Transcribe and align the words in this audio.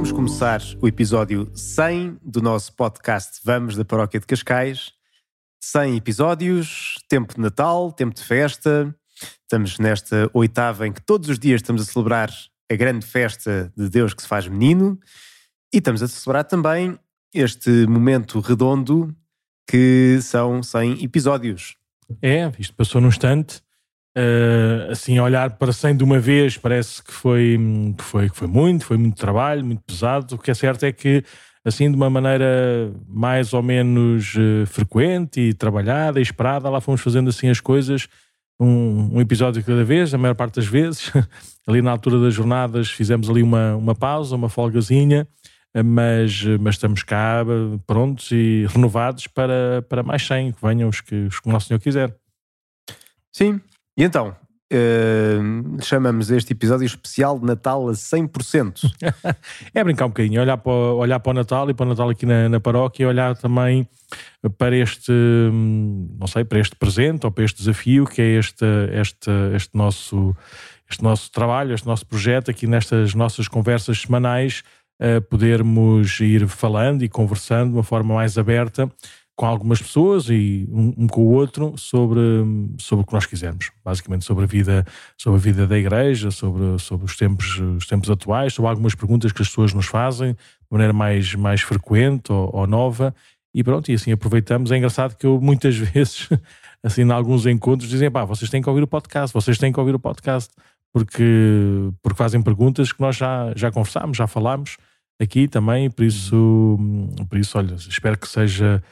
Vamos 0.00 0.12
começar 0.12 0.62
o 0.80 0.88
episódio 0.88 1.52
100 1.54 2.20
do 2.22 2.40
nosso 2.40 2.72
podcast 2.72 3.38
Vamos 3.44 3.76
da 3.76 3.84
Paróquia 3.84 4.18
de 4.18 4.26
Cascais. 4.26 4.92
100 5.62 5.98
episódios, 5.98 6.94
tempo 7.06 7.34
de 7.34 7.40
Natal, 7.42 7.92
tempo 7.92 8.14
de 8.14 8.24
festa. 8.24 8.96
Estamos 9.42 9.78
nesta 9.78 10.30
oitava 10.32 10.86
em 10.86 10.92
que 10.94 11.02
todos 11.02 11.28
os 11.28 11.38
dias 11.38 11.60
estamos 11.60 11.82
a 11.82 11.84
celebrar 11.84 12.30
a 12.72 12.74
grande 12.76 13.04
festa 13.04 13.70
de 13.76 13.90
Deus 13.90 14.14
que 14.14 14.22
se 14.22 14.28
faz 14.28 14.48
menino 14.48 14.98
e 15.70 15.76
estamos 15.76 16.02
a 16.02 16.08
celebrar 16.08 16.44
também 16.44 16.98
este 17.34 17.86
momento 17.86 18.40
redondo 18.40 19.14
que 19.68 20.18
são 20.22 20.62
100 20.62 21.04
episódios. 21.04 21.76
É, 22.22 22.50
isto 22.58 22.74
passou 22.74 23.02
num 23.02 23.08
instante. 23.08 23.62
Uh, 24.16 24.90
assim, 24.90 25.20
olhar 25.20 25.50
para 25.50 25.72
100 25.72 25.98
de 25.98 26.04
uma 26.04 26.18
vez 26.18 26.56
parece 26.56 27.02
que 27.02 27.12
foi, 27.12 27.56
que, 27.96 28.02
foi, 28.02 28.28
que 28.28 28.36
foi 28.36 28.48
muito, 28.48 28.84
foi 28.84 28.96
muito 28.96 29.16
trabalho, 29.16 29.64
muito 29.64 29.82
pesado. 29.82 30.34
O 30.34 30.38
que 30.38 30.50
é 30.50 30.54
certo 30.54 30.84
é 30.84 30.92
que, 30.92 31.22
assim, 31.64 31.88
de 31.88 31.96
uma 31.96 32.10
maneira 32.10 32.92
mais 33.06 33.52
ou 33.52 33.62
menos 33.62 34.34
uh, 34.34 34.66
frequente 34.66 35.40
e 35.40 35.54
trabalhada 35.54 36.18
e 36.18 36.22
esperada, 36.22 36.68
lá 36.68 36.80
fomos 36.80 37.00
fazendo 37.00 37.30
assim 37.30 37.48
as 37.48 37.60
coisas, 37.60 38.08
um, 38.58 39.16
um 39.16 39.20
episódio 39.20 39.62
cada 39.64 39.84
vez, 39.84 40.12
a 40.12 40.18
maior 40.18 40.34
parte 40.34 40.56
das 40.56 40.66
vezes. 40.66 41.12
ali 41.66 41.80
na 41.80 41.92
altura 41.92 42.20
das 42.20 42.34
jornadas 42.34 42.90
fizemos 42.90 43.30
ali 43.30 43.42
uma, 43.42 43.76
uma 43.76 43.94
pausa, 43.94 44.34
uma 44.34 44.48
folgazinha 44.48 45.26
mas, 45.84 46.44
mas 46.60 46.74
estamos 46.74 47.02
cá 47.02 47.44
prontos 47.86 48.30
e 48.32 48.66
renovados 48.68 49.26
para, 49.28 49.82
para 49.88 50.02
mais 50.02 50.26
100, 50.26 50.52
que 50.52 50.66
venham 50.66 50.88
os 50.88 51.00
que, 51.00 51.14
os 51.14 51.38
que 51.38 51.48
o 51.48 51.52
Nosso 51.52 51.68
Senhor 51.68 51.78
quiser. 51.78 52.16
Sim, 53.32 53.60
e 54.00 54.02
então, 54.02 54.34
Uh, 54.72 55.82
chamamos 55.82 56.30
este 56.30 56.52
episódio 56.52 56.86
especial 56.86 57.40
de 57.40 57.44
Natal 57.44 57.88
a 57.88 57.92
100%. 57.92 58.88
é 59.74 59.82
brincar 59.82 60.06
um 60.06 60.10
bocadinho, 60.10 60.40
olhar 60.40 60.56
para, 60.58 60.70
olhar 60.70 61.18
para 61.18 61.30
o 61.30 61.34
Natal 61.34 61.68
e 61.68 61.74
para 61.74 61.86
o 61.86 61.88
Natal 61.88 62.08
aqui 62.08 62.24
na, 62.24 62.48
na 62.48 62.60
paróquia 62.60 63.08
olhar 63.08 63.36
também 63.36 63.88
para 64.56 64.76
este, 64.76 65.10
não 65.10 66.28
sei, 66.28 66.44
para 66.44 66.60
este 66.60 66.76
presente 66.76 67.26
ou 67.26 67.32
para 67.32 67.42
este 67.42 67.58
desafio 67.58 68.06
que 68.06 68.22
é 68.22 68.38
este, 68.38 68.64
este, 68.92 69.28
este, 69.56 69.76
nosso, 69.76 70.36
este 70.88 71.02
nosso 71.02 71.32
trabalho, 71.32 71.74
este 71.74 71.88
nosso 71.88 72.06
projeto 72.06 72.48
aqui 72.48 72.68
nestas 72.68 73.12
nossas 73.12 73.48
conversas 73.48 74.02
semanais 74.02 74.62
uh, 75.02 75.20
podermos 75.22 76.20
ir 76.20 76.46
falando 76.46 77.02
e 77.02 77.08
conversando 77.08 77.70
de 77.70 77.76
uma 77.76 77.82
forma 77.82 78.14
mais 78.14 78.38
aberta 78.38 78.88
com 79.40 79.46
algumas 79.46 79.80
pessoas 79.80 80.28
e 80.28 80.68
um, 80.70 80.92
um, 80.98 81.06
com 81.06 81.22
o 81.22 81.32
outro 81.32 81.72
sobre, 81.78 82.20
sobre 82.78 83.04
o 83.04 83.06
que 83.06 83.14
nós 83.14 83.24
quisermos, 83.24 83.70
basicamente 83.82 84.22
sobre 84.22 84.44
a 84.44 84.46
vida, 84.46 84.86
sobre 85.16 85.38
a 85.38 85.42
vida 85.42 85.66
da 85.66 85.78
igreja, 85.78 86.30
sobre, 86.30 86.78
sobre 86.78 87.06
os, 87.06 87.16
tempos, 87.16 87.58
os 87.58 87.86
tempos 87.86 88.10
atuais, 88.10 88.52
sobre 88.52 88.68
algumas 88.68 88.94
perguntas 88.94 89.32
que 89.32 89.40
as 89.40 89.48
pessoas 89.48 89.72
nos 89.72 89.86
fazem 89.86 90.34
de 90.34 90.68
maneira 90.70 90.92
mais, 90.92 91.34
mais 91.34 91.62
frequente 91.62 92.30
ou, 92.30 92.50
ou 92.54 92.66
nova 92.66 93.14
e 93.54 93.64
pronto, 93.64 93.90
e 93.90 93.94
assim 93.94 94.12
aproveitamos. 94.12 94.70
É 94.72 94.76
engraçado 94.76 95.16
que 95.16 95.24
eu 95.24 95.40
muitas 95.40 95.74
vezes, 95.88 96.28
assim, 96.82 97.00
em 97.00 97.10
alguns 97.10 97.46
encontros, 97.46 97.88
dizem, 97.88 98.10
pá, 98.10 98.26
vocês 98.26 98.50
têm 98.50 98.60
que 98.60 98.68
ouvir 98.68 98.82
o 98.82 98.86
podcast, 98.86 99.32
vocês 99.32 99.56
têm 99.56 99.72
que 99.72 99.80
ouvir 99.80 99.94
o 99.94 99.98
podcast, 99.98 100.52
porque, 100.92 101.88
porque 102.02 102.18
fazem 102.18 102.42
perguntas 102.42 102.92
que 102.92 103.00
nós 103.00 103.16
já, 103.16 103.54
já 103.56 103.72
conversámos, 103.72 104.18
já 104.18 104.26
falámos, 104.26 104.76
aqui 105.18 105.48
também, 105.48 105.90
por 105.90 106.04
isso, 106.04 106.78
por 107.26 107.38
isso 107.38 107.56
olha, 107.56 107.72
espero 107.76 108.18
que 108.18 108.28
seja, 108.28 108.82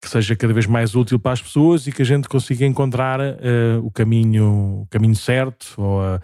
que 0.00 0.08
seja 0.08 0.34
cada 0.34 0.52
vez 0.52 0.66
mais 0.66 0.94
útil 0.94 1.18
para 1.18 1.32
as 1.32 1.42
pessoas 1.42 1.86
e 1.86 1.92
que 1.92 2.02
a 2.02 2.04
gente 2.04 2.28
consiga 2.28 2.64
encontrar 2.64 3.20
uh, 3.20 3.84
o, 3.84 3.90
caminho, 3.90 4.82
o 4.82 4.86
caminho 4.88 5.14
certo 5.14 5.74
ou 5.76 6.02
a, 6.02 6.20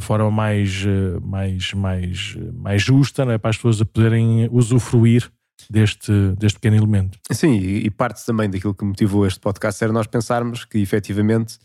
forma 0.00 0.30
mais, 0.30 0.84
uh, 0.84 1.20
mais, 1.22 1.72
mais, 1.74 2.36
mais 2.54 2.82
justa 2.82 3.24
né, 3.24 3.38
para 3.38 3.50
as 3.50 3.56
pessoas 3.56 3.82
poderem 3.82 4.48
usufruir 4.50 5.30
deste, 5.68 6.10
deste 6.38 6.58
pequeno 6.58 6.76
elemento. 6.76 7.18
Sim, 7.30 7.58
e 7.58 7.90
parte 7.90 8.24
também 8.24 8.48
daquilo 8.48 8.74
que 8.74 8.84
motivou 8.84 9.26
este 9.26 9.38
podcast 9.38 9.82
era 9.84 9.92
nós 9.92 10.06
pensarmos 10.06 10.64
que 10.64 10.78
efetivamente 10.78 11.58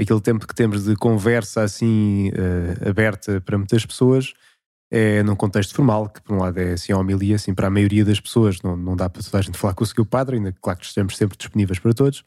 aquele 0.00 0.20
tempo 0.20 0.46
que 0.46 0.54
temos 0.54 0.84
de 0.84 0.96
conversa 0.96 1.62
assim 1.62 2.28
uh, 2.30 2.88
aberta 2.88 3.40
para 3.40 3.58
muitas 3.58 3.84
pessoas 3.84 4.32
é 4.90 5.22
num 5.22 5.36
contexto 5.36 5.74
formal, 5.74 6.08
que 6.08 6.20
por 6.20 6.34
um 6.34 6.40
lado 6.40 6.58
é 6.58 6.72
assim 6.72 6.92
a 6.92 6.98
homilia, 6.98 7.36
assim 7.36 7.54
para 7.54 7.68
a 7.68 7.70
maioria 7.70 8.04
das 8.04 8.18
pessoas, 8.18 8.60
não, 8.62 8.76
não 8.76 8.96
dá 8.96 9.08
para 9.08 9.22
toda 9.22 9.38
a 9.38 9.42
gente 9.42 9.56
falar 9.56 9.74
com 9.74 9.84
o 9.84 9.86
seu 9.86 10.04
padre, 10.04 10.36
ainda 10.36 10.52
claro 10.60 10.78
que 10.78 10.86
estamos 10.86 11.16
sempre 11.16 11.36
disponíveis 11.38 11.78
para 11.78 11.92
todos. 11.92 12.24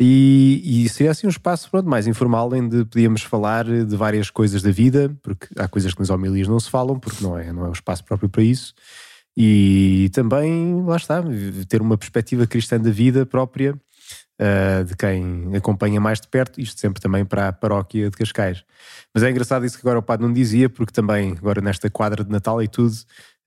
E, 0.00 0.84
e 0.84 0.88
seria 0.88 1.12
assim 1.12 1.26
um 1.26 1.30
espaço 1.30 1.70
pronto, 1.70 1.88
mais 1.88 2.08
informal, 2.08 2.50
onde 2.52 2.84
podíamos 2.86 3.22
falar 3.22 3.64
de 3.64 3.96
várias 3.96 4.30
coisas 4.30 4.60
da 4.60 4.72
vida, 4.72 5.14
porque 5.22 5.46
há 5.56 5.68
coisas 5.68 5.94
que 5.94 6.00
nas 6.00 6.10
homilias 6.10 6.48
não 6.48 6.58
se 6.58 6.68
falam, 6.68 6.98
porque 6.98 7.22
não 7.22 7.38
é, 7.38 7.52
não 7.52 7.66
é 7.66 7.68
o 7.68 7.72
espaço 7.72 8.04
próprio 8.04 8.28
para 8.28 8.42
isso. 8.42 8.74
E 9.36 10.10
também, 10.12 10.82
lá 10.84 10.96
está, 10.96 11.22
ter 11.68 11.80
uma 11.80 11.96
perspectiva 11.96 12.46
cristã 12.46 12.80
da 12.80 12.90
vida 12.90 13.24
própria, 13.24 13.74
uh, 14.42 14.84
de 14.84 14.96
quem 14.96 15.54
acompanha 15.56 16.00
mais 16.00 16.20
de 16.20 16.28
perto, 16.28 16.60
isto 16.60 16.80
sempre 16.80 17.00
também 17.00 17.24
para 17.24 17.48
a 17.48 17.52
paróquia 17.52 18.10
de 18.10 18.16
Cascais. 18.16 18.64
Mas 19.14 19.22
é 19.22 19.30
engraçado 19.30 19.64
isso 19.64 19.78
que 19.78 19.86
agora 19.86 20.00
o 20.00 20.02
padre 20.02 20.26
não 20.26 20.32
dizia, 20.32 20.68
porque 20.68 20.92
também, 20.92 21.36
agora 21.38 21.60
nesta 21.60 21.88
quadra 21.88 22.24
de 22.24 22.30
Natal 22.30 22.62
e 22.62 22.68
tudo, 22.68 22.94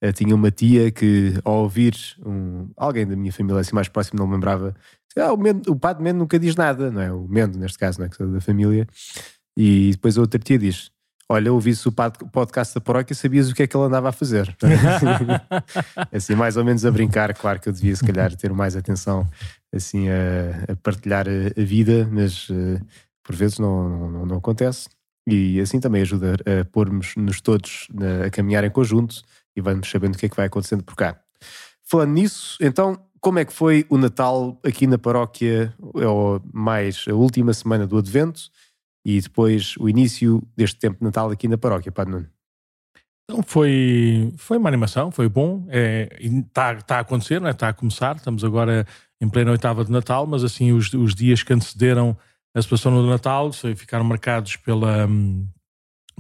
uh, 0.04 0.14
tinha 0.14 0.34
uma 0.34 0.50
tia 0.52 0.90
que, 0.92 1.34
ao 1.44 1.64
ouvir 1.64 1.96
um, 2.26 2.70
alguém 2.78 3.06
da 3.06 3.16
minha 3.16 3.34
família 3.34 3.60
assim 3.60 3.76
mais 3.76 3.90
próximo, 3.90 4.20
não 4.20 4.28
me 4.28 4.34
lembrava, 4.34 4.74
ah, 5.18 5.32
o, 5.32 5.38
Mendo, 5.38 5.72
o 5.72 5.76
padre 5.76 6.04
Mendo 6.04 6.20
nunca 6.20 6.38
diz 6.38 6.56
nada, 6.56 6.92
não 6.92 7.02
é? 7.02 7.12
O 7.12 7.28
Mendo, 7.28 7.58
neste 7.58 7.78
caso, 7.78 8.00
não 8.00 8.08
é? 8.08 8.34
Da 8.34 8.42
família. 8.42 8.88
E 9.58 9.92
depois 9.92 10.18
a 10.18 10.22
outra 10.22 10.38
tia 10.38 10.60
diz: 10.60 10.92
Olha, 11.28 11.52
ouvisse 11.52 11.88
o 11.88 11.92
podcast 11.92 12.76
da 12.76 12.82
paróquia, 12.82 13.16
sabias 13.16 13.50
o 13.50 13.56
que 13.56 13.64
é 13.64 13.68
que 13.68 13.76
ele 13.76 13.86
andava 13.86 14.10
a 14.10 14.12
fazer. 14.12 14.56
assim, 16.12 16.36
mais 16.36 16.56
ou 16.56 16.64
menos 16.64 16.86
a 16.86 16.92
brincar, 16.92 17.34
claro 17.34 17.60
que 17.60 17.68
eu 17.68 17.74
devia, 17.74 17.96
se 17.96 18.06
calhar, 18.06 18.36
ter 18.36 18.54
mais 18.54 18.76
atenção 18.76 19.26
assim, 19.76 20.08
a, 20.10 20.72
a 20.72 20.76
partilhar 20.78 21.28
a, 21.28 21.60
a, 21.60 21.64
vida, 21.64 22.08
mas 22.12 22.50
uh, 22.50 22.80
por 23.24 23.36
vezes 23.36 23.60
não, 23.60 24.10
não, 24.10 24.26
não, 24.26 24.38
acontece. 24.38 24.90
E 25.28 25.60
assim 25.60 25.80
também 25.80 26.02
ajuda 26.02 26.36
a 26.46 26.66
pormos-nos 26.66 27.42
todos 27.42 27.88
a 28.26 28.30
caminhar 28.30 28.64
em 28.64 28.70
conjunto 28.70 29.24
e 29.56 29.62
vamos 29.62 29.90
sabendo 29.90 30.16
o 30.16 30.18
que 30.18 30.28
é 30.28 30.30
que 30.30 30.36
vai 30.36 30.46
acontecendo 30.46 30.84
por 30.84 30.96
cá. 30.96 31.20
Falando 31.82 32.12
nisso, 32.12 32.58
então, 32.62 32.96
como 33.20 33.40
é 33.40 33.46
que 33.46 33.54
foi 33.54 33.86
o 33.90 33.98
Natal 33.98 34.60
aqui 34.64 34.86
na 34.86 35.00
paróquia, 35.00 35.74
ou 35.80 36.40
mais 36.54 37.06
a 37.10 37.14
última 37.14 37.54
semana 37.54 37.88
do 37.88 37.98
Advento? 37.98 38.52
e 39.06 39.22
depois 39.22 39.76
o 39.78 39.88
início 39.88 40.42
deste 40.58 40.80
tempo 40.80 40.98
de 40.98 41.04
Natal 41.04 41.30
aqui 41.30 41.48
na 41.48 41.58
paróquia, 41.58 41.92
Padre 41.92 42.14
Nuno? 42.14 42.28
Então 43.24 43.44
foi, 43.44 44.34
foi 44.38 44.58
uma 44.58 44.68
animação, 44.68 45.12
foi 45.12 45.30
bom. 45.30 45.68
Está 45.70 46.72
é, 46.72 46.76
tá 46.82 46.98
a 46.98 47.00
acontecer, 47.02 47.36
está 47.36 47.50
é? 47.50 47.54
Tá 47.54 47.70
a 47.70 47.74
começar. 47.74 48.16
Estamos 48.16 48.44
agora 48.44 48.86
em 49.22 49.30
plena 49.30 49.52
oitava 49.52 49.86
de 49.86 49.92
Natal, 49.92 50.26
mas 50.26 50.44
assim 50.44 50.72
os, 50.72 50.94
os 50.94 51.16
dias 51.16 51.44
que 51.44 51.54
antecederam 51.54 52.18
a 52.54 52.62
situação 52.62 52.94
do 52.94 53.08
Natal 53.08 53.52
ficaram 53.76 54.06
marcados 54.06 54.56
pela, 54.56 55.10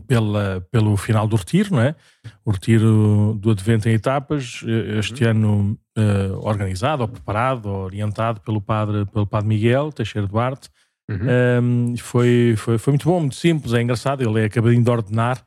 pela, 0.07 0.67
pelo 0.71 0.97
final 0.97 1.27
do 1.27 1.35
retiro, 1.35 1.75
não 1.75 1.81
é? 1.81 1.95
O 2.43 2.51
retiro 2.51 3.37
do 3.39 3.51
Advento 3.51 3.87
em 3.87 3.93
etapas, 3.93 4.61
este 4.97 5.23
uhum. 5.23 5.29
ano 5.29 5.79
uh, 5.97 6.45
organizado, 6.45 7.03
ou 7.03 7.07
preparado, 7.07 7.67
ou 7.67 7.85
orientado 7.85 8.41
pelo 8.41 8.59
padre, 8.59 9.05
pelo 9.05 9.25
padre 9.25 9.47
Miguel 9.47 9.91
Teixeira 9.91 10.27
Duarte, 10.27 10.69
Uhum. 11.09 11.91
Um, 11.91 11.97
foi, 11.97 12.55
foi, 12.57 12.77
foi 12.77 12.91
muito 12.91 13.05
bom, 13.05 13.19
muito 13.19 13.35
simples, 13.35 13.73
é 13.73 13.81
engraçado. 13.81 14.21
Ele 14.21 14.41
é 14.41 14.45
acabadinho 14.45 14.83
de 14.83 14.89
ordenar, 14.89 15.43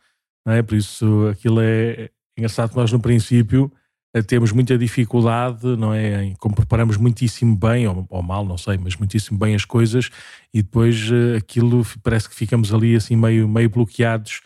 não 0.47 0.55
é? 0.55 0.63
por 0.63 0.77
isso 0.77 1.29
aquilo 1.29 1.61
é 1.61 2.11
engraçado 2.37 2.71
que 2.71 2.77
nós 2.77 2.93
no 2.93 3.01
princípio 3.01 3.71
eh, 3.71 3.73
temos 4.23 4.53
muita 4.53 4.77
dificuldade, 4.77 5.65
não 5.77 5.93
é? 5.93 6.25
Em, 6.25 6.35
como 6.35 6.55
preparamos 6.55 6.97
muitíssimo 6.97 7.57
bem, 7.57 7.87
ou, 7.87 8.07
ou, 8.09 8.23
mal, 8.23 8.45
não 8.45 8.59
sei, 8.59 8.79
mas 8.79 8.97
muitíssimo 8.97 9.39
bem 9.39 9.55
as 9.55 9.65
coisas 9.65 10.11
e 10.53 10.63
depois 10.63 11.11
uh, 11.11 11.37
aquilo 11.37 11.87
parece 12.03 12.29
que 12.29 12.35
ficamos 12.35 12.73
ali 12.73 12.97
assim 12.97 13.17
meio, 13.17 13.49
meio 13.49 13.69
bloqueados 13.71 14.41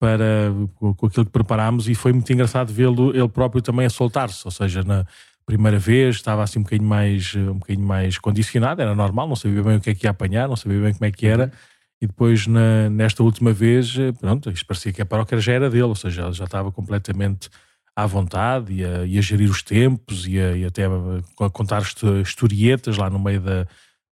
para, 0.00 0.52
com, 0.76 1.06
aquilo 1.06 1.26
que 1.26 1.32
preparámos 1.32 1.88
e 1.88 1.94
foi 1.94 2.12
muito 2.12 2.32
engraçado 2.32 2.72
vê-lo 2.72 3.14
ele 3.16 3.28
próprio 3.28 3.60
também 3.62 3.86
a 3.86 3.90
soltar-se, 3.90 4.42
ou 4.44 4.50
seja, 4.50 4.82
na, 4.82 5.04
primeira 5.48 5.78
vez 5.78 6.16
estava 6.16 6.42
assim 6.42 6.58
um 6.58 6.62
bocadinho 6.62 6.86
mais, 6.86 7.34
um 7.34 7.54
bocadinho 7.54 7.86
mais 7.86 8.18
condicionado, 8.18 8.82
era 8.82 8.94
normal, 8.94 9.26
não 9.26 9.34
sabia 9.34 9.62
bem 9.62 9.76
o 9.76 9.80
que 9.80 9.88
é 9.88 9.94
que 9.94 10.06
ia 10.06 10.10
apanhar, 10.10 10.46
não 10.46 10.56
sabia 10.56 10.78
bem 10.78 10.92
como 10.92 11.06
é 11.06 11.10
que 11.10 11.26
era. 11.26 11.44
Uhum. 11.44 11.50
E 12.02 12.06
depois, 12.06 12.46
na, 12.46 12.90
nesta 12.90 13.22
última 13.22 13.50
vez, 13.50 13.94
pronto, 14.20 14.50
isto 14.50 14.66
parecia 14.66 14.92
que 14.92 15.00
a 15.00 15.06
paróquia 15.06 15.40
já 15.40 15.54
era 15.54 15.70
dele, 15.70 15.84
ou 15.84 15.94
seja, 15.94 16.26
ele 16.26 16.34
já 16.34 16.44
estava 16.44 16.70
completamente 16.70 17.48
à 17.98 18.06
vontade 18.06 18.72
e 18.74 18.84
a, 18.84 19.04
e 19.04 19.18
a 19.18 19.20
gerir 19.20 19.50
os 19.50 19.60
tempos 19.60 20.24
e, 20.24 20.38
a, 20.38 20.56
e 20.56 20.64
até 20.64 20.84
a, 20.84 21.50
contar 21.50 21.82
historietas 22.22 22.96
lá 22.96 23.10
no 23.10 23.18
meio, 23.18 23.40
da, 23.40 23.66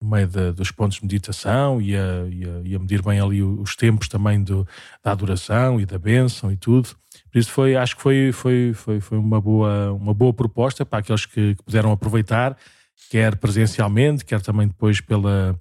no 0.00 0.08
meio 0.08 0.28
da, 0.28 0.52
dos 0.52 0.70
pontos 0.70 0.98
de 0.98 1.02
meditação 1.02 1.82
e 1.82 1.96
a, 1.96 2.24
e 2.64 2.76
a, 2.76 2.78
medir 2.78 3.02
bem 3.02 3.18
ali 3.18 3.42
os 3.42 3.74
tempos 3.74 4.06
também 4.06 4.40
do, 4.40 4.64
da 5.02 5.10
adoração 5.10 5.80
e 5.80 5.84
da 5.84 5.98
bênção 5.98 6.52
e 6.52 6.56
tudo. 6.56 6.90
Por 7.32 7.36
isso 7.36 7.50
foi, 7.50 7.74
acho 7.74 7.96
que 7.96 8.02
foi, 8.02 8.30
foi, 8.30 8.72
foi, 8.72 9.00
foi 9.00 9.18
uma, 9.18 9.40
boa, 9.40 9.92
uma 9.94 10.14
boa 10.14 10.32
proposta 10.32 10.86
para 10.86 11.00
aqueles 11.00 11.26
que, 11.26 11.56
que 11.56 11.64
puderam 11.64 11.90
aproveitar, 11.90 12.56
quer 13.10 13.34
presencialmente, 13.36 14.24
quer 14.24 14.40
também 14.40 14.68
depois 14.68 15.00
pela, 15.00 15.58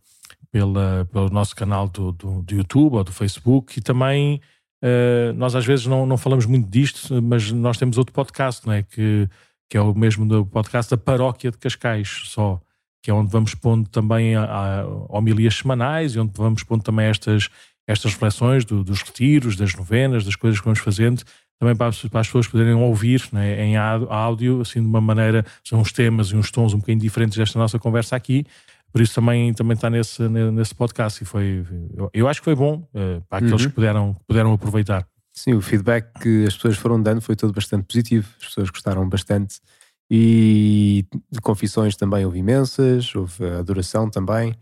pela, 0.52 1.10
pelo 1.12 1.30
nosso 1.32 1.56
canal 1.56 1.88
do, 1.88 2.12
do, 2.12 2.44
do, 2.44 2.54
YouTube 2.54 2.98
ou 2.98 3.04
do 3.04 3.12
Facebook 3.12 3.80
e 3.80 3.82
também 3.82 4.40
uh, 4.84 5.34
nós 5.34 5.56
às 5.56 5.66
vezes 5.66 5.86
não, 5.86 6.06
não 6.06 6.18
falamos 6.18 6.46
muito 6.46 6.70
disto, 6.70 7.22
mas 7.22 7.52
nós 7.52 7.78
temos 7.78 7.98
outro 7.98 8.14
podcast, 8.14 8.66
não 8.66 8.74
é? 8.74 8.84
Que, 8.84 9.28
que 9.70 9.78
é 9.78 9.82
o 9.82 9.94
mesmo 9.94 10.26
do 10.28 10.46
podcast 10.46 10.90
da 10.92 10.98
Paróquia 10.98 11.52
de 11.52 11.58
Cascais, 11.58 12.24
só, 12.26 12.60
que 13.02 13.10
é 13.10 13.14
onde 13.14 13.32
vamos 13.32 13.56
pondo 13.56 13.90
também 13.90 14.36
a, 14.36 14.44
a 14.44 14.86
homilias 15.10 15.56
semanais 15.56 16.16
e 16.16 16.20
onde 16.20 16.34
vamos 16.36 16.64
pondo 16.64 16.84
também 16.84 17.08
estas, 17.08 17.50
estas 17.88 18.14
reflexões 18.14 18.66
do, 18.66 18.84
dos 18.84 19.02
retiros, 19.02 19.56
das 19.56 19.74
novenas, 19.74 20.26
das 20.26 20.36
coisas 20.36 20.60
que 20.60 20.66
vamos 20.66 20.80
fazendo, 20.80 21.24
também 21.60 21.76
para, 21.76 21.92
para 22.10 22.20
as 22.22 22.28
pessoas 22.28 22.48
poderem 22.48 22.74
ouvir 22.74 23.24
né, 23.32 23.64
em 23.64 23.76
áudio, 23.78 24.62
assim 24.62 24.82
de 24.82 24.88
uma 24.88 25.00
maneira, 25.00 25.46
são 25.64 25.80
uns 25.80 25.92
temas 25.92 26.30
e 26.30 26.36
uns 26.36 26.50
tons 26.50 26.74
um 26.74 26.80
bocadinho 26.80 27.00
diferentes 27.00 27.38
desta 27.38 27.60
nossa 27.60 27.78
conversa 27.78 28.16
aqui, 28.16 28.46
por 28.92 29.02
isso 29.02 29.16
também, 29.16 29.54
também 29.54 29.76
está 29.76 29.90
nesse, 29.90 30.28
nesse 30.28 30.76
podcast 30.76 31.24
e 31.24 31.26
foi, 31.26 31.66
eu, 31.96 32.10
eu 32.14 32.28
acho 32.28 32.42
que 32.42 32.46
foi 32.46 32.56
bom 32.56 32.88
uh, 32.94 33.22
para 33.30 33.38
aqueles 33.38 33.62
uhum. 33.62 33.70
que 33.70 33.76
puderam, 33.76 34.16
puderam 34.28 34.54
aproveitar. 34.54 35.08
Sim, 35.32 35.54
o 35.54 35.62
feedback 35.62 36.20
que 36.20 36.46
as 36.46 36.56
pessoas 36.56 36.78
foram 36.78 37.02
dando 37.02 37.22
foi 37.22 37.36
todo 37.36 37.54
bastante 37.54 37.86
positivo, 37.86 38.28
as 38.40 38.48
pessoas 38.48 38.70
gostaram 38.70 39.08
bastante 39.08 39.62
e 40.10 41.06
confissões 41.42 41.96
também 41.96 42.26
houve 42.26 42.40
imensas, 42.40 43.16
houve 43.16 43.46
adoração 43.58 44.10
também 44.10 44.54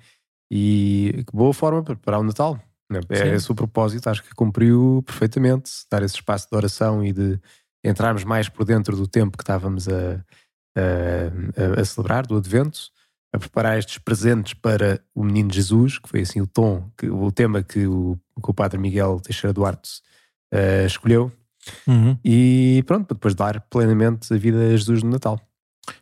e 0.51 1.23
que 1.27 1.35
boa 1.35 1.53
forma 1.53 1.83
para 1.83 1.95
preparar 1.95 2.19
o 2.19 2.23
Natal. 2.23 2.59
Né? 2.89 2.99
É 3.09 3.15
Sim. 3.15 3.31
esse 3.31 3.51
o 3.51 3.55
propósito, 3.55 4.09
acho 4.09 4.23
que 4.23 4.33
cumpriu 4.33 5.03
perfeitamente, 5.05 5.71
dar 5.91 6.03
esse 6.03 6.15
espaço 6.15 6.47
de 6.49 6.55
oração 6.55 7.03
e 7.03 7.11
de 7.11 7.39
entrarmos 7.83 8.23
mais 8.23 8.49
por 8.49 8.65
dentro 8.65 8.95
do 8.95 9.07
tempo 9.07 9.37
que 9.37 9.43
estávamos 9.43 9.87
a, 9.87 10.23
a, 10.75 11.81
a 11.81 11.85
celebrar, 11.85 12.27
do 12.27 12.37
Advento, 12.37 12.79
a 13.31 13.37
preparar 13.37 13.77
estes 13.77 13.97
presentes 13.97 14.53
para 14.53 14.99
o 15.13 15.23
Menino 15.23 15.51
Jesus, 15.51 15.99
que 15.99 16.09
foi 16.09 16.21
assim 16.21 16.41
o 16.41 16.47
tom, 16.47 16.89
que, 16.97 17.07
o 17.07 17.31
tema 17.31 17.61
que 17.61 17.85
o, 17.85 18.17
que 18.43 18.49
o 18.49 18.53
Padre 18.53 18.79
Miguel 18.79 19.19
Teixeira 19.19 19.53
Duarte 19.53 20.01
uh, 20.53 20.85
escolheu. 20.85 21.31
Uhum. 21.85 22.17
E 22.25 22.83
pronto, 22.87 23.05
para 23.05 23.15
depois 23.15 23.35
dar 23.35 23.61
plenamente 23.61 24.33
a 24.33 24.37
vida 24.37 24.57
a 24.57 24.71
Jesus 24.71 25.03
no 25.03 25.11
Natal. 25.11 25.39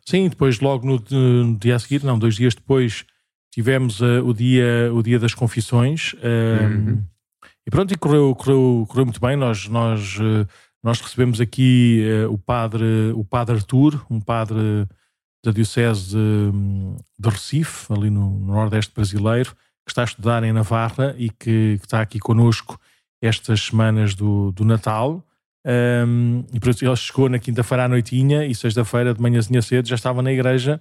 Sim, 0.04 0.28
depois 0.28 0.60
logo 0.60 0.86
no, 0.86 1.02
no 1.10 1.58
dia 1.58 1.76
a 1.76 1.78
seguir, 1.78 2.02
não, 2.02 2.18
dois 2.18 2.36
dias 2.36 2.54
depois, 2.54 3.04
tivemos 3.52 4.00
uh, 4.00 4.24
o, 4.24 4.32
dia, 4.32 4.90
o 4.94 5.02
dia 5.02 5.18
das 5.18 5.34
confissões. 5.34 6.14
Uh, 6.14 6.64
uhum. 6.64 7.04
E 7.66 7.70
pronto, 7.70 7.92
e 7.92 7.96
correu, 7.98 8.34
correu, 8.34 8.86
correu 8.88 9.04
muito 9.04 9.20
bem. 9.20 9.36
Nós, 9.36 9.68
nós, 9.68 10.16
nós 10.82 11.02
recebemos 11.02 11.38
aqui 11.38 12.02
o, 12.30 12.38
padre, 12.38 13.12
o 13.14 13.22
padre 13.22 13.56
Artur, 13.56 14.06
um 14.08 14.18
padre 14.18 14.88
da 15.44 15.50
Diocese 15.50 16.10
de, 16.10 16.52
de 17.18 17.28
Recife, 17.28 17.92
ali 17.92 18.10
no, 18.10 18.30
no, 18.30 18.54
Nordeste 18.54 18.92
brasileiro, 18.94 19.50
que 19.84 19.90
está 19.92 20.02
a 20.02 20.04
estudar 20.04 20.42
em 20.44 20.52
Navarra 20.52 21.14
e 21.16 21.30
que, 21.30 21.78
que 21.78 21.84
está 21.84 22.00
aqui 22.00 22.18
connosco 22.18 22.78
estas 23.22 23.60
semanas 23.60 24.14
do, 24.14 24.52
do 24.52 24.64
Natal. 24.64 25.24
Um, 25.66 26.44
e 26.52 26.60
por 26.60 26.70
isso 26.70 26.84
ele 26.84 26.96
chegou 26.96 27.28
na 27.28 27.38
quinta-feira 27.38 27.84
à 27.84 27.88
noitinha 27.88 28.46
e 28.46 28.54
sexta-feira 28.54 29.12
de 29.12 29.20
manhãzinha 29.20 29.60
cedo 29.60 29.88
já 29.88 29.96
estava 29.96 30.22
na 30.22 30.32
igreja 30.32 30.80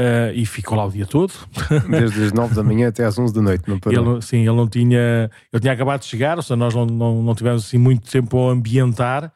uh, 0.00 0.32
e 0.34 0.46
ficou 0.46 0.76
lá 0.76 0.86
o 0.86 0.90
dia 0.90 1.06
todo. 1.06 1.32
Desde 1.90 2.24
as 2.24 2.32
nove 2.32 2.54
da 2.54 2.62
manhã 2.62 2.88
até 2.88 3.04
às 3.04 3.18
onze 3.18 3.34
da 3.34 3.42
noite, 3.42 3.68
não 3.68 3.78
parou? 3.78 4.14
Ele, 4.14 4.22
sim, 4.22 4.38
ele 4.38 4.56
não 4.56 4.68
tinha. 4.68 5.30
Ele 5.52 5.60
tinha 5.60 5.72
acabado 5.72 6.00
de 6.00 6.06
chegar, 6.06 6.36
ou 6.36 6.42
seja, 6.42 6.56
nós 6.56 6.74
não, 6.74 6.86
não, 6.86 7.22
não 7.22 7.34
tivemos 7.34 7.66
assim 7.66 7.78
muito 7.78 8.10
tempo 8.10 8.48
a 8.48 8.52
ambientar 8.52 9.32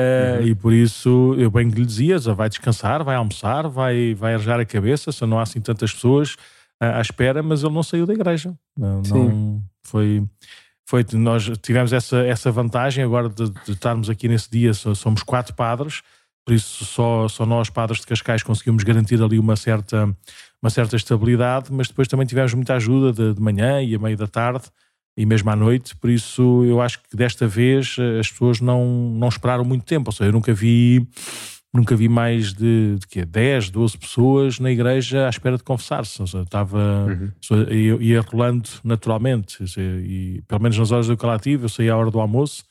Uh, 0.00 0.40
uhum. 0.40 0.46
E 0.46 0.54
por 0.54 0.72
isso 0.72 1.34
eu 1.38 1.50
bem 1.50 1.70
que 1.70 1.78
lhe 1.78 1.86
dizia: 1.86 2.18
vai 2.34 2.48
descansar, 2.48 3.04
vai 3.04 3.16
almoçar, 3.16 3.68
vai, 3.68 4.14
vai 4.14 4.34
arjar 4.34 4.58
a 4.58 4.64
cabeça. 4.64 5.12
Só 5.12 5.26
não 5.26 5.38
há 5.38 5.42
assim 5.42 5.60
tantas 5.60 5.92
pessoas 5.92 6.34
uh, 6.82 6.96
à 6.96 7.00
espera, 7.00 7.42
mas 7.42 7.62
ele 7.62 7.74
não 7.74 7.82
saiu 7.82 8.06
da 8.06 8.14
igreja. 8.14 8.54
Não, 8.76 9.02
não 9.02 9.62
foi, 9.82 10.24
foi. 10.86 11.06
Nós 11.14 11.50
tivemos 11.62 11.92
essa, 11.92 12.18
essa 12.24 12.50
vantagem 12.50 13.04
agora 13.04 13.28
de, 13.28 13.50
de 13.50 13.72
estarmos 13.72 14.08
aqui 14.08 14.28
nesse 14.28 14.50
dia. 14.50 14.72
Somos 14.72 15.22
quatro 15.22 15.54
padres, 15.54 16.02
por 16.44 16.54
isso 16.54 16.84
só, 16.84 17.28
só 17.28 17.44
nós, 17.44 17.68
padres 17.68 18.00
de 18.00 18.06
Cascais, 18.06 18.42
conseguimos 18.42 18.82
garantir 18.82 19.22
ali 19.22 19.38
uma 19.38 19.56
certa, 19.56 20.04
uma 20.62 20.70
certa 20.70 20.96
estabilidade, 20.96 21.72
mas 21.72 21.88
depois 21.88 22.08
também 22.08 22.26
tivemos 22.26 22.54
muita 22.54 22.74
ajuda 22.74 23.12
de, 23.12 23.34
de 23.34 23.40
manhã 23.40 23.82
e 23.82 23.94
a 23.94 23.98
meio 23.98 24.16
da 24.16 24.26
tarde 24.26 24.64
e 25.16 25.26
mesmo 25.26 25.50
à 25.50 25.56
noite, 25.56 25.94
por 25.96 26.08
isso 26.08 26.64
eu 26.64 26.80
acho 26.80 27.00
que 27.02 27.16
desta 27.16 27.46
vez 27.46 27.96
eh, 27.98 28.20
as 28.20 28.30
pessoas 28.30 28.60
não, 28.60 29.12
não 29.14 29.28
esperaram 29.28 29.64
muito 29.64 29.84
tempo, 29.84 30.08
ou 30.08 30.12
seja, 30.12 30.28
eu 30.28 30.32
nunca 30.32 30.52
vi 30.54 31.06
nunca 31.72 31.94
vi 31.94 32.08
mais 32.08 32.52
de, 32.52 32.96
de 32.98 33.06
quê? 33.06 33.24
10, 33.24 33.70
12 33.70 33.96
pessoas 33.96 34.58
na 34.58 34.70
igreja 34.70 35.26
à 35.26 35.30
espera 35.30 35.56
de 35.56 35.62
confessar-se, 35.62 36.20
ou 36.20 36.26
seja, 36.26 36.42
estava 36.42 37.06
uhum. 37.06 37.70
ia, 37.70 37.96
ia 38.00 38.20
rolando 38.20 38.68
naturalmente, 38.82 39.64
e 39.78 40.42
pelo 40.48 40.62
menos 40.62 40.76
nas 40.78 40.90
horas 40.90 41.06
do 41.06 41.16
calativo 41.16 41.66
eu 41.66 41.68
saía 41.68 41.92
à 41.92 41.96
hora 41.96 42.10
do 42.10 42.20
almoço 42.20 42.64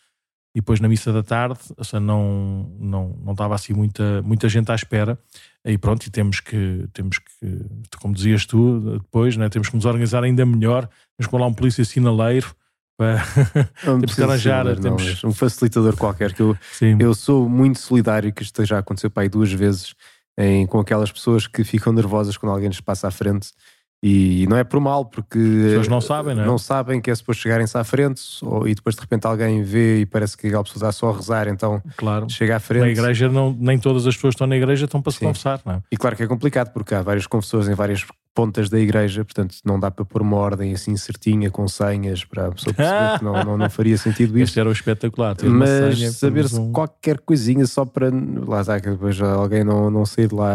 e 0.53 0.59
depois 0.59 0.80
na 0.80 0.89
missa 0.89 1.13
da 1.13 1.24
tarde, 1.24 1.59
ou 1.77 1.83
seja, 1.83 2.00
não, 2.00 2.75
não, 2.80 3.15
não 3.24 3.31
estava 3.31 3.56
assim 3.56 3.74
muita, 3.74 4.21
muita 4.21 4.50
gente 4.50 4.71
à 4.71 4.75
espera 4.75 5.18
e 5.66 5.78
pronto, 5.78 6.06
e 6.06 6.10
temos 6.10 6.40
que, 6.40 6.88
temos 6.94 7.20
que, 7.20 7.66
como 8.00 8.14
dizias 8.14 8.46
tu, 8.46 8.80
depois, 9.00 9.36
né, 9.36 9.50
temos 9.50 9.70
que 9.70 9.76
nos 9.76 9.86
organizar 9.86 10.24
ainda 10.24 10.46
melhor, 10.46 10.88
temos 11.18 11.30
que 11.30 11.38
lá 11.38 11.46
um 11.46 11.54
polícia 11.54 11.84
sinaleiro 11.84 12.56
para 12.98 13.24
temos 13.84 14.16
que 14.16 14.24
arranjar 14.24 14.66
não, 14.66 14.76
temos... 14.76 15.24
um 15.24 15.32
facilitador 15.32 15.96
qualquer 15.96 16.34
que 16.34 16.42
eu, 16.42 16.58
eu 17.00 17.14
sou 17.14 17.48
muito 17.48 17.80
solidário 17.80 18.34
que 18.34 18.44
isto 18.44 18.66
já 18.66 18.80
aconteceu 18.80 19.10
para 19.10 19.24
aí 19.24 19.30
duas 19.30 19.52
vezes 19.54 19.96
em, 20.38 20.68
com 20.68 20.80
aquelas 20.80 21.10
pessoas 21.10 21.48
que 21.48 21.64
ficam 21.64 21.94
nervosas 21.94 22.36
quando 22.36 22.52
alguém 22.52 22.68
lhes 22.68 22.82
passa 22.82 23.08
à 23.08 23.12
frente 23.12 23.52
e 24.01 24.48
não 24.48 24.56
é 24.56 24.63
por 24.63 24.80
mal, 24.80 25.04
porque 25.06 25.38
as 25.38 25.68
pessoas 25.68 25.88
não 25.90 26.00
sabem, 26.00 26.36
não, 26.36 26.44
é? 26.44 26.46
não 26.46 26.57
sabem 26.57 27.01
que 27.01 27.12
é 27.12 27.16
suposto 27.16 27.44
chegarem-se 27.44 27.78
à 27.78 27.84
frente 27.84 28.22
ou, 28.42 28.68
e 28.68 28.74
depois 28.74 28.96
de 28.96 29.01
repente 29.01 29.28
alguém 29.28 29.62
vê 29.62 30.01
e 30.01 30.06
parece 30.06 30.38
que 30.38 30.48
aquela 30.48 30.63
pessoa 30.63 30.78
está 30.78 30.92
só 30.92 31.10
a 31.10 31.16
rezar, 31.16 31.48
então 31.50 31.81
claro. 31.98 32.30
chega 32.30 32.56
à 32.56 32.60
frente. 32.60 32.84
Na 32.84 32.90
igreja, 32.90 33.28
não, 33.28 33.56
nem 33.60 33.78
todas 33.78 34.07
as 34.07 34.16
pessoas 34.16 34.31
que 34.31 34.36
estão 34.36 34.48
na 34.48 34.56
igreja 34.56 34.86
estão 34.86 35.01
para 35.01 35.12
se 35.12 35.19
confessar, 35.19 35.60
não 35.66 35.74
é? 35.74 35.81
E 35.92 35.98
claro 35.98 36.16
que 36.16 36.24
é 36.24 36.28
complicado, 36.28 36.72
porque 36.72 36.96
há 36.96 37.01
vários 37.01 37.28
confessores 37.28 37.68
em 37.68 37.74
várias 37.74 38.06
pontas 38.34 38.70
da 38.70 38.80
igreja, 38.80 39.26
portanto 39.26 39.56
não 39.66 39.80
dá 39.80 39.92
para 39.92 40.06
pôr 40.06 40.22
uma 40.22 40.38
ordem 40.38 40.74
assim 40.74 40.96
certinha 40.96 41.50
com 41.50 41.68
senhas 41.68 42.24
para 42.24 42.48
a 42.48 42.51
pessoa 42.51 42.74
perceber 42.74 43.18
que 43.20 43.24
não, 43.24 43.44
não, 43.44 43.58
não, 43.58 43.70
faria 43.70 43.98
sentido 43.98 44.38
isso. 44.38 44.50
Este 44.50 44.60
era 44.60 44.70
o 44.70 44.72
espetacular. 44.72 45.36
Mas 45.44 46.15
saber 46.15 46.48
se 46.48 46.60
um... 46.60 46.72
qualquer 46.72 47.20
coisinha 47.20 47.65
só 47.65 47.86
para 47.86 48.10
lá 48.48 48.62
está, 48.62 48.80
que 48.80 48.89
depois 48.89 49.20
alguém 49.22 49.63
não, 49.63 49.89
não 49.89 50.06
sair 50.06 50.27
de 50.27 50.36
lá 50.36 50.53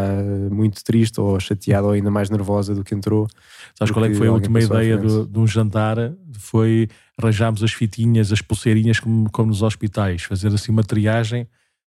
muito 0.51 0.83
triste 0.83 1.21
ou 1.21 1.39
chateado 1.39 1.89
ou 1.89 1.93
ainda 1.93 2.11
mais 2.11 2.31
nervosa 2.31 2.75
do 2.75 2.83
que 2.83 2.95
entrou. 2.95 3.27
Sabes 3.75 3.93
qual 3.93 4.05
é 4.05 4.09
que 4.09 4.15
foi 4.15 4.29
a 4.29 4.33
última 4.33 4.61
ideia 4.61 4.97
do, 4.97 5.27
de 5.27 5.39
um 5.39 5.47
jantar? 5.47 5.97
Foi 6.39 6.89
arranjarmos 7.19 7.63
as 7.63 7.73
fitinhas, 7.73 8.33
as 8.33 8.41
pulseirinhas 8.41 8.99
como, 8.99 9.31
como 9.31 9.49
nos 9.49 9.63
hospitais, 9.63 10.23
fazer 10.23 10.49
assim 10.49 10.73
uma 10.73 10.83
triagem 10.83 11.47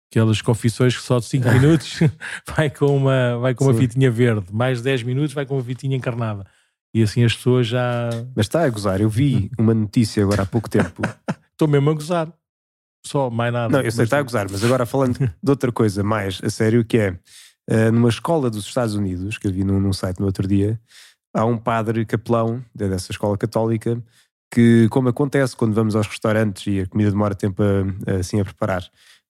aquelas 0.10 0.42
confissões 0.42 0.96
que 0.96 1.04
só 1.04 1.20
de 1.20 1.26
5 1.26 1.50
minutos 1.52 2.00
vai 2.56 2.70
com 2.70 2.98
uma, 2.98 3.38
vai 3.38 3.54
com 3.54 3.66
uma 3.66 3.74
fitinha 3.74 4.10
verde, 4.10 4.48
mais 4.52 4.82
10 4.82 5.04
minutos 5.04 5.34
vai 5.34 5.46
com 5.46 5.56
uma 5.56 5.64
fitinha 5.64 5.96
encarnada. 5.96 6.46
E 6.94 7.04
assim 7.04 7.24
as 7.24 7.36
pessoas 7.36 7.68
já. 7.68 8.10
Mas 8.36 8.48
está 8.48 8.64
a 8.64 8.70
gozar, 8.70 9.00
eu 9.00 9.10
vi 9.10 9.52
uma 9.58 9.74
notícia 9.74 10.24
agora 10.24 10.44
há 10.44 10.46
pouco 10.46 10.70
tempo. 10.70 11.04
Estou 11.52 11.68
mesmo 11.68 11.90
a 11.90 11.94
gozar. 11.94 12.34
Só, 13.06 13.30
mais 13.30 13.54
nada. 13.54 13.70
Não, 13.70 13.82
eu 13.82 13.92
sei 13.92 14.04
está 14.04 14.18
a 14.18 14.24
gozar, 14.24 14.48
mas 14.50 14.64
agora 14.64 14.86
falando 14.86 15.18
de 15.42 15.50
outra 15.50 15.72
coisa 15.72 16.04
mais 16.04 16.42
a 16.44 16.50
sério, 16.50 16.84
que 16.84 16.98
é 16.98 17.12
uh, 17.70 17.92
numa 17.92 18.10
escola 18.10 18.50
dos 18.50 18.66
Estados 18.66 18.96
Unidos, 18.96 19.38
que 19.38 19.48
eu 19.48 19.54
vi 19.54 19.64
num, 19.64 19.80
num 19.80 19.94
site 19.94 20.20
no 20.20 20.26
outro 20.26 20.48
dia, 20.48 20.80
há 21.34 21.46
um 21.46 21.58
padre 21.58 22.06
capelão 22.06 22.64
dessa 22.74 23.12
escola 23.12 23.38
católica 23.38 24.02
que, 24.52 24.88
como 24.90 25.10
acontece 25.10 25.56
quando 25.56 25.74
vamos 25.74 25.96
aos 25.96 26.08
restaurantes 26.08 26.66
e 26.68 26.82
a 26.82 26.88
comida 26.88 27.12
demora 27.12 27.36
tempo 27.36 27.62
a, 27.62 28.12
a, 28.12 28.16
assim 28.18 28.40
a 28.40 28.46
preparar, 28.46 28.84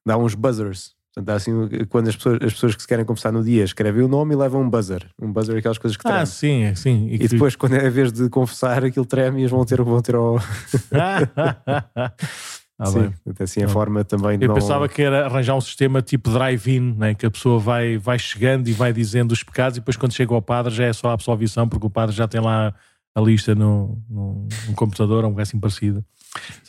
dá 0.06 0.18
uns 0.18 0.36
buzzers. 0.36 0.94
Portanto, 1.14 1.36
assim, 1.36 1.52
quando 1.90 2.08
as 2.08 2.16
pessoas, 2.16 2.40
as 2.42 2.54
pessoas 2.54 2.76
que 2.76 2.82
se 2.82 2.88
querem 2.88 3.04
conversar 3.04 3.32
no 3.32 3.44
dia 3.44 3.64
escrevem 3.64 4.04
o 4.04 4.08
nome 4.08 4.36
e 4.36 4.38
levam 4.38 4.62
um 4.62 4.70
buzzer. 4.70 5.10
Um 5.20 5.32
buzzer 5.32 5.56
é 5.56 5.60
aquelas 5.60 5.78
coisas 5.78 5.98
que 5.98 6.04
tremem. 6.04 6.22
Ah, 6.22 6.26
sim, 6.26 6.74
sim. 6.76 7.08
E, 7.08 7.16
e 7.16 7.28
depois, 7.28 7.56
quando 7.56 7.76
é 7.76 7.88
a 7.88 7.90
vez 7.90 8.12
de 8.12 8.30
confessar, 8.30 8.86
aquilo 8.86 9.06
treme 9.06 9.40
e 9.40 9.42
eles 9.42 9.52
vão 9.52 9.66
ter, 9.66 9.82
vão 9.82 10.02
ter 10.02 10.16
ao. 10.16 10.40
Ah, 12.80 12.86
Sim, 12.86 13.14
bem. 13.26 13.36
assim 13.42 13.62
a 13.62 13.66
ah. 13.66 13.68
forma 13.68 14.06
também 14.06 14.38
Eu 14.40 14.48
não... 14.48 14.56
pensava 14.56 14.88
que 14.88 15.02
era 15.02 15.26
arranjar 15.26 15.54
um 15.54 15.60
sistema 15.60 16.02
tipo 16.02 16.32
drive-in, 16.32 16.96
né? 16.98 17.14
que 17.14 17.26
a 17.26 17.32
pessoa 17.32 17.60
vai, 17.60 17.98
vai 17.98 18.18
chegando 18.18 18.70
e 18.70 18.72
vai 18.72 18.94
dizendo 18.94 19.34
os 19.34 19.44
pecados 19.44 19.78
e 19.78 19.82
depois 19.82 19.98
quando 19.98 20.14
chega 20.14 20.34
ao 20.34 20.42
padre 20.42 20.74
já 20.74 20.86
é 20.86 20.94
só 20.94 21.10
a 21.10 21.14
absolvição 21.14 21.68
porque 21.68 21.86
o 21.86 21.90
padre 21.90 22.16
já 22.16 22.26
tem 22.26 22.40
lá 22.40 22.74
a 23.14 23.20
lista 23.20 23.54
no, 23.54 24.02
no, 24.10 24.48
no 24.66 24.74
computador, 24.76 25.26
um 25.26 25.30
lugar 25.30 25.44
assim 25.44 25.60
parecido. 25.60 26.06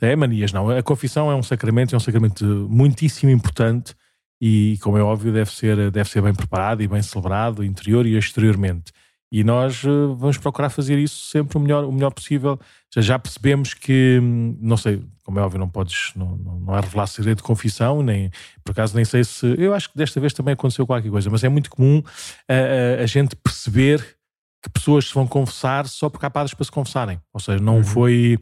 É 0.01 0.17
manias, 0.17 0.53
não. 0.53 0.71
A 0.71 0.83
confissão 0.83 1.31
é 1.31 1.35
um 1.35 1.43
sacramento, 1.43 1.95
é 1.95 1.97
um 1.97 2.01
sacramento 2.01 2.45
muitíssimo 2.69 3.31
importante 3.31 3.95
e, 4.41 4.79
como 4.83 4.97
é 4.97 5.03
óbvio, 5.03 5.33
deve 5.33 5.51
ser, 5.51 5.91
deve 5.91 6.09
ser 6.09 6.23
bem 6.23 6.35
preparado 6.35 6.83
e 6.83 6.89
bem 6.89 7.03
celebrado, 7.03 7.63
interior 7.63 8.07
e 8.07 8.17
exteriormente. 8.17 8.93
E 9.33 9.45
nós 9.45 9.85
uh, 9.85 10.17
vamos 10.17 10.39
procurar 10.39 10.71
fazer 10.71 10.99
isso 10.99 11.27
sempre 11.27 11.57
o 11.57 11.61
melhor, 11.61 11.85
o 11.85 11.93
melhor 11.93 12.11
possível. 12.11 12.59
Já, 12.93 13.01
já 13.01 13.19
percebemos 13.19 13.75
que, 13.75 14.19
hum, 14.21 14.59
não 14.61 14.77
sei, 14.77 15.05
como 15.23 15.39
é 15.39 15.43
óbvio, 15.43 15.61
não 15.61 15.69
podes, 15.69 16.11
não, 16.17 16.37
não 16.37 16.77
é 16.77 16.81
revelar 16.81 17.07
segredo 17.07 17.37
de 17.37 17.45
confissão, 17.45 18.03
nem, 18.03 18.31
por 18.65 18.73
acaso 18.73 18.97
nem 18.97 19.05
sei 19.05 19.23
se, 19.23 19.55
eu 19.57 19.73
acho 19.73 19.91
que 19.91 19.97
desta 19.97 20.19
vez 20.19 20.33
também 20.33 20.55
aconteceu 20.55 20.85
qualquer 20.85 21.11
coisa, 21.11 21.31
mas 21.31 21.45
é 21.45 21.49
muito 21.49 21.71
comum 21.71 22.03
a, 22.49 23.01
a, 23.01 23.05
a 23.05 23.07
gente 23.07 23.37
perceber 23.37 24.17
que 24.63 24.69
pessoas 24.69 25.09
se 25.09 25.15
vão 25.15 25.27
confessar 25.27 25.87
só 25.87 26.09
porque 26.09 26.27
há 26.27 26.31
padres 26.31 26.55
para 26.55 26.65
se 26.65 26.71
confessarem. 26.71 27.19
Ou 27.33 27.41
seja, 27.41 27.63
não 27.63 27.77
uhum. 27.77 27.85
foi 27.85 28.39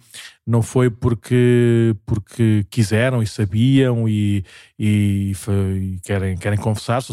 não 0.47 0.63
foi 0.63 0.91
porque 0.91 1.95
porque 2.05 2.67
quiseram 2.71 3.23
e 3.23 3.27
sabiam 3.27 4.09
e, 4.09 4.45
e, 4.79 5.33
e 5.77 6.01
querem 6.05 6.37
querem 6.37 6.59
confessar-se. 6.59 7.13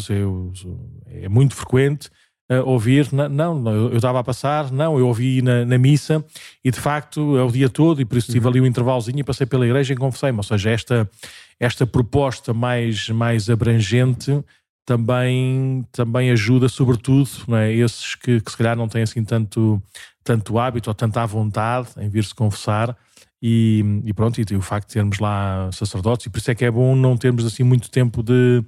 É 1.08 1.28
muito 1.28 1.54
frequente 1.54 2.10
uh, 2.50 2.68
ouvir 2.68 3.12
não, 3.12 3.58
não, 3.58 3.72
eu 3.90 3.96
estava 3.96 4.20
a 4.20 4.24
passar, 4.24 4.70
não, 4.72 4.98
eu 4.98 5.06
ouvi 5.06 5.42
na, 5.42 5.64
na, 5.64 5.78
missa 5.78 6.24
e 6.64 6.70
de 6.70 6.80
facto 6.80 7.36
é 7.36 7.42
o 7.42 7.50
dia 7.50 7.68
todo 7.68 8.00
e 8.00 8.04
por 8.04 8.18
isso 8.18 8.32
tive 8.32 8.46
uhum. 8.46 8.50
ali 8.50 8.60
um 8.60 8.66
intervalozinho 8.66 9.20
e 9.20 9.24
passei 9.24 9.46
pela 9.46 9.66
igreja 9.66 9.92
e 9.92 9.96
confessei-me. 9.96 10.38
Ou 10.38 10.44
seja, 10.44 10.70
esta 10.70 11.10
esta 11.58 11.86
proposta 11.86 12.52
mais 12.52 13.08
mais 13.08 13.48
abrangente 13.48 14.42
também, 14.86 15.84
também 15.90 16.30
ajuda, 16.30 16.68
sobretudo, 16.68 17.28
não 17.48 17.58
é? 17.58 17.72
esses 17.72 18.14
que, 18.14 18.40
que 18.40 18.50
se 18.50 18.56
calhar 18.56 18.76
não 18.76 18.88
têm 18.88 19.02
assim 19.02 19.24
tanto, 19.24 19.82
tanto 20.22 20.58
hábito 20.58 20.88
ou 20.88 20.94
tanta 20.94 21.26
vontade 21.26 21.88
em 21.98 22.08
vir-se 22.08 22.34
confessar. 22.34 22.96
E, 23.42 23.84
e, 24.04 24.14
pronto, 24.14 24.40
e 24.40 24.56
o 24.56 24.62
facto 24.62 24.88
de 24.88 24.94
termos 24.94 25.18
lá 25.18 25.68
sacerdotes, 25.72 26.26
e 26.26 26.30
por 26.30 26.38
isso 26.38 26.50
é 26.50 26.54
que 26.54 26.64
é 26.64 26.70
bom 26.70 26.96
não 26.96 27.16
termos 27.16 27.44
assim 27.44 27.62
muito 27.62 27.90
tempo 27.90 28.22
de 28.22 28.64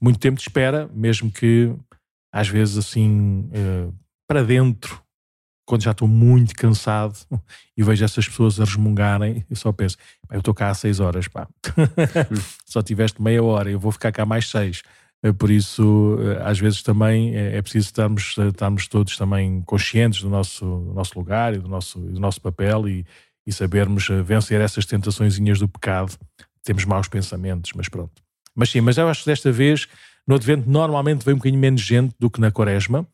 muito 0.00 0.18
tempo 0.18 0.36
de 0.36 0.42
espera, 0.42 0.90
mesmo 0.92 1.30
que 1.30 1.72
às 2.32 2.46
vezes 2.46 2.76
assim 2.76 3.48
eh, 3.52 3.88
para 4.28 4.44
dentro, 4.44 5.00
quando 5.66 5.82
já 5.82 5.92
estou 5.92 6.06
muito 6.06 6.54
cansado 6.54 7.16
e 7.76 7.82
vejo 7.82 8.04
essas 8.04 8.28
pessoas 8.28 8.60
a 8.60 8.64
resmungarem, 8.64 9.44
eu 9.48 9.56
só 9.56 9.72
penso, 9.72 9.96
eu 10.30 10.40
estou 10.40 10.52
cá 10.52 10.68
há 10.68 10.74
seis 10.74 11.00
horas, 11.00 11.26
pá. 11.26 11.48
só 12.66 12.82
tiveste 12.82 13.22
meia 13.22 13.42
hora, 13.42 13.70
eu 13.70 13.80
vou 13.80 13.90
ficar 13.90 14.12
cá 14.12 14.26
mais 14.26 14.50
seis. 14.50 14.82
Eh, 15.22 15.32
por 15.32 15.50
isso, 15.50 16.16
eh, 16.20 16.42
às 16.42 16.58
vezes 16.58 16.82
também 16.82 17.36
é, 17.36 17.56
é 17.56 17.62
preciso 17.62 17.86
estarmos, 17.86 18.34
eh, 18.38 18.48
estarmos 18.48 18.88
todos 18.88 19.16
também 19.16 19.62
conscientes 19.62 20.22
do 20.22 20.30
nosso, 20.30 20.64
do 20.64 20.94
nosso 20.94 21.18
lugar 21.18 21.54
e 21.54 21.58
do 21.58 21.68
nosso, 21.68 21.98
do 21.98 22.18
nosso 22.18 22.40
papel 22.40 22.88
e, 22.88 23.06
e 23.46 23.52
sabermos 23.52 24.08
vencer 24.24 24.60
essas 24.60 24.86
tentaçõezinhas 24.86 25.58
do 25.58 25.68
pecado. 25.68 26.16
Temos 26.64 26.84
maus 26.84 27.08
pensamentos, 27.08 27.72
mas 27.74 27.88
pronto. 27.88 28.22
Mas 28.54 28.70
sim, 28.70 28.80
mas 28.80 28.96
eu 28.96 29.08
acho 29.08 29.22
que 29.22 29.30
desta 29.30 29.52
vez 29.52 29.86
no 30.26 30.34
Advento 30.34 30.68
normalmente 30.68 31.24
vem 31.24 31.34
um 31.34 31.38
bocadinho 31.38 31.60
menos 31.60 31.80
gente 31.80 32.14
do 32.18 32.30
que 32.30 32.40
na 32.40 32.50
Quaresma. 32.50 33.06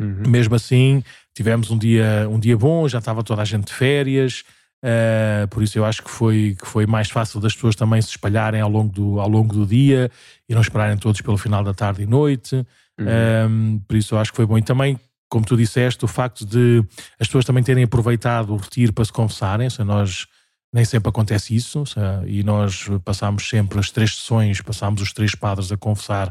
Uhum. 0.00 0.22
Mesmo 0.26 0.54
assim, 0.56 1.04
tivemos 1.34 1.70
um 1.70 1.78
dia, 1.78 2.28
um 2.28 2.38
dia 2.38 2.56
bom, 2.56 2.88
já 2.88 2.98
estava 2.98 3.22
toda 3.22 3.42
a 3.42 3.44
gente 3.44 3.66
de 3.66 3.72
férias, 3.72 4.42
Uh, 4.84 5.48
por 5.48 5.62
isso 5.62 5.78
eu 5.78 5.84
acho 5.86 6.02
que 6.02 6.10
foi, 6.10 6.54
que 6.60 6.66
foi 6.66 6.84
mais 6.84 7.08
fácil 7.08 7.40
das 7.40 7.54
pessoas 7.54 7.74
também 7.74 8.02
se 8.02 8.10
espalharem 8.10 8.60
ao 8.60 8.68
longo 8.68 8.92
do, 8.92 9.18
ao 9.18 9.28
longo 9.28 9.54
do 9.54 9.64
dia 9.64 10.10
e 10.46 10.52
não 10.52 10.60
esperarem 10.60 10.98
todos 10.98 11.22
pelo 11.22 11.38
final 11.38 11.64
da 11.64 11.72
tarde 11.72 12.02
e 12.02 12.06
noite. 12.06 12.54
Uhum. 13.00 13.76
Uh, 13.78 13.80
por 13.88 13.96
isso 13.96 14.14
eu 14.14 14.18
acho 14.18 14.30
que 14.30 14.36
foi 14.36 14.44
bom. 14.44 14.58
E 14.58 14.62
também, 14.62 15.00
como 15.30 15.46
tu 15.46 15.56
disseste, 15.56 16.04
o 16.04 16.08
facto 16.08 16.44
de 16.44 16.84
as 17.18 17.26
pessoas 17.26 17.46
também 17.46 17.64
terem 17.64 17.84
aproveitado 17.84 18.52
o 18.52 18.58
retiro 18.58 18.92
para 18.92 19.06
se 19.06 19.12
confessarem, 19.12 19.70
se 19.70 19.82
nós 19.82 20.26
nem 20.70 20.84
sempre 20.84 21.08
acontece 21.08 21.54
isso, 21.54 21.84
e 22.26 22.42
nós 22.42 22.86
passámos 23.04 23.48
sempre 23.48 23.78
as 23.78 23.90
três 23.90 24.16
sessões, 24.16 24.60
passámos 24.60 25.00
os 25.00 25.12
três 25.12 25.34
padres 25.34 25.72
a 25.72 25.78
confessar 25.78 26.28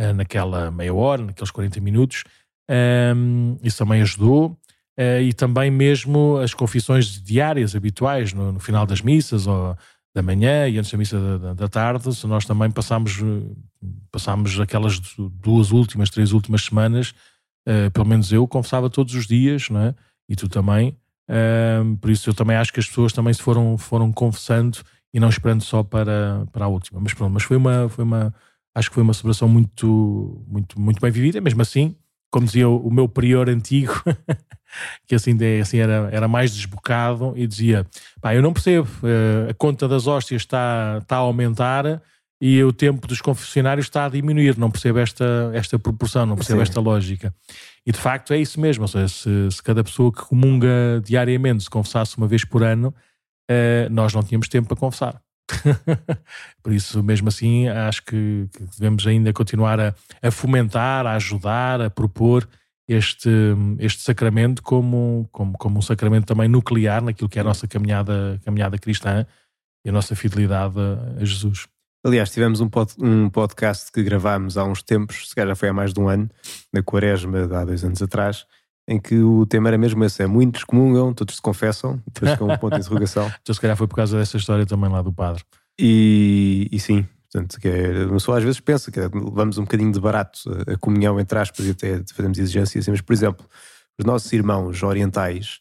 uh, 0.00 0.12
naquela 0.14 0.70
meia 0.72 0.92
hora, 0.92 1.22
naqueles 1.22 1.50
40 1.52 1.80
minutos. 1.80 2.24
Um, 2.68 3.56
isso 3.62 3.78
também 3.78 4.02
ajudou. 4.02 4.58
Uh, 4.98 5.22
e 5.22 5.32
também 5.32 5.70
mesmo 5.70 6.36
as 6.36 6.54
confissões 6.54 7.20
diárias 7.20 7.74
habituais 7.74 8.32
no, 8.32 8.52
no, 8.52 8.60
final 8.60 8.86
das 8.86 9.00
missas 9.00 9.44
ou 9.44 9.76
da 10.14 10.22
manhã 10.22 10.68
e 10.68 10.78
antes 10.78 10.92
da 10.92 10.96
missa 10.96 11.38
da, 11.38 11.52
da, 11.54 11.68
tarde, 11.68 12.08
nós 12.28 12.44
também 12.44 12.70
passamos, 12.70 13.18
passamos 14.12 14.60
aquelas 14.60 15.00
duas 15.18 15.72
últimas, 15.72 16.10
três 16.10 16.30
últimas 16.30 16.62
semanas, 16.62 17.12
uh, 17.68 17.90
pelo 17.90 18.06
menos 18.06 18.32
eu 18.32 18.46
confessava 18.46 18.88
todos 18.88 19.14
os 19.16 19.26
dias, 19.26 19.68
não 19.68 19.80
é? 19.80 19.94
E 20.28 20.36
tu 20.36 20.48
também. 20.48 20.96
Uh, 21.28 21.96
por 21.96 22.10
isso 22.10 22.30
eu 22.30 22.34
também 22.34 22.56
acho 22.56 22.72
que 22.72 22.78
as 22.78 22.86
pessoas 22.86 23.12
também 23.12 23.32
se 23.32 23.42
foram, 23.42 23.76
foram 23.76 24.12
confessando 24.12 24.78
e 25.12 25.18
não 25.18 25.28
esperando 25.28 25.62
só 25.62 25.82
para, 25.82 26.46
para 26.52 26.66
a 26.66 26.68
última. 26.68 27.00
Mas 27.00 27.14
pronto, 27.14 27.32
mas 27.32 27.42
foi 27.42 27.56
uma, 27.56 27.88
foi 27.88 28.04
uma, 28.04 28.32
acho 28.74 28.90
que 28.90 28.94
foi 28.94 29.02
uma 29.02 29.14
celebração 29.14 29.48
muito, 29.48 30.44
muito, 30.46 30.78
muito 30.78 31.00
bem 31.00 31.10
vivida, 31.10 31.40
mesmo 31.40 31.62
assim, 31.62 31.96
como 32.34 32.46
dizia 32.46 32.68
o, 32.68 32.88
o 32.88 32.92
meu 32.92 33.08
prior 33.08 33.48
antigo, 33.48 34.02
que 35.06 35.14
assim, 35.14 35.38
assim 35.62 35.78
era, 35.78 36.08
era 36.10 36.26
mais 36.26 36.52
desbocado 36.52 37.32
e 37.36 37.46
dizia: 37.46 37.86
pá, 38.20 38.34
eu 38.34 38.42
não 38.42 38.52
percebo, 38.52 38.88
uh, 39.04 39.50
a 39.50 39.54
conta 39.54 39.86
das 39.86 40.08
hóstias 40.08 40.42
está, 40.42 40.98
está 41.00 41.14
a 41.14 41.20
aumentar 41.20 42.02
e 42.40 42.60
o 42.64 42.72
tempo 42.72 43.06
dos 43.06 43.20
confessionários 43.20 43.86
está 43.86 44.06
a 44.06 44.08
diminuir. 44.08 44.58
Não 44.58 44.68
percebo 44.68 44.98
esta, 44.98 45.52
esta 45.54 45.78
proporção, 45.78 46.26
não 46.26 46.34
percebo 46.34 46.58
Sim. 46.58 46.62
esta 46.62 46.80
lógica. 46.80 47.32
E 47.86 47.92
de 47.92 47.98
facto 47.98 48.32
é 48.32 48.38
isso 48.38 48.60
mesmo. 48.60 48.82
Ou 48.82 48.88
seja, 48.88 49.06
se, 49.06 49.50
se 49.52 49.62
cada 49.62 49.84
pessoa 49.84 50.10
que 50.10 50.22
comunga 50.22 51.00
diariamente 51.04 51.62
se 51.62 51.70
confessasse 51.70 52.18
uma 52.18 52.26
vez 52.26 52.44
por 52.44 52.64
ano, 52.64 52.92
uh, 53.48 53.88
nós 53.92 54.12
não 54.12 54.24
tínhamos 54.24 54.48
tempo 54.48 54.66
para 54.66 54.76
confessar. 54.76 55.22
Por 56.62 56.72
isso, 56.72 57.02
mesmo 57.02 57.28
assim, 57.28 57.68
acho 57.68 58.04
que, 58.04 58.48
que 58.52 58.64
devemos 58.78 59.06
ainda 59.06 59.32
continuar 59.32 59.78
a, 59.80 59.94
a, 60.22 60.30
fomentar, 60.30 61.06
a 61.06 61.14
ajudar, 61.14 61.80
a 61.80 61.90
propor 61.90 62.48
este, 62.88 63.30
este 63.78 64.02
sacramento 64.02 64.62
como, 64.62 65.28
como, 65.32 65.56
como 65.58 65.78
um 65.78 65.82
sacramento 65.82 66.26
também 66.26 66.48
nuclear 66.48 67.02
naquilo 67.02 67.28
que 67.28 67.38
é 67.38 67.42
a 67.42 67.44
nossa 67.44 67.66
caminhada, 67.66 68.40
caminhada 68.44 68.78
cristã 68.78 69.26
e 69.84 69.90
a 69.90 69.92
nossa 69.92 70.14
fidelidade 70.16 70.78
a, 70.78 71.20
a 71.20 71.24
Jesus. 71.24 71.66
Aliás, 72.04 72.30
tivemos 72.30 72.60
um, 72.60 72.68
pod, 72.68 72.92
um 72.98 73.30
podcast 73.30 73.90
que 73.90 74.02
gravámos 74.02 74.58
há 74.58 74.64
uns 74.64 74.82
tempos, 74.82 75.30
se 75.30 75.34
calhar 75.34 75.56
foi 75.56 75.70
há 75.70 75.72
mais 75.72 75.94
de 75.94 76.00
um 76.00 76.08
ano, 76.08 76.28
na 76.72 76.82
Quaresma, 76.82 77.44
há 77.44 77.64
dois 77.64 77.82
anos 77.82 78.02
atrás, 78.02 78.44
em 78.86 78.98
que 79.00 79.18
o 79.18 79.46
tema 79.46 79.68
era 79.68 79.78
mesmo 79.78 80.04
esse: 80.04 80.22
é 80.22 80.26
muitos 80.26 80.64
comungam, 80.64 81.12
todos 81.12 81.36
se 81.36 81.42
confessam, 81.42 82.00
depois 82.12 82.36
com 82.38 82.52
um 82.52 82.58
ponto 82.58 82.74
de 82.74 82.80
interrogação. 82.80 83.30
então, 83.40 83.54
se 83.54 83.60
calhar 83.60 83.76
foi 83.76 83.86
por 83.86 83.96
causa 83.96 84.18
dessa 84.18 84.36
história 84.36 84.66
também 84.66 84.90
lá 84.90 85.02
do 85.02 85.12
padre. 85.12 85.42
E, 85.78 86.68
e 86.70 86.78
sim, 86.78 87.06
portanto, 87.30 87.58
que 87.58 87.68
é, 87.68 88.04
uma 88.04 88.14
pessoa 88.14 88.38
às 88.38 88.44
vezes 88.44 88.60
pensa 88.60 88.90
que 88.90 89.00
levamos 89.00 89.58
um 89.58 89.62
bocadinho 89.62 89.92
de 89.92 90.00
barato 90.00 90.38
a, 90.68 90.74
a 90.74 90.78
comunhão 90.78 91.18
entre 91.18 91.38
aspas 91.38 91.66
e 91.66 91.70
até 91.70 92.02
fazemos 92.14 92.38
exigências, 92.38 92.84
assim, 92.84 92.90
mas 92.90 93.00
por 93.00 93.12
exemplo, 93.12 93.46
os 93.98 94.04
nossos 94.04 94.32
irmãos 94.32 94.82
orientais, 94.82 95.60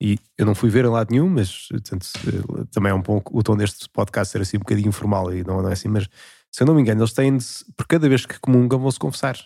e 0.00 0.18
eu 0.36 0.44
não 0.44 0.54
fui 0.54 0.68
ver 0.68 0.84
em 0.84 0.88
lado 0.88 1.10
nenhum, 1.10 1.28
mas 1.28 1.68
portanto, 1.68 2.06
também 2.70 2.90
é 2.90 2.94
um 2.94 3.00
pouco 3.00 3.38
o 3.38 3.42
tom 3.42 3.56
deste 3.56 3.88
podcast 3.88 4.32
ser 4.32 4.42
assim 4.42 4.58
um 4.58 4.60
bocadinho 4.60 4.88
informal 4.88 5.32
e 5.32 5.42
não, 5.42 5.62
não 5.62 5.70
é 5.70 5.72
assim, 5.72 5.88
mas 5.88 6.06
se 6.52 6.62
eu 6.62 6.66
não 6.66 6.74
me 6.74 6.82
engano, 6.82 7.00
eles 7.00 7.12
têm 7.14 7.36
de, 7.36 7.46
por 7.74 7.86
cada 7.86 8.08
vez 8.08 8.26
que 8.26 8.38
comungam 8.38 8.78
vão 8.78 8.90
se 8.90 8.98
confessar 8.98 9.38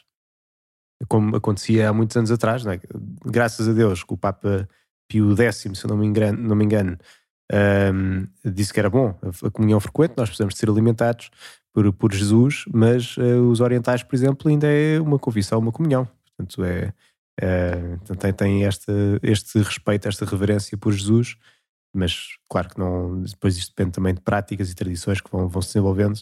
como 1.08 1.36
acontecia 1.36 1.88
há 1.88 1.92
muitos 1.92 2.16
anos 2.16 2.30
atrás, 2.30 2.64
é? 2.66 2.80
graças 3.24 3.68
a 3.68 3.72
Deus, 3.72 4.04
que 4.04 4.12
o 4.12 4.16
Papa 4.16 4.68
Pio 5.08 5.34
X, 5.36 5.56
se 5.74 5.86
não 5.86 5.96
me 5.96 6.06
engano, 6.06 6.38
não 6.38 6.54
me 6.54 6.64
engano 6.64 6.98
um, 7.52 8.26
disse 8.44 8.72
que 8.72 8.78
era 8.78 8.88
bom 8.88 9.18
a 9.44 9.50
comunhão 9.50 9.80
frequente, 9.80 10.14
nós 10.16 10.28
precisamos 10.28 10.56
ser 10.56 10.70
alimentados 10.70 11.30
por, 11.72 11.92
por 11.92 12.12
Jesus, 12.12 12.64
mas 12.72 13.16
uh, 13.16 13.48
os 13.50 13.60
orientais, 13.60 14.02
por 14.02 14.14
exemplo, 14.14 14.48
ainda 14.48 14.66
é 14.68 15.00
uma 15.00 15.18
confissão, 15.18 15.58
uma 15.58 15.72
comunhão. 15.72 16.08
Portanto, 16.36 16.64
é, 16.64 16.92
é 17.40 17.96
tem, 18.18 18.32
tem 18.32 18.62
este, 18.64 18.92
este 19.22 19.58
respeito, 19.58 20.08
esta 20.08 20.24
reverência 20.24 20.76
por 20.76 20.92
Jesus, 20.92 21.36
mas 21.92 22.28
claro 22.48 22.68
que 22.68 22.78
não, 22.78 23.22
depois 23.22 23.56
isto 23.56 23.70
depende 23.70 23.92
também 23.92 24.14
de 24.14 24.20
práticas 24.20 24.70
e 24.70 24.74
tradições 24.74 25.20
que 25.20 25.30
vão, 25.30 25.48
vão 25.48 25.62
se 25.62 25.68
desenvolvendo. 25.68 26.20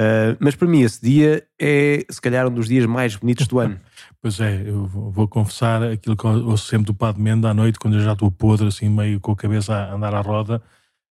Uh, 0.00 0.34
mas 0.40 0.56
para 0.56 0.66
mim 0.66 0.80
esse 0.80 0.98
dia 1.02 1.46
é 1.60 2.06
se 2.08 2.22
calhar 2.22 2.48
um 2.48 2.54
dos 2.54 2.68
dias 2.68 2.86
mais 2.86 3.16
bonitos 3.16 3.46
do 3.46 3.58
ano. 3.58 3.78
Pois 4.22 4.38
é, 4.38 4.68
eu 4.68 4.86
vou 4.86 5.26
confessar 5.26 5.82
aquilo 5.82 6.14
que 6.14 6.26
ouço 6.26 6.66
sempre 6.66 6.84
do 6.84 6.92
Padre 6.92 7.22
Mendo 7.22 7.46
à 7.46 7.54
noite, 7.54 7.78
quando 7.78 7.96
eu 7.96 8.04
já 8.04 8.12
estou 8.12 8.30
podre, 8.30 8.68
assim, 8.68 8.86
meio 8.86 9.18
com 9.18 9.32
a 9.32 9.36
cabeça 9.36 9.74
a 9.74 9.94
andar 9.94 10.14
à 10.14 10.20
roda, 10.20 10.62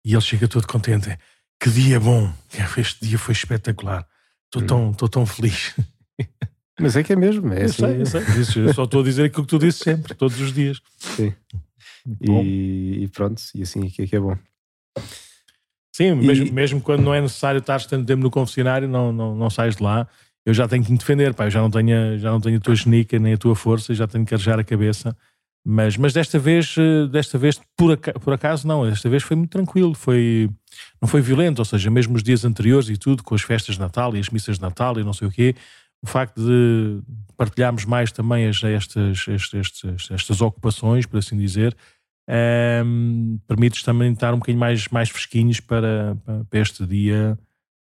e 0.05 0.13
ele 0.13 0.21
chega 0.21 0.49
todo 0.49 0.67
contente. 0.67 1.17
Que 1.61 1.71
dia 1.71 2.01
bom! 2.01 2.33
Este 2.77 3.07
dia 3.07 3.17
foi 3.17 3.31
espetacular. 3.31 4.05
Estou 4.47 4.61
hum. 4.61 4.67
tão, 4.67 4.91
estou 4.91 5.09
tão 5.09 5.25
feliz. 5.25 5.73
Mas 6.81 6.97
é 6.97 7.05
que 7.05 7.13
é 7.13 7.17
mesmo, 7.17 7.53
é 7.53 7.63
eu 7.63 7.67
assim. 7.67 7.77
Sei, 7.77 8.01
eu, 8.01 8.45
sei. 8.45 8.65
eu 8.65 8.75
só 8.75 8.83
estou 8.83 9.03
a 9.03 9.05
dizer 9.05 9.27
aquilo 9.27 9.45
que 9.45 9.51
tu 9.51 9.59
dizes 9.61 9.79
sempre, 9.79 10.13
todos 10.13 10.41
os 10.41 10.53
dias. 10.53 10.81
Sim. 10.99 11.33
E, 12.21 13.05
e, 13.05 13.09
pronto, 13.09 13.41
e 13.55 13.63
assim 13.63 13.87
é 13.87 14.07
que 14.07 14.17
é 14.17 14.21
bom. 14.21 14.37
Sim, 15.97 16.15
mesmo, 16.15 16.53
mesmo 16.53 16.79
quando 16.79 17.01
não 17.01 17.15
é 17.15 17.23
necessário 17.23 17.59
estar 17.59 17.83
tanto 17.87 18.05
tempo 18.05 18.23
no 18.23 18.31
confessionário, 18.31 18.87
não, 18.87 19.11
não, 19.11 19.35
não 19.35 19.49
sais 19.49 19.77
de 19.77 19.83
lá. 19.83 20.07
Eu 20.45 20.53
já 20.53 20.69
tenho 20.69 20.85
que 20.85 20.93
me 20.93 20.99
defender, 20.99 21.33
pá, 21.33 21.47
eu 21.47 21.51
já 21.51 21.63
não 21.63 21.71
tenho, 21.71 22.19
já 22.19 22.31
não 22.31 22.39
tenho 22.39 22.59
a 22.59 22.61
tua 22.61 22.75
genica 22.75 23.19
nem 23.19 23.33
a 23.33 23.39
tua 23.39 23.57
força, 23.57 23.95
já 23.95 24.07
tenho 24.07 24.27
que 24.27 24.35
arejar 24.35 24.59
a 24.59 24.65
cabeça. 24.65 25.17
Mas, 25.65 25.97
mas 25.97 26.13
desta 26.13 26.39
vez, 26.39 26.75
eh, 26.77 27.07
desta 27.07 27.39
vez 27.39 27.59
por, 27.75 27.93
acaso, 27.93 28.21
por 28.21 28.35
acaso 28.35 28.69
não, 28.69 28.87
desta 28.87 29.09
vez 29.09 29.23
foi 29.23 29.39
muito 29.39 29.51
tranquilo, 29.51 29.95
foi, 29.95 30.51
não 31.01 31.09
foi 31.09 31.23
violento, 31.23 31.61
ou 31.61 31.65
seja, 31.65 31.91
mesmo 31.91 32.15
os 32.15 32.23
dias 32.23 32.45
anteriores 32.45 32.91
e 32.91 32.99
tudo, 32.99 33.23
com 33.23 33.35
as 33.35 33.41
festas 33.41 33.77
de 33.77 33.81
Natal 33.81 34.15
e 34.15 34.21
as 34.21 34.29
missas 34.29 34.57
de 34.57 34.63
Natal 34.63 35.01
e 35.01 35.03
não 35.03 35.15
sei 35.15 35.29
o 35.29 35.31
quê, 35.31 35.57
o 36.03 36.07
facto 36.07 36.39
de 36.39 37.01
partilharmos 37.39 37.87
mais 37.87 38.13
também 38.13 38.47
as, 38.47 38.63
estas, 38.63 39.25
estas, 39.29 40.11
estas 40.11 40.41
ocupações, 40.43 41.07
por 41.07 41.17
assim 41.17 41.39
dizer, 41.39 41.75
um, 42.29 43.39
permite 43.47 43.85
também 43.85 44.13
estar 44.13 44.35
um 44.35 44.39
bocadinho 44.39 44.59
mais, 44.59 44.89
mais 44.89 45.09
fresquinhos 45.09 45.61
para, 45.61 46.17
para 46.49 46.61
este 46.61 46.85
dia, 46.87 47.39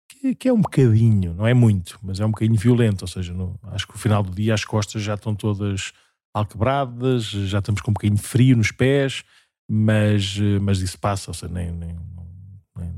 que, 0.08 0.34
que, 0.34 0.48
é 0.48 0.52
um 0.52 0.60
bocadinho, 0.60 1.34
não 1.34 1.46
é 1.46 1.54
muito, 1.54 1.98
mas 2.02 2.20
é 2.20 2.26
um 2.26 2.30
bocadinho 2.30 2.58
violento. 2.58 3.02
Ou 3.02 3.08
seja, 3.08 3.32
no, 3.32 3.58
acho 3.64 3.86
que 3.86 3.94
no 3.94 3.98
final 3.98 4.22
do 4.22 4.32
dia 4.32 4.54
as 4.54 4.64
costas 4.64 5.02
já 5.02 5.14
estão 5.14 5.34
todas 5.34 5.92
alquebradas, 6.34 7.24
já 7.24 7.58
estamos 7.58 7.80
com 7.80 7.90
um 7.90 7.94
bocadinho 7.94 8.16
de 8.16 8.22
frio 8.22 8.56
nos 8.56 8.70
pés, 8.70 9.24
mas, 9.68 10.38
mas 10.60 10.80
isso 10.80 10.98
passa, 10.98 11.30
ou 11.30 11.34
seja, 11.34 11.52
nem, 11.52 11.70
nem, 11.72 11.96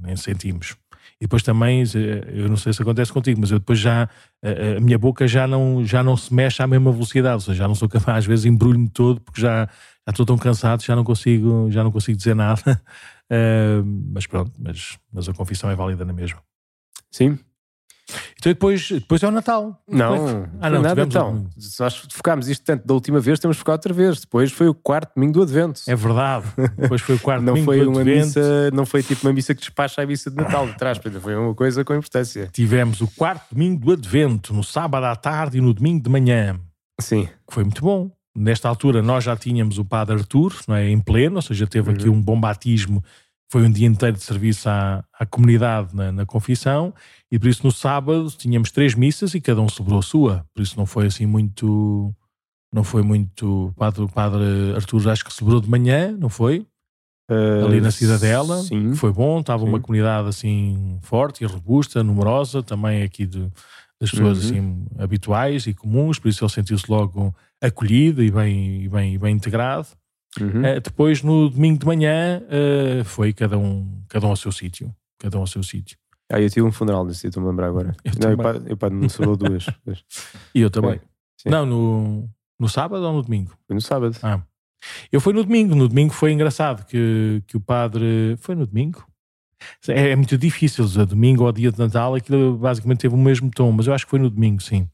nem 0.03 0.17
sentimos. 0.17 0.77
E 1.21 1.25
depois 1.25 1.43
também, 1.43 1.85
eu 2.33 2.49
não 2.49 2.57
sei 2.57 2.73
se 2.73 2.81
acontece 2.81 3.13
contigo, 3.13 3.39
mas 3.41 3.51
eu 3.51 3.59
depois 3.59 3.79
já, 3.79 4.09
a 4.43 4.81
minha 4.81 4.97
boca 4.97 5.29
já 5.29 5.47
não, 5.47 5.85
já 5.85 6.03
não 6.03 6.17
se 6.17 6.33
mexe 6.33 6.63
à 6.63 6.67
mesma 6.67 6.91
velocidade, 6.91 7.35
ou 7.35 7.41
seja, 7.41 7.59
já 7.59 7.69
não 7.69 7.75
sou 7.75 7.89
capaz, 7.91 8.19
às 8.19 8.27
vezes 8.27 8.47
embrulho-me 8.47 8.89
todo 8.89 9.21
porque 9.21 9.39
já, 9.39 9.67
já 9.67 10.11
estou 10.11 10.25
tão 10.25 10.39
cansado, 10.39 10.83
já 10.83 10.97
não 10.97 11.05
consigo, 11.05 11.71
já 11.71 11.85
não 11.85 11.93
consigo 11.93 12.17
dizer 12.17 12.35
nada. 12.35 12.81
Uh, 13.31 13.85
mas 14.15 14.27
pronto, 14.27 14.51
mas, 14.59 14.99
mas 15.13 15.29
a 15.29 15.35
confissão 15.35 15.71
é 15.71 15.77
válida 15.77 16.07
na 16.07 16.13
mesma. 16.15 16.43
Sim. 17.11 17.39
Então 18.39 18.53
depois, 18.53 18.89
depois 18.91 19.23
é 19.23 19.29
o 19.29 19.31
Natal. 19.31 19.81
Não, 19.89 20.49
ah, 20.61 20.71
não, 20.71 20.83
nada 20.83 21.03
então. 21.03 21.47
Nós 21.79 21.97
focámos 22.11 22.49
isto 22.49 22.65
tanto 22.65 22.87
da 22.87 22.95
última 22.95 23.21
vez, 23.21 23.39
temos 23.39 23.57
focado 23.57 23.77
outra 23.77 23.93
vez. 23.93 24.21
Depois 24.21 24.53
foi 24.53 24.69
o 24.69 24.75
quarto 24.75 25.15
domingo 25.15 25.35
do 25.35 25.43
Advento. 25.43 25.81
É 25.87 25.95
verdade. 25.95 26.47
Depois 26.77 27.01
foi 27.01 27.15
o 27.17 27.19
quarto 27.19 27.43
não 27.45 27.55
domingo 27.55 27.67
foi 27.67 27.85
do 27.85 27.91
uma 27.91 28.01
Advento. 28.01 28.27
Missa, 28.27 28.71
não 28.73 28.87
foi 28.87 29.03
tipo 29.03 29.27
uma 29.27 29.33
missa 29.33 29.55
que 29.55 29.61
despacha 29.61 30.03
a 30.03 30.07
missa 30.07 30.31
de 30.31 30.37
Natal 30.37 30.67
de 30.67 30.77
trás, 30.77 30.99
foi 31.21 31.37
uma 31.37 31.55
coisa 31.55 31.85
com 31.85 31.95
importância. 31.95 32.49
Tivemos 32.53 33.01
o 33.01 33.09
quarto 33.09 33.53
domingo 33.53 33.85
do 33.85 33.93
Advento, 33.93 34.53
no 34.55 34.65
sábado 34.65 35.05
à 35.05 35.17
tarde 35.17 35.59
e 35.59 35.61
no 35.61 35.73
domingo 35.75 36.03
de 36.03 36.11
manhã. 36.11 36.59
Sim. 37.01 37.27
Que 37.47 37.55
foi 37.55 37.65
muito 37.65 37.83
bom. 37.83 38.11
Nesta 38.35 38.69
altura 38.69 39.03
nós 39.03 39.25
já 39.25 39.37
tínhamos 39.37 39.79
o 39.79 39.85
Padre 39.85 40.17
Artur, 40.17 40.55
não 40.69 40.77
é, 40.77 40.89
em 40.89 41.01
pleno, 41.01 41.37
ou 41.37 41.43
seja, 41.43 41.67
teve 41.67 41.91
uhum. 41.91 41.95
aqui 41.95 42.09
um 42.09 42.21
bom 42.21 42.41
batismo 42.41 43.03
foi 43.51 43.67
um 43.67 43.71
dia 43.71 43.87
inteiro 43.87 44.17
de 44.17 44.23
serviço 44.23 44.69
à, 44.69 45.05
à 45.13 45.27
comunidade 45.27 45.95
na, 45.95 46.13
na, 46.13 46.25
confissão 46.25 46.95
e 47.31 47.39
por 47.39 47.49
isso 47.49 47.65
no 47.65 47.73
sábado 47.73 48.31
tínhamos 48.31 48.71
três 48.71 48.95
missas 48.95 49.35
e 49.35 49.41
cada 49.41 49.61
um 49.61 49.69
sobrou 49.69 49.99
a 49.99 50.03
sua, 50.03 50.47
por 50.55 50.63
isso 50.63 50.77
não 50.77 50.87
foi 50.87 51.07
assim 51.07 51.27
muito 51.27 52.15
não 52.73 52.85
foi 52.85 53.03
muito 53.03 53.75
padre, 53.77 54.07
padre 54.15 54.75
Artur 54.77 55.09
acho 55.09 55.25
que 55.25 55.35
celebrou 55.35 55.61
de 55.61 55.69
manhã, 55.69 56.17
não 56.17 56.29
foi? 56.29 56.65
Uh, 57.29 57.65
ali 57.65 57.81
na 57.81 57.91
Cidadela, 57.91 58.59
sim. 58.63 58.95
foi 58.95 59.13
bom, 59.13 59.41
estava 59.41 59.63
sim. 59.63 59.69
uma 59.69 59.81
comunidade 59.81 60.29
assim 60.29 60.99
forte 61.03 61.43
e 61.43 61.47
robusta, 61.47 62.03
numerosa, 62.03 62.63
também 62.63 63.03
aqui 63.03 63.27
de, 63.27 63.49
das 64.01 64.11
pessoas 64.11 64.39
Uhum. 64.39 64.45
assim 64.45 64.87
habituais 64.99 65.67
e 65.67 65.75
comuns, 65.75 66.19
por 66.19 66.29
isso 66.29 66.45
ele 66.45 66.53
sentiu-se 66.53 66.91
logo 66.91 67.35
acolhido 67.61 68.23
e 68.23 68.31
bem, 68.31 68.83
e 68.83 68.89
bem, 68.89 69.15
e 69.15 69.19
bem 69.19 69.35
integrado. 69.35 69.89
Uhum. 70.39 70.61
Uh, 70.61 70.81
depois, 70.81 71.23
no 71.23 71.49
domingo 71.49 71.79
de 71.79 71.87
manhã, 71.87 72.43
uh, 72.43 73.05
foi 73.05 73.33
cada 73.33 73.59
um, 73.59 74.03
cada 74.09 74.27
um 74.27 74.31
ao 74.31 74.37
seu 74.37 74.53
sítio. 74.53 74.95
Cada 75.19 75.37
um 75.39 75.41
ao 75.41 75.47
seu 75.47 75.63
sítio. 75.63 75.99
Ah, 76.31 76.41
eu 76.41 76.49
tive 76.49 76.63
um 76.63 76.71
funeral 76.71 77.05
nesse 77.05 77.23
dia, 77.23 77.29
estou-me 77.29 77.49
a 77.49 77.51
lembrar 77.51 77.67
agora. 77.67 77.97
Eu 78.05 78.13
não, 78.21 78.31
eu, 78.31 78.37
também. 78.37 78.63
pá, 78.63 78.71
eu 78.71 78.77
pá, 78.77 78.91
não 78.91 79.09
sobrou 79.09 79.37
duas. 79.37 79.67
E 80.55 80.61
eu 80.61 80.71
também. 80.71 81.01
Sim. 81.37 81.49
Não, 81.49 81.67
no, 81.67 82.29
no 82.59 82.69
sábado 82.69 83.05
ou 83.05 83.13
no 83.13 83.23
domingo? 83.23 83.51
Foi 83.67 83.75
no 83.75 83.81
sábado. 83.81 84.17
Ah. 84.23 84.41
Eu 85.11 85.21
fui 85.21 85.33
no 85.33 85.43
domingo. 85.43 85.75
No 85.75 85.89
domingo 85.89 86.13
foi 86.13 86.33
engraçado 86.33 86.87
que, 86.87 87.43
que 87.47 87.57
o 87.57 87.61
padre. 87.61 88.37
Foi 88.39 88.55
no 88.55 88.67
domingo? 88.67 89.05
É, 89.89 90.11
é 90.11 90.17
muito 90.17 90.39
difícil 90.39 90.85
dizer 90.85 91.05
domingo 91.07 91.45
ou 91.45 91.53
dia 91.53 91.73
de 91.73 91.79
Natal. 91.79 92.15
Aquilo 92.15 92.57
basicamente 92.57 93.01
teve 93.01 93.15
o 93.15 93.19
mesmo 93.19 93.51
tom, 93.51 93.73
mas 93.73 93.87
eu 93.87 93.93
acho 93.93 94.05
que 94.05 94.11
foi 94.11 94.21
no 94.21 94.31
domingo, 94.31 94.63
sim. 94.63 94.89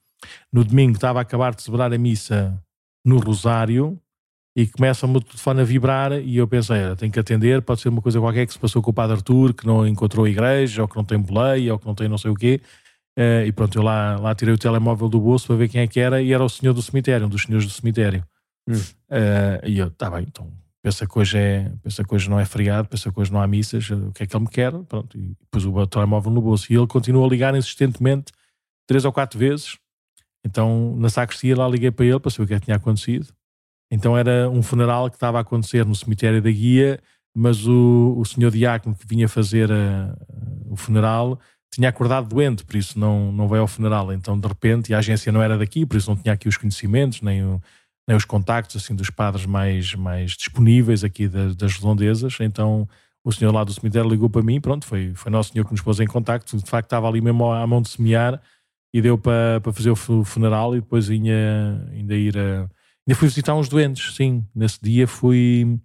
No 0.53 0.65
domingo 0.65 0.95
estava 0.95 1.19
a 1.19 1.23
acabar 1.23 1.55
de 1.55 1.63
celebrar 1.63 1.93
a 1.93 1.99
missa 1.99 2.59
no 3.05 3.19
Rosário 3.19 4.01
e 4.57 4.67
começa-me 4.67 5.19
o 5.19 5.21
telefone 5.21 5.61
a 5.61 5.65
vibrar 5.65 6.13
e 6.15 6.39
eu 6.39 6.49
pensei, 6.49 6.83
"Ah, 6.83 6.97
tenho 6.97 7.13
que 7.13 7.21
atender, 7.21 7.61
pode 7.61 7.83
ser 7.83 7.91
uma 7.91 8.01
coisa 8.01 8.19
qualquer 8.19 8.47
que 8.47 8.55
se 8.55 8.59
passou 8.59 8.81
com 8.81 8.91
o 8.91 8.95
Padre 8.95 9.17
Artur, 9.17 9.53
que 9.53 9.67
não 9.67 9.87
encontrou 9.87 10.25
a 10.25 10.31
igreja, 10.31 10.81
ou 10.81 10.89
que 10.89 10.97
não 10.97 11.05
tem 11.05 11.19
boleia, 11.19 11.75
ou 11.75 11.79
que 11.79 11.87
não 11.87 11.95
tem 11.95 12.09
não 12.09 12.17
sei 12.17 12.31
o 12.31 12.35
quê. 12.35 12.61
Eh, 13.19 13.47
e 13.49 13.53
pronto, 13.53 13.79
eu 13.79 13.83
lá, 13.83 14.17
lá 14.17 14.35
tirei 14.35 14.55
o 14.55 14.59
telemóvel 14.59 15.09
do 15.11 15.21
bolso 15.21 15.47
para 15.47 15.57
ver 15.57 15.69
quem 15.69 15.83
é 15.83 15.87
que 15.87 16.01
era 16.01 16.23
e 16.23 16.33
era 16.33 16.43
o 16.43 16.49
senhor 16.49 16.73
do 16.73 16.81
cemitério, 16.81 17.27
um 17.27 17.29
dos 17.29 17.43
senhores 17.43 17.67
do 17.67 17.73
cemitério. 17.73 18.25
Hum. 18.69 18.81
Eh, 19.11 19.61
e 19.67 19.79
eu, 19.79 19.91
tá 19.91 20.11
bem, 20.11 20.25
então 20.27 20.51
pensa 20.83 21.07
que 21.07 21.19
hoje, 21.19 21.37
é, 21.37 21.71
pensa 21.83 22.05
que 22.05 22.15
hoje 22.15 22.31
não 22.31 22.39
é 22.41 22.45
feriado, 22.47 22.89
pensa 22.89 23.13
que 23.13 23.21
hoje 23.21 23.33
não 23.33 23.43
há 23.43 23.47
missas, 23.47 23.91
o 23.91 24.13
que 24.13 24.23
é 24.23 24.27
que 24.27 24.37
ele 24.37 24.45
me 24.45 24.51
quer? 24.51 24.73
Pronto, 24.85 25.19
e 25.19 25.37
pus 25.51 25.65
o 25.67 25.87
telemóvel 25.87 26.31
no 26.31 26.41
bolso. 26.41 26.73
E 26.73 26.77
ele 26.77 26.87
continua 26.87 27.27
a 27.27 27.29
ligar 27.29 27.55
insistentemente, 27.57 28.33
três 28.87 29.05
ou 29.05 29.13
quatro 29.13 29.39
vezes. 29.39 29.77
Então, 30.45 30.95
na 30.97 31.11
sacristia, 31.11 31.57
lá 31.57 31.69
liguei 31.69 31.91
para 31.91 32.07
ele 32.07 32.21
para 32.21 32.31
saber 32.31 32.45
o 32.45 32.47
que 32.47 32.55
é 32.55 32.61
que 32.61 32.65
tinha 32.67 32.77
acontecido. 32.77 33.35
Então 33.91 34.17
era 34.17 34.49
um 34.51 34.63
funeral 34.63 35.09
que 35.11 35.17
estava 35.17 35.39
a 35.39 35.41
acontecer 35.43 35.85
no 35.85 35.95
cemitério 35.95 36.43
da 36.43 36.51
Guia, 36.51 37.01
mas 37.35 37.67
o, 37.67 38.15
o 38.19 38.25
senhor 38.25 38.51
diácono 38.51 38.95
que 38.97 39.07
vinha 39.07 39.29
fazer 39.29 39.71
a- 39.71 40.17
o 40.69 40.77
funeral 40.77 41.39
tinha 41.73 41.89
acordado 41.89 42.29
doente, 42.29 42.65
por 42.65 42.77
isso 42.77 42.99
não, 42.99 43.31
não 43.33 43.49
veio 43.49 43.63
ao 43.63 43.69
funeral. 43.69 44.13
Então, 44.13 44.39
de 44.39 44.47
repente, 44.49 44.95
a 44.95 44.99
agência 44.99 45.31
não 45.31 45.43
era 45.43 45.59
daqui, 45.59 45.85
por 45.87 45.97
isso 45.97 46.09
não 46.11 46.17
tinha 46.17 46.33
aqui 46.35 46.49
os 46.49 46.57
conhecimentos, 46.57 47.21
nem, 47.23 47.45
o- 47.45 47.61
nem 48.09 48.17
os 48.17 48.25
contactos 48.25 48.77
assim 48.83 48.95
dos 48.95 49.11
padres 49.11 49.47
mais, 49.47 49.95
mais 49.95 50.33
disponíveis 50.33 51.05
aqui 51.05 51.29
das, 51.29 51.55
das 51.57 51.75
redondezas. 51.75 52.37
Então, 52.41 52.89
o 53.25 53.33
senhor 53.33 53.53
lá 53.53 53.65
do 53.65 53.73
cemitério 53.73 54.09
ligou 54.09 54.31
para 54.31 54.43
mim, 54.43 54.61
pronto, 54.61 54.87
foi, 54.87 55.13
foi 55.15 55.31
nosso 55.31 55.53
senhor 55.53 55.65
que 55.65 55.73
nos 55.73 55.81
pôs 55.83 56.01
em 56.01 56.07
contacto. 56.07 56.57
De 56.57 56.69
facto, 56.71 56.87
estava 56.87 57.09
ali 57.09 57.21
mesmo 57.21 57.51
à 57.53 57.67
mão 57.67 57.83
de 57.83 57.89
semear 57.91 58.41
e 58.95 59.03
deu 59.03 59.19
para, 59.19 59.61
para 59.61 59.73
fazer 59.73 59.91
o 59.91 59.97
fu- 59.97 60.25
funeral 60.25 60.75
e 60.77 60.81
depois 60.81 61.09
vinha 61.09 61.85
ainda 61.93 62.15
ir 62.15 62.37
a. 62.39 62.69
Ainda 63.07 63.19
fui 63.19 63.29
visitar 63.29 63.55
uns 63.55 63.69
doentes, 63.69 64.17
sim. 64.17 64.45
Nesse 64.55 64.79
dia 64.83 65.07
fui, 65.07 65.79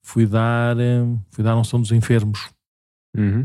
fui, 0.00 0.26
dar, 0.26 0.78
eh, 0.78 1.04
fui 1.30 1.44
dar 1.44 1.56
unção 1.56 1.80
dos 1.80 1.92
enfermos. 1.92 2.50
Uhum. 3.16 3.44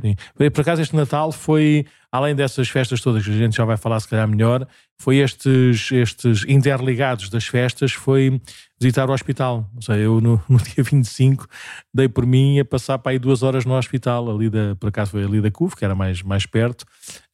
Por 0.54 0.62
acaso, 0.62 0.82
este 0.82 0.96
Natal 0.96 1.32
foi, 1.32 1.86
além 2.10 2.34
dessas 2.34 2.70
festas 2.70 3.02
todas 3.02 3.24
que 3.24 3.32
a 3.32 3.38
gente 3.38 3.58
já 3.58 3.66
vai 3.66 3.76
falar 3.76 4.00
se 4.00 4.08
calhar 4.08 4.28
melhor, 4.28 4.66
foi 5.00 5.18
estes, 5.18 5.92
estes 5.92 6.46
interligados 6.48 7.30
das 7.30 7.46
festas, 7.46 7.92
foi 7.92 8.42
visitar 8.80 9.10
o 9.10 9.14
hospital. 9.14 9.70
Ou 9.76 9.82
seja, 9.82 10.00
eu 10.00 10.22
no, 10.22 10.42
no 10.48 10.58
dia 10.58 10.84
25 10.84 11.48
dei 11.94 12.08
por 12.08 12.26
mim 12.26 12.60
a 12.60 12.66
passar 12.66 12.98
para 12.98 13.12
aí 13.12 13.20
duas 13.20 13.44
horas 13.44 13.66
no 13.66 13.76
hospital, 13.76 14.34
ali 14.34 14.50
da, 14.50 14.76
por 14.76 14.88
acaso 14.88 15.12
foi 15.12 15.24
ali 15.26 15.42
da 15.42 15.52
CUF, 15.52 15.76
que 15.76 15.84
era 15.84 15.94
mais, 15.94 16.22
mais 16.22 16.46
perto. 16.46 16.86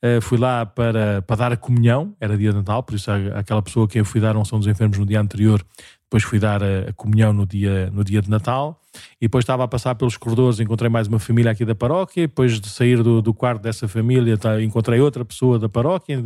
Uh, 0.04 0.20
fui 0.20 0.38
lá 0.38 0.66
para, 0.66 1.22
para 1.22 1.36
dar 1.36 1.52
a 1.54 1.58
comunhão, 1.58 2.16
era 2.20 2.36
dia 2.36 2.50
de 2.50 2.58
Natal, 2.58 2.82
por 2.82 2.96
isso 2.96 3.12
aquela 3.12 3.62
pessoa 3.62 3.88
que 3.88 4.00
eu 4.00 4.06
fui 4.06 4.20
dar 4.20 4.36
a 4.36 4.40
unção 4.40 4.58
dos 4.58 4.68
enfermos 4.68 4.98
no 4.98 5.06
dia 5.06 5.22
anterior, 5.22 5.64
depois 6.14 6.24
fui 6.24 6.38
dar 6.38 6.62
a, 6.62 6.90
a 6.90 6.94
comunhão 6.94 7.34
no 7.34 7.44
dia, 7.44 7.90
no 7.90 8.04
dia 8.04 8.22
de 8.22 8.30
Natal. 8.30 8.80
E 9.20 9.26
depois 9.26 9.42
estava 9.42 9.64
a 9.64 9.68
passar 9.68 9.96
pelos 9.96 10.16
corredores, 10.16 10.60
encontrei 10.60 10.88
mais 10.88 11.08
uma 11.08 11.18
família 11.18 11.52
aqui 11.52 11.66
da 11.66 11.74
paróquia. 11.74 12.28
Depois 12.28 12.60
de 12.62 12.70
sair 12.70 13.02
do, 13.02 13.20
do 13.20 13.34
quarto 13.34 13.64
dessa 13.64 13.88
família, 13.88 14.38
tá, 14.38 14.62
encontrei 14.62 15.00
outra 15.00 15.26
pessoa 15.26 15.58
da 15.58 15.68
paróquia. 15.68 16.22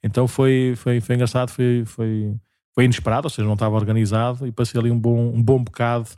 Então 0.00 0.28
foi, 0.28 0.74
foi, 0.76 1.00
foi 1.00 1.14
engraçado, 1.16 1.48
foi, 1.48 1.82
foi, 1.84 2.36
foi 2.72 2.84
inesperado, 2.84 3.26
ou 3.26 3.30
seja, 3.30 3.44
não 3.44 3.54
estava 3.54 3.74
organizado. 3.74 4.46
E 4.46 4.52
passei 4.52 4.80
ali 4.80 4.92
um 4.92 4.98
bom, 4.98 5.32
um 5.34 5.42
bom 5.42 5.60
bocado 5.60 6.08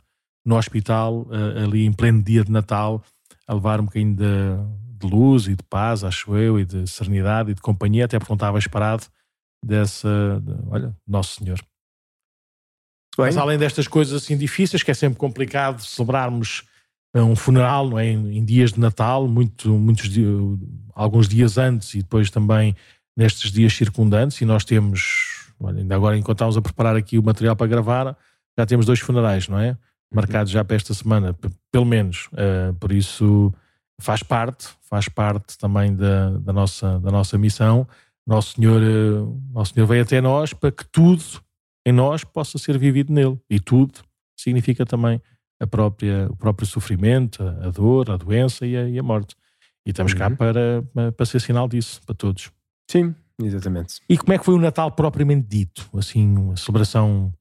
no 0.45 0.55
hospital, 0.55 1.25
ali 1.63 1.85
em 1.85 1.91
pleno 1.91 2.21
dia 2.21 2.43
de 2.43 2.51
Natal, 2.51 3.03
a 3.47 3.55
levar 3.55 3.81
um 3.81 3.85
bocadinho 3.85 4.15
de, 4.15 4.99
de 4.99 5.07
luz 5.07 5.47
e 5.47 5.55
de 5.55 5.63
paz, 5.63 6.03
acho 6.03 6.35
eu, 6.37 6.59
e 6.59 6.65
de 6.65 6.85
serenidade 6.85 7.49
e 7.49 7.55
de 7.55 7.61
companhia, 7.61 8.05
até 8.05 8.19
porque 8.19 8.31
não 8.31 8.35
estava 8.35 8.59
esperado 8.59 9.03
dessa. 9.65 10.39
de- 10.43 10.53
olha, 10.69 10.95
Nosso 11.07 11.43
Senhor. 11.43 11.59
Bem, 13.19 13.27
Mas 13.27 13.37
além 13.37 13.57
destas 13.57 13.87
coisas 13.87 14.23
assim 14.23 14.37
difíceis, 14.37 14.81
que 14.81 14.91
é 14.91 14.93
sempre 14.93 15.19
complicado 15.19 15.81
celebrarmos 15.81 16.63
eh, 17.13 17.21
um 17.21 17.35
funeral 17.35 17.89
não 17.89 17.99
é? 17.99 18.07
em, 18.07 18.45
dias 18.45 18.71
de 18.73 18.79
Natal, 18.79 19.27
muito, 19.27 19.69
muitos 19.69 20.09
di- 20.09 20.25
alguns 20.93 21.27
dias 21.27 21.57
antes 21.57 21.93
e 21.95 21.97
depois 21.99 22.29
também 22.29 22.75
nestes 23.17 23.51
dias 23.51 23.73
circundantes, 23.73 24.39
e 24.39 24.45
nós 24.45 24.63
temos, 24.63 25.51
olha, 25.59 25.79
ainda 25.79 25.95
agora 25.95 26.17
enquanto 26.17 26.37
estávamos 26.37 26.55
a 26.57 26.61
preparar 26.61 26.95
aqui 26.95 27.17
o 27.19 27.23
material 27.23 27.55
para 27.55 27.67
gravar, 27.67 28.17
já 28.57 28.65
temos 28.65 28.85
dois 28.85 28.99
funerais, 28.99 29.47
não 29.49 29.59
é? 29.59 29.77
Marcados 30.13 30.51
já 30.51 30.63
para 30.63 30.75
esta 30.77 30.93
semana, 30.93 31.35
pelo 31.71 31.85
menos. 31.85 32.29
Eh, 32.37 32.73
por 32.79 32.91
isso 32.91 33.53
faz 33.99 34.23
parte, 34.23 34.67
faz 34.89 35.09
parte 35.09 35.57
também 35.57 35.93
da, 35.95 36.29
da, 36.39 36.53
nossa, 36.53 36.99
da 36.99 37.11
nossa 37.11 37.37
missão. 37.37 37.85
Nosso 38.25 38.55
Senhor, 38.55 38.81
eh, 38.81 39.25
Nosso 39.53 39.73
Senhor 39.73 39.85
veio 39.85 40.03
até 40.03 40.21
nós 40.21 40.53
para 40.53 40.71
que 40.71 40.85
tudo 40.85 41.21
em 41.89 41.91
nós 41.91 42.23
possa 42.23 42.57
ser 42.57 42.77
vivido 42.77 43.11
nele. 43.13 43.39
E 43.49 43.59
tudo 43.59 43.99
significa 44.37 44.85
também 44.85 45.21
a 45.59 45.67
própria, 45.67 46.27
o 46.29 46.35
próprio 46.35 46.67
sofrimento, 46.67 47.43
a, 47.43 47.69
dor, 47.69 48.09
a 48.11 48.17
doença 48.17 48.65
e 48.65 48.77
a, 48.77 48.87
e 48.89 48.97
a 48.99 49.03
morte. 49.03 49.35
E 49.85 49.89
estamos 49.91 50.13
cá 50.13 50.27
Uhum. 50.29 50.35
para, 50.35 51.11
para 51.11 51.25
ser 51.25 51.41
sinal 51.41 51.67
disso, 51.67 52.01
para 52.05 52.15
todos. 52.15 52.51
Sim, 52.89 53.13
exatamente. 53.41 53.95
E 54.07 54.17
como 54.17 54.33
é 54.33 54.37
que 54.37 54.45
foi 54.45 54.53
o 54.53 54.59
Natal 54.59 54.91
propriamente 54.91 55.47
dito? 55.47 55.89
Assim, 55.97 56.37
uma 56.37 56.55
celebração 56.57 57.33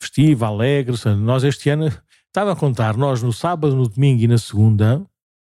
festiva, 0.00 0.46
alegre. 0.46 0.94
Nós 1.18 1.44
este 1.44 1.68
ano, 1.70 1.86
estava 2.26 2.52
a 2.52 2.56
contar, 2.56 2.96
nós 2.96 3.22
no 3.22 3.32
sábado, 3.32 3.74
no 3.74 3.88
domingo 3.88 4.22
e 4.22 4.26
na 4.28 4.38
segunda, 4.38 5.04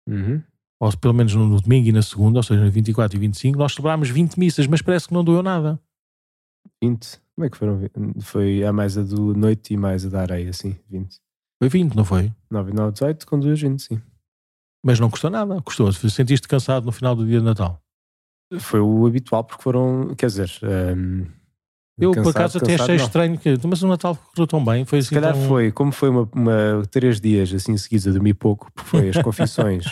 Uhum. 0.09 0.43
ou 0.81 0.97
pelo 0.97 1.13
menos 1.15 1.35
no, 1.35 1.47
no 1.47 1.61
domingo 1.61 1.87
e 1.89 1.93
na 1.93 2.01
segunda, 2.03 2.39
ou 2.39 2.43
seja, 2.43 2.65
no 2.65 2.71
24 2.71 3.17
e 3.17 3.21
25, 3.21 3.59
nós 3.59 3.73
celebrámos 3.75 4.09
20 4.09 4.37
missas, 4.39 4.67
mas 4.67 4.81
parece 4.81 5.07
que 5.09 5.13
não 5.15 5.23
doeu 5.23 5.43
nada. 5.43 5.79
20. 6.83 7.21
Como 7.39 7.47
é 7.47 7.51
que 7.51 7.57
foram? 7.57 7.81
Foi 8.21 8.65
a 8.65 8.73
mais 8.73 8.99
a 8.99 9.03
do 9.05 9.33
noite 9.33 9.73
e 9.73 9.77
mais 9.77 10.05
a 10.05 10.09
da 10.09 10.23
areia, 10.23 10.53
sim, 10.53 10.77
20. 10.91 11.19
Foi 11.63 11.69
20, 11.69 11.95
não 11.95 12.05
foi? 12.05 12.33
9 12.51 12.73
e 12.73 12.75
9, 12.75 12.93
18, 12.95 13.25
com 13.29 13.39
duas 13.39 13.61
20, 13.61 13.81
sim. 13.81 14.03
Mas 14.85 14.99
não 14.99 15.09
custou 15.09 15.31
nada. 15.31 15.63
Custou. 15.63 15.93
Sentiste 15.93 16.49
cansado 16.49 16.85
no 16.85 16.91
final 16.91 17.15
do 17.15 17.25
dia 17.25 17.39
de 17.39 17.45
Natal? 17.45 17.81
Foi 18.59 18.81
o 18.81 19.07
habitual, 19.07 19.45
porque 19.45 19.63
foram, 19.63 20.15
quer 20.17 20.27
dizer, 20.27 20.51
hum, 20.97 21.27
Eu, 22.01 22.11
Cansado, 22.11 22.25
por 22.25 22.31
acaso, 22.41 22.59
até 22.59 22.75
achei 22.75 22.97
não. 22.97 23.05
estranho 23.05 23.39
que. 23.39 23.55
Mas 23.69 23.83
o 23.85 23.89
Natal 23.89 24.17
correu 24.17 24.47
tão 24.49 24.65
bem. 24.65 24.85
Foi 24.85 24.99
assim 24.99 25.09
Se 25.11 25.15
calhar 25.15 25.35
tão- 25.35 25.47
foi, 25.49 25.71
como 25.71 25.93
foi 25.93 26.09
uma, 26.09 26.29
uma- 26.35 26.83
três 26.91 27.21
dias 27.21 27.53
assim 27.55 27.77
seguidos 27.77 28.09
a 28.09 28.11
dormir 28.11 28.35
pouco, 28.35 28.69
porque 28.73 28.89
foi 28.91 29.09
as 29.11 29.17
confissões, 29.23 29.85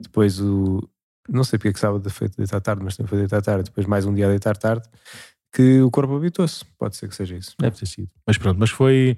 depois 0.00 0.40
o. 0.40 0.88
Não 1.28 1.42
sei 1.44 1.58
porque 1.58 1.68
é 1.68 1.72
que 1.74 1.80
sábado 1.80 2.08
foi 2.10 2.28
deitar 2.30 2.60
tarde, 2.62 2.82
mas 2.82 2.96
também 2.96 3.08
foi 3.10 3.18
deitar 3.18 3.42
tarde, 3.42 3.64
depois 3.64 3.86
mais 3.86 4.04
um 4.06 4.14
dia 4.14 4.26
a 4.26 4.28
deitar 4.30 4.56
tarde, 4.58 4.86
que 5.54 5.80
o 5.80 5.90
corpo 5.90 6.16
habituou-se. 6.16 6.64
Pode 6.78 6.96
ser 6.96 7.08
que 7.08 7.14
seja 7.14 7.36
isso. 7.36 7.54
Deve 7.58 7.76
ter 7.76 7.86
sido. 7.86 8.08
Mas 8.26 8.36
pronto, 8.38 8.58
mas 8.58 8.70
foi. 8.70 9.16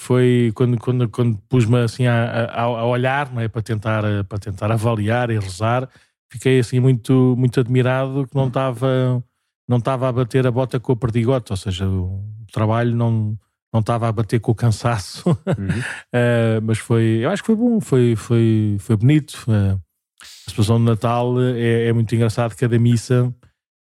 Foi 0.00 0.52
quando, 0.54 0.78
quando, 0.78 1.08
quando 1.08 1.36
pus-me 1.48 1.78
assim 1.78 2.06
a, 2.06 2.44
a, 2.44 2.62
a 2.62 2.86
olhar, 2.86 3.32
não 3.32 3.40
é? 3.40 3.48
Para 3.48 3.62
tentar, 3.62 4.04
para 4.28 4.38
tentar 4.38 4.70
avaliar 4.70 5.28
e 5.28 5.36
rezar, 5.40 5.88
fiquei 6.30 6.60
assim 6.60 6.78
muito, 6.78 7.34
muito 7.36 7.58
admirado 7.58 8.24
que 8.28 8.36
não 8.36 8.46
estava 8.46 9.20
não 9.68 9.76
estava 9.76 10.08
a 10.08 10.12
bater 10.12 10.46
a 10.46 10.50
bota 10.50 10.80
com 10.80 10.92
a 10.92 10.96
perdigote, 10.96 11.52
ou 11.52 11.56
seja, 11.56 11.86
o 11.86 12.24
trabalho 12.50 12.96
não, 12.96 13.38
não 13.72 13.80
estava 13.80 14.08
a 14.08 14.12
bater 14.12 14.40
com 14.40 14.52
o 14.52 14.54
cansaço. 14.54 15.28
Uhum. 15.28 15.68
Uh, 15.68 16.62
mas 16.64 16.78
foi, 16.78 17.20
eu 17.22 17.30
acho 17.30 17.42
que 17.42 17.48
foi 17.48 17.56
bom, 17.56 17.78
foi, 17.78 18.16
foi, 18.16 18.76
foi 18.80 18.96
bonito. 18.96 19.44
Uh, 19.46 19.78
a 20.22 20.50
situação 20.50 20.78
de 20.78 20.84
Natal 20.84 21.34
é, 21.42 21.88
é 21.88 21.92
muito 21.92 22.14
engraçado. 22.14 22.56
Cada 22.56 22.78
missa, 22.78 23.32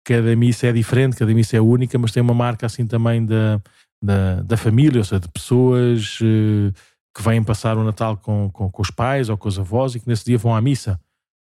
cada 0.08 0.34
missa 0.38 0.68
é 0.68 0.72
diferente, 0.72 1.18
cada 1.18 1.34
missa 1.34 1.58
é 1.58 1.62
única, 1.62 2.00
mas 2.00 2.14
tem 2.14 2.24
uma 2.24 2.34
marca 2.34 2.66
assim 2.66 2.88
também 2.88 3.26
da, 3.26 3.62
da, 4.02 4.42
da 4.42 4.56
família, 4.56 5.00
ou 5.00 5.04
seja, 5.04 5.20
de 5.20 5.28
pessoas 5.28 6.20
uh, 6.22 6.74
que 7.14 7.22
vêm 7.22 7.44
passar 7.44 7.78
o 7.78 7.84
Natal 7.84 8.16
com, 8.16 8.50
com, 8.50 8.72
com 8.72 8.82
os 8.82 8.90
pais 8.90 9.28
ou 9.28 9.38
com 9.38 9.50
os 9.50 9.60
avós 9.60 9.96
e 9.96 10.00
que 10.00 10.08
nesse 10.08 10.24
dia 10.24 10.38
vão 10.38 10.56
à 10.56 10.62
missa. 10.62 10.98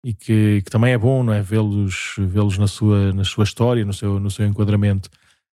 E 0.03 0.13
que, 0.13 0.61
que 0.61 0.69
também 0.69 0.93
é 0.93 0.97
bom, 0.97 1.23
não 1.23 1.33
é? 1.33 1.41
Vê-los 1.41 2.15
vê 2.17 2.39
na, 2.57 2.67
sua, 2.67 3.13
na 3.13 3.23
sua 3.23 3.43
história, 3.43 3.85
no 3.85 3.93
seu, 3.93 4.19
no 4.19 4.29
seu 4.29 4.45
enquadramento. 4.45 5.09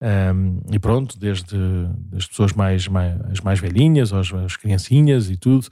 Um, 0.02 0.62
e 0.72 0.80
pronto, 0.80 1.18
desde 1.18 1.58
as 2.16 2.26
pessoas 2.26 2.54
mais, 2.54 2.88
mais, 2.88 3.20
as 3.32 3.42
mais 3.42 3.60
velhinhas, 3.60 4.14
às 4.14 4.56
criancinhas 4.56 5.30
e 5.30 5.36
tudo, 5.36 5.68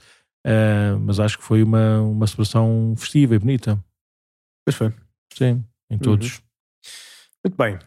uh, 0.46 0.98
mas 1.00 1.18
acho 1.18 1.38
que 1.38 1.44
foi 1.44 1.62
uma, 1.62 2.00
uma 2.02 2.26
celebração 2.26 2.94
festiva 2.96 3.34
e 3.34 3.38
bonita. 3.38 3.82
Pois 4.66 4.76
foi. 4.76 4.92
Sim, 5.32 5.64
em 5.90 5.98
todos. 5.98 6.42
Muito 7.44 7.56
bem. 7.56 7.78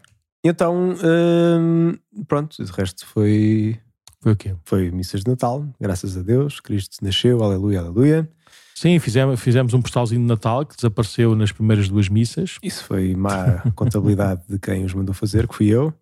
Então, 0.44 0.94
hum, 1.04 1.96
pronto, 2.26 2.62
de 2.64 2.72
resto 2.72 3.06
foi, 3.06 3.80
Foi 4.20 4.32
o 4.32 4.36
quê? 4.36 4.56
foi 4.64 4.90
missas 4.90 5.22
de 5.22 5.30
Natal, 5.30 5.64
graças 5.80 6.16
a 6.16 6.22
Deus, 6.22 6.58
Cristo 6.58 6.96
nasceu, 7.02 7.42
aleluia, 7.42 7.80
aleluia. 7.80 8.28
Sim, 8.74 8.98
fizemos, 8.98 9.40
fizemos 9.40 9.74
um 9.74 9.80
postalzinho 9.80 10.20
de 10.20 10.26
Natal 10.26 10.66
que 10.66 10.74
desapareceu 10.74 11.36
nas 11.36 11.52
primeiras 11.52 11.88
duas 11.88 12.08
missas. 12.08 12.58
Isso 12.62 12.84
foi 12.84 13.14
má 13.14 13.60
contabilidade 13.76 14.42
de 14.48 14.58
quem 14.58 14.84
os 14.84 14.92
mandou 14.92 15.14
fazer, 15.14 15.46
que 15.46 15.54
fui 15.54 15.68
eu. 15.68 15.94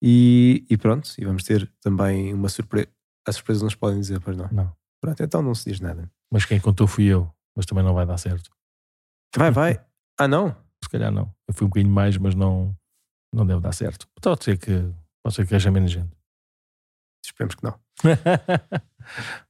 E, 0.00 0.64
e 0.70 0.76
pronto, 0.78 1.10
e 1.18 1.24
vamos 1.24 1.42
ter 1.42 1.70
também 1.82 2.32
uma 2.32 2.48
surpresa. 2.48 2.88
A 3.26 3.32
surpresa 3.32 3.62
não 3.62 3.70
se 3.70 3.76
podem 3.76 4.00
dizer, 4.00 4.20
pois 4.20 4.36
não. 4.36 4.48
Não. 4.50 4.72
Pronto, 5.00 5.22
então 5.22 5.42
não 5.42 5.54
se 5.54 5.70
diz 5.70 5.80
nada. 5.80 6.10
Mas 6.32 6.46
quem 6.46 6.58
contou 6.58 6.86
fui 6.86 7.04
eu, 7.04 7.30
mas 7.54 7.66
também 7.66 7.84
não 7.84 7.92
vai 7.92 8.06
dar 8.06 8.16
certo. 8.16 8.50
Vai, 9.36 9.50
vai. 9.50 9.80
Ah, 10.18 10.28
não? 10.28 10.56
Se 10.82 10.88
calhar 10.88 11.10
não. 11.12 11.30
Eu 11.46 11.52
fui 11.52 11.66
um 11.66 11.68
bocadinho 11.68 11.92
mais, 11.92 12.16
mas 12.16 12.34
não, 12.34 12.74
não 13.34 13.46
deve 13.46 13.60
dar 13.60 13.72
certo. 13.72 14.06
Pode 14.20 14.44
ser 14.44 14.58
que, 14.58 14.90
pode 15.22 15.34
ser 15.34 15.46
que 15.46 15.54
haja 15.54 15.70
menos 15.70 15.90
gente. 15.90 16.10
Esperemos 17.24 17.54
que 17.54 17.64
não. 17.64 17.78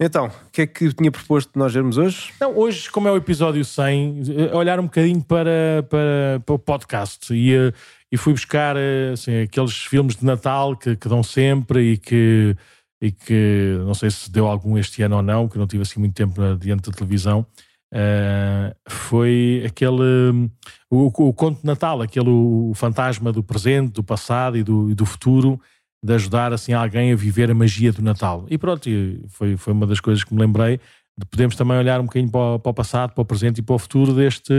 Então, 0.00 0.26
o 0.26 0.50
que 0.50 0.62
é 0.62 0.66
que 0.66 0.92
tinha 0.92 1.10
proposto 1.10 1.52
de 1.52 1.58
nós 1.58 1.72
vermos 1.72 1.96
hoje? 1.96 2.32
Não, 2.40 2.56
hoje, 2.56 2.90
como 2.90 3.08
é 3.08 3.12
o 3.12 3.16
episódio 3.16 3.64
100, 3.64 4.22
eh, 4.28 4.56
olhar 4.56 4.80
um 4.80 4.84
bocadinho 4.84 5.22
para, 5.22 5.84
para, 5.88 6.42
para 6.44 6.54
o 6.54 6.58
podcast 6.58 7.32
e, 7.32 7.54
eh, 7.54 7.72
e 8.10 8.16
fui 8.16 8.32
buscar 8.32 8.76
eh, 8.76 9.12
assim, 9.12 9.42
aqueles 9.42 9.76
filmes 9.84 10.16
de 10.16 10.24
Natal 10.24 10.76
que, 10.76 10.96
que 10.96 11.08
dão 11.08 11.22
sempre 11.22 11.92
e 11.92 11.98
que, 11.98 12.56
e 13.00 13.12
que 13.12 13.76
não 13.84 13.94
sei 13.94 14.10
se 14.10 14.30
deu 14.30 14.46
algum 14.46 14.76
este 14.76 15.02
ano 15.02 15.16
ou 15.16 15.22
não, 15.22 15.48
que 15.48 15.58
não 15.58 15.66
tive 15.66 15.82
assim 15.82 16.00
muito 16.00 16.14
tempo 16.14 16.56
diante 16.56 16.90
da 16.90 16.96
televisão. 16.96 17.46
Uh, 17.94 18.74
foi 18.88 19.62
aquele 19.64 20.02
hum, 20.32 20.50
o, 20.90 21.28
o 21.28 21.32
conto 21.32 21.60
de 21.60 21.66
Natal, 21.66 22.02
aquele 22.02 22.28
o 22.28 22.72
fantasma 22.74 23.30
do 23.32 23.40
presente, 23.42 23.92
do 23.92 24.02
passado 24.02 24.56
e 24.58 24.64
do, 24.64 24.90
e 24.90 24.94
do 24.96 25.06
futuro, 25.06 25.60
de 26.04 26.12
ajudar 26.12 26.52
assim 26.52 26.72
alguém 26.72 27.12
a 27.12 27.16
viver 27.16 27.50
a 27.50 27.54
magia 27.54 27.92
do 27.92 28.02
Natal. 28.02 28.46
E 28.50 28.58
pronto, 28.58 28.90
foi, 29.28 29.56
foi 29.56 29.72
uma 29.72 29.86
das 29.86 30.00
coisas 30.00 30.24
que 30.24 30.34
me 30.34 30.40
lembrei. 30.40 30.80
de 31.16 31.24
Podemos 31.24 31.54
também 31.54 31.76
olhar 31.78 32.00
um 32.00 32.04
bocadinho 32.06 32.32
para 32.32 32.70
o, 32.70 32.74
passado, 32.74 33.12
para 33.14 33.22
o 33.22 33.24
presente 33.24 33.58
e 33.58 33.62
para 33.62 33.76
o 33.76 33.78
futuro 33.78 34.12
deste, 34.12 34.52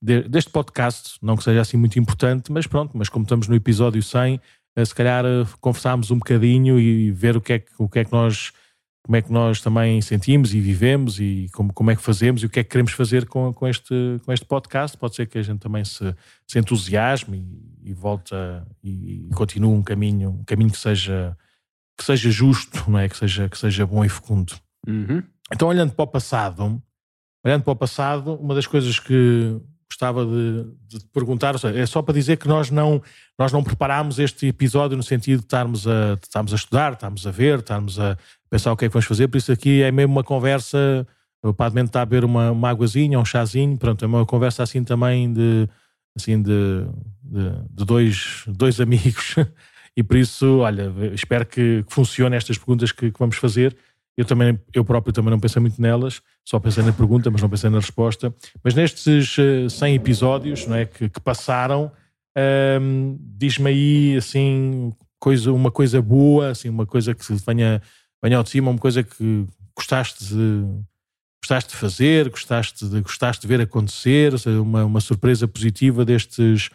de- 0.00 0.22
deste 0.28 0.50
podcast. 0.52 1.18
Não 1.20 1.36
que 1.36 1.42
seja 1.42 1.60
assim 1.62 1.76
muito 1.76 1.98
importante, 1.98 2.52
mas 2.52 2.66
pronto, 2.68 2.96
mas 2.96 3.08
como 3.08 3.24
estamos 3.24 3.48
no 3.48 3.56
episódio 3.56 4.00
100, 4.00 4.40
eh, 4.76 4.84
se 4.84 4.94
calhar 4.94 5.24
eh, 5.26 5.44
conversarmos 5.60 6.12
um 6.12 6.16
bocadinho 6.18 6.78
e 6.78 7.10
ver 7.10 7.36
o 7.36 7.40
que 7.40 7.54
é 7.54 7.58
que, 7.58 7.72
o 7.76 7.88
que, 7.88 7.98
é 7.98 8.04
que 8.04 8.12
nós 8.12 8.52
como 9.02 9.16
é 9.16 9.22
que 9.22 9.32
nós 9.32 9.60
também 9.60 10.00
sentimos 10.00 10.54
e 10.54 10.60
vivemos 10.60 11.18
e 11.18 11.48
como, 11.52 11.72
como 11.72 11.90
é 11.90 11.96
que 11.96 12.02
fazemos 12.02 12.42
e 12.42 12.46
o 12.46 12.48
que 12.48 12.60
é 12.60 12.64
que 12.64 12.70
queremos 12.70 12.92
fazer 12.92 13.26
com, 13.26 13.52
com, 13.52 13.66
este, 13.66 13.94
com 14.24 14.32
este 14.32 14.46
podcast. 14.46 14.96
Pode 14.96 15.16
ser 15.16 15.26
que 15.26 15.38
a 15.38 15.42
gente 15.42 15.58
também 15.58 15.84
se, 15.84 16.14
se 16.46 16.58
entusiasme 16.58 17.38
e, 17.82 17.90
e 17.90 17.92
volta 17.92 18.66
e, 18.82 19.26
e 19.26 19.30
continue 19.34 19.74
um 19.74 19.82
caminho, 19.82 20.30
um 20.30 20.44
caminho 20.44 20.70
que 20.70 20.78
seja, 20.78 21.36
que 21.98 22.04
seja 22.04 22.30
justo, 22.30 22.88
não 22.88 22.98
é? 22.98 23.08
que, 23.08 23.16
seja, 23.16 23.48
que 23.48 23.58
seja 23.58 23.84
bom 23.84 24.04
e 24.04 24.08
fecundo. 24.08 24.54
Uhum. 24.86 25.22
Então, 25.52 25.66
olhando 25.66 25.92
para 25.92 26.04
o 26.04 26.06
passado, 26.08 26.80
olhando 27.44 27.64
para 27.64 27.72
o 27.72 27.76
passado, 27.76 28.34
uma 28.36 28.54
das 28.54 28.68
coisas 28.68 29.00
que 29.00 29.60
gostava 29.92 30.24
de, 30.24 30.64
de 30.88 31.04
perguntar 31.12 31.54
é 31.74 31.86
só 31.86 32.02
para 32.02 32.14
dizer 32.14 32.38
que 32.38 32.48
nós 32.48 32.70
não, 32.70 33.02
nós 33.38 33.52
não 33.52 33.62
preparámos 33.62 34.18
este 34.18 34.46
episódio 34.46 34.96
no 34.96 35.02
sentido 35.02 35.40
de 35.40 35.44
estarmos 35.44 35.86
a, 35.86 36.14
de 36.14 36.26
estarmos 36.26 36.52
a 36.52 36.56
estudar, 36.56 36.92
estarmos 36.94 37.26
a 37.26 37.30
ver, 37.30 37.58
estarmos 37.58 38.00
a 38.00 38.16
pensar 38.50 38.72
o 38.72 38.76
que 38.76 38.86
é 38.86 38.88
que 38.88 38.92
vamos 38.92 39.06
fazer, 39.06 39.28
por 39.28 39.36
isso 39.36 39.52
aqui 39.52 39.82
é 39.82 39.92
mesmo 39.92 40.12
uma 40.12 40.24
conversa, 40.24 41.06
o 41.42 41.52
Padre 41.52 41.76
Mento 41.76 41.88
está 41.88 42.02
a 42.02 42.06
beber 42.06 42.24
uma, 42.24 42.50
uma 42.50 42.70
águazinha, 42.70 43.18
um 43.18 43.24
chazinho, 43.24 43.76
pronto, 43.76 44.04
é 44.04 44.08
uma 44.08 44.24
conversa 44.24 44.62
assim 44.62 44.82
também 44.82 45.32
de, 45.32 45.68
assim 46.16 46.40
de, 46.40 46.86
de, 47.22 47.50
de 47.70 47.84
dois, 47.84 48.44
dois 48.46 48.80
amigos 48.80 49.36
e 49.96 50.02
por 50.02 50.16
isso, 50.16 50.58
olha, 50.58 50.92
espero 51.12 51.44
que, 51.44 51.84
que 51.84 51.92
funcione 51.92 52.36
estas 52.36 52.56
perguntas 52.56 52.92
que, 52.92 53.10
que 53.10 53.18
vamos 53.18 53.36
fazer. 53.36 53.76
Eu 54.16 54.24
também, 54.24 54.58
eu 54.74 54.84
próprio 54.84 55.12
também 55.12 55.30
não 55.30 55.40
pensei 55.40 55.60
muito 55.60 55.80
nelas, 55.80 56.20
só 56.46 56.58
pensei 56.60 56.82
na 56.84 56.92
pergunta, 56.92 57.30
mas 57.30 57.40
não 57.40 57.48
pensei 57.48 57.70
na 57.70 57.78
resposta. 57.78 58.34
Mas 58.62 58.74
nestes 58.74 59.36
eh, 59.38 59.68
100 59.68 59.94
episódios 59.94 60.66
não 60.66 60.76
é, 60.76 60.84
que, 60.84 61.08
que 61.08 61.20
passaram, 61.20 61.90
ahm, 62.36 63.16
diz-me 63.18 63.70
aí 63.70 64.16
assim, 64.16 64.92
coisa, 65.18 65.52
uma 65.52 65.70
coisa 65.70 66.02
boa, 66.02 66.50
assim, 66.50 66.68
uma 66.68 66.84
coisa 66.84 67.14
que 67.14 67.24
venha, 67.46 67.80
venha 68.22 68.36
ao 68.36 68.42
de 68.42 68.50
cima, 68.50 68.70
uma 68.70 68.78
coisa 68.78 69.02
que 69.02 69.46
gostaste 69.74 70.24
de, 70.26 70.64
gostaste 71.42 71.70
de 71.70 71.76
fazer, 71.76 72.28
gostaste 72.28 72.86
de, 72.88 73.00
gostaste 73.00 73.42
de 73.42 73.48
ver 73.48 73.60
acontecer, 73.62 74.38
seja, 74.38 74.60
uma, 74.60 74.84
uma 74.84 75.00
surpresa 75.00 75.48
positiva 75.48 76.04
destes, 76.04 76.68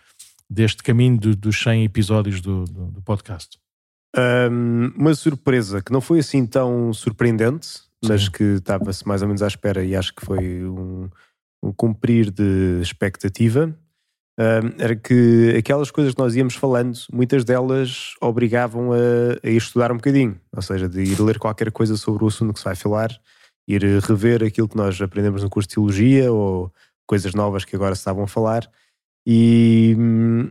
deste 0.49 0.81
caminho 0.81 1.19
do- 1.19 1.35
dos 1.35 1.61
100 1.61 1.83
episódios 1.83 2.41
do, 2.41 2.65
do, 2.65 2.85
do 2.87 3.01
podcast. 3.03 3.59
Um, 4.15 4.91
uma 4.95 5.13
surpresa 5.13 5.81
que 5.81 5.91
não 5.91 6.01
foi 6.01 6.19
assim 6.19 6.45
tão 6.45 6.93
surpreendente, 6.93 7.81
mas 8.03 8.25
Sim. 8.25 8.31
que 8.31 8.43
estava-se 8.43 9.07
mais 9.07 9.21
ou 9.21 9.27
menos 9.27 9.41
à 9.41 9.47
espera 9.47 9.83
e 9.83 9.95
acho 9.95 10.13
que 10.13 10.25
foi 10.25 10.63
um, 10.65 11.09
um 11.61 11.71
cumprir 11.71 12.31
de 12.31 12.79
expectativa. 12.81 13.75
um, 14.39 14.81
era 14.81 14.95
que 14.95 15.55
aquelas 15.57 15.91
coisas 15.91 16.13
que 16.13 16.19
nós 16.19 16.35
íamos 16.35 16.55
falando, 16.55 16.97
muitas 17.11 17.43
delas 17.43 18.13
obrigavam 18.21 18.93
a, 18.93 18.97
a 19.43 19.49
ir 19.49 19.57
estudar 19.57 19.91
um 19.91 19.97
bocadinho, 19.97 20.39
ou 20.55 20.61
seja, 20.61 20.87
de 20.87 21.01
ir 21.01 21.19
ler 21.21 21.37
qualquer 21.39 21.71
coisa 21.71 21.97
sobre 21.97 22.23
o 22.23 22.27
assunto 22.27 22.53
que 22.53 22.59
se 22.59 22.65
vai 22.65 22.75
falar, 22.75 23.09
ir 23.67 23.83
rever 24.01 24.43
aquilo 24.43 24.69
que 24.69 24.77
nós 24.77 24.99
aprendemos 25.01 25.43
no 25.43 25.49
curso 25.49 25.67
de 25.67 25.75
teologia 25.75 26.31
ou 26.31 26.71
coisas 27.05 27.33
novas 27.33 27.65
que 27.65 27.75
agora 27.75 27.95
se 27.95 28.01
estavam 28.01 28.23
a 28.23 28.27
falar. 28.27 28.69
E, 29.25 29.95
hum, 29.97 30.49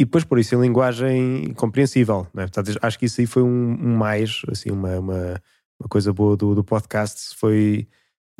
e 0.00 0.04
depois 0.06 0.24
pôr 0.24 0.38
isso 0.38 0.54
em 0.54 0.60
linguagem 0.62 1.52
compreensível. 1.52 2.26
Não 2.32 2.42
é? 2.42 2.46
Portanto, 2.46 2.78
acho 2.80 2.98
que 2.98 3.04
isso 3.04 3.20
aí 3.20 3.26
foi 3.26 3.42
um, 3.42 3.76
um 3.78 3.96
mais, 3.98 4.40
assim, 4.50 4.70
uma, 4.70 4.98
uma, 4.98 5.42
uma 5.78 5.88
coisa 5.90 6.10
boa 6.10 6.38
do, 6.38 6.54
do 6.54 6.64
podcast, 6.64 7.36
foi 7.36 7.86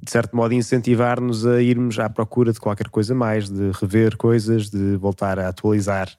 de 0.02 0.10
certo 0.10 0.34
modo 0.34 0.54
incentivar-nos 0.54 1.46
a 1.46 1.60
irmos 1.60 1.98
à 1.98 2.08
procura 2.08 2.54
de 2.54 2.58
qualquer 2.58 2.88
coisa 2.88 3.14
mais, 3.14 3.50
de 3.50 3.72
rever 3.72 4.16
coisas, 4.16 4.70
de 4.70 4.96
voltar 4.96 5.38
a 5.38 5.48
atualizar 5.48 6.10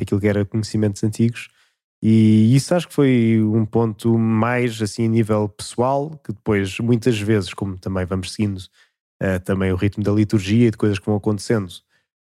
aquilo 0.00 0.18
que 0.18 0.28
era 0.28 0.46
conhecimentos 0.46 1.04
antigos. 1.04 1.50
E 2.02 2.56
isso 2.56 2.74
acho 2.74 2.88
que 2.88 2.94
foi 2.94 3.38
um 3.42 3.66
ponto 3.66 4.18
mais 4.18 4.80
assim 4.80 5.04
a 5.04 5.08
nível 5.08 5.46
pessoal, 5.46 6.18
que 6.24 6.32
depois 6.32 6.78
muitas 6.78 7.20
vezes, 7.20 7.52
como 7.52 7.78
também 7.78 8.06
vamos 8.06 8.32
seguindo 8.32 8.62
eh, 9.20 9.38
também 9.40 9.70
o 9.70 9.76
ritmo 9.76 10.02
da 10.02 10.12
liturgia 10.12 10.68
e 10.68 10.70
de 10.70 10.78
coisas 10.78 10.98
que 10.98 11.04
vão 11.04 11.16
acontecendo, 11.16 11.70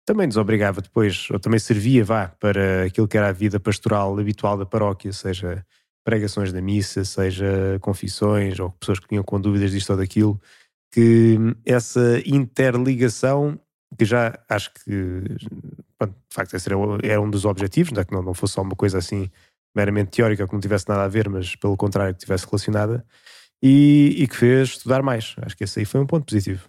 também 0.04 0.26
nos 0.26 0.36
obrigava 0.36 0.80
depois, 0.80 1.28
ou 1.30 1.38
também 1.38 1.58
servia, 1.58 2.04
vá, 2.04 2.28
para 2.28 2.84
aquilo 2.84 3.06
que 3.08 3.16
era 3.16 3.28
a 3.28 3.32
vida 3.32 3.60
pastoral 3.60 4.18
habitual 4.18 4.56
da 4.56 4.66
paróquia, 4.66 5.12
seja 5.12 5.64
pregações 6.04 6.52
da 6.52 6.60
missa, 6.60 7.04
seja 7.04 7.78
confissões, 7.80 8.58
ou 8.58 8.70
pessoas 8.70 8.98
que 8.98 9.08
vinham 9.08 9.22
com 9.22 9.40
dúvidas 9.40 9.70
disto 9.70 9.90
ou 9.90 9.96
daquilo, 9.96 10.40
que 10.92 11.36
essa 11.64 12.20
interligação, 12.26 13.60
que 13.96 14.04
já 14.04 14.38
acho 14.48 14.72
que, 14.74 15.22
pronto, 15.98 16.14
de 16.14 16.34
facto, 16.34 16.54
esse 16.54 16.68
era, 16.68 17.20
um 17.20 17.30
dos 17.30 17.44
objetivos, 17.44 17.92
não 17.92 18.00
é 18.00 18.04
que 18.04 18.12
não, 18.12 18.22
não 18.22 18.34
fosse 18.34 18.54
só 18.54 18.62
uma 18.62 18.74
coisa 18.74 18.98
assim 18.98 19.30
meramente 19.76 20.10
teórica, 20.10 20.46
que 20.46 20.52
não 20.52 20.60
tivesse 20.60 20.88
nada 20.88 21.04
a 21.04 21.08
ver, 21.08 21.28
mas 21.28 21.54
pelo 21.54 21.76
contrário, 21.76 22.14
que 22.14 22.20
tivesse 22.20 22.46
relacionada, 22.46 23.04
e, 23.62 24.16
e 24.18 24.26
que 24.26 24.36
fez 24.36 24.70
estudar 24.70 25.02
mais. 25.02 25.36
Acho 25.42 25.56
que 25.56 25.64
esse 25.64 25.78
aí 25.78 25.84
foi 25.84 26.00
um 26.00 26.06
ponto 26.06 26.24
positivo. 26.24 26.68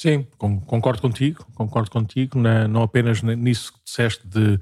Sim, 0.00 0.26
concordo 0.38 1.02
contigo, 1.02 1.44
concordo 1.54 1.90
contigo, 1.90 2.38
não 2.38 2.82
apenas 2.82 3.20
nisso 3.20 3.72
que 3.72 3.80
disseste 3.84 4.24
de, 4.28 4.56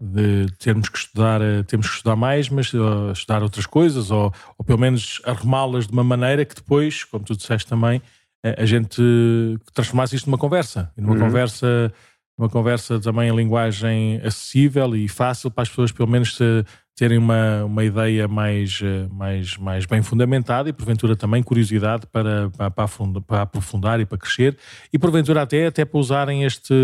de 0.00 0.52
termos 0.58 0.88
que 0.88 0.98
estudar, 0.98 1.40
eh, 1.40 1.62
temos 1.62 1.88
que 1.88 1.94
estudar 1.94 2.16
mais, 2.16 2.48
mas 2.48 2.72
uh, 2.74 3.12
estudar 3.12 3.44
outras 3.44 3.64
coisas, 3.64 4.10
ou, 4.10 4.34
ou 4.58 4.64
pelo 4.64 4.80
menos 4.80 5.22
arrumá-las 5.24 5.86
de 5.86 5.92
uma 5.92 6.02
maneira 6.02 6.44
que 6.44 6.56
depois, 6.56 7.04
como 7.04 7.24
tu 7.24 7.36
disseste 7.36 7.68
também, 7.68 8.02
a, 8.44 8.62
a 8.62 8.66
gente 8.66 9.00
transformasse 9.72 10.16
isto 10.16 10.28
numa 10.28 10.38
conversa, 10.38 10.92
numa 10.96 11.14
uhum. 11.14 11.20
conversa 11.20 11.92
uma 12.36 12.48
conversa 12.48 12.98
também 12.98 13.28
em 13.28 13.36
linguagem 13.36 14.20
acessível 14.24 14.96
e 14.96 15.06
fácil 15.06 15.50
para 15.50 15.62
as 15.62 15.68
pessoas 15.68 15.92
pelo 15.92 16.08
menos 16.08 16.36
se, 16.36 16.64
terem 16.94 17.18
uma, 17.18 17.64
uma 17.64 17.84
ideia 17.84 18.28
mais, 18.28 18.80
eh, 18.82 19.08
mais, 19.10 19.56
mais 19.56 19.86
bem 19.86 20.02
fundamentada 20.02 20.68
e 20.68 20.72
porventura 20.72 21.16
também 21.16 21.42
curiosidade 21.42 22.06
para, 22.06 22.50
para, 22.50 22.70
para, 22.70 23.42
aprofundar 23.42 23.98
e 23.98 24.04
para 24.04 24.18
crescer 24.18 24.56
e 24.92 24.98
porventura 24.98 25.42
até, 25.42 25.66
até 25.66 25.84
para 25.84 25.98
usarem 25.98 26.44
este, 26.44 26.74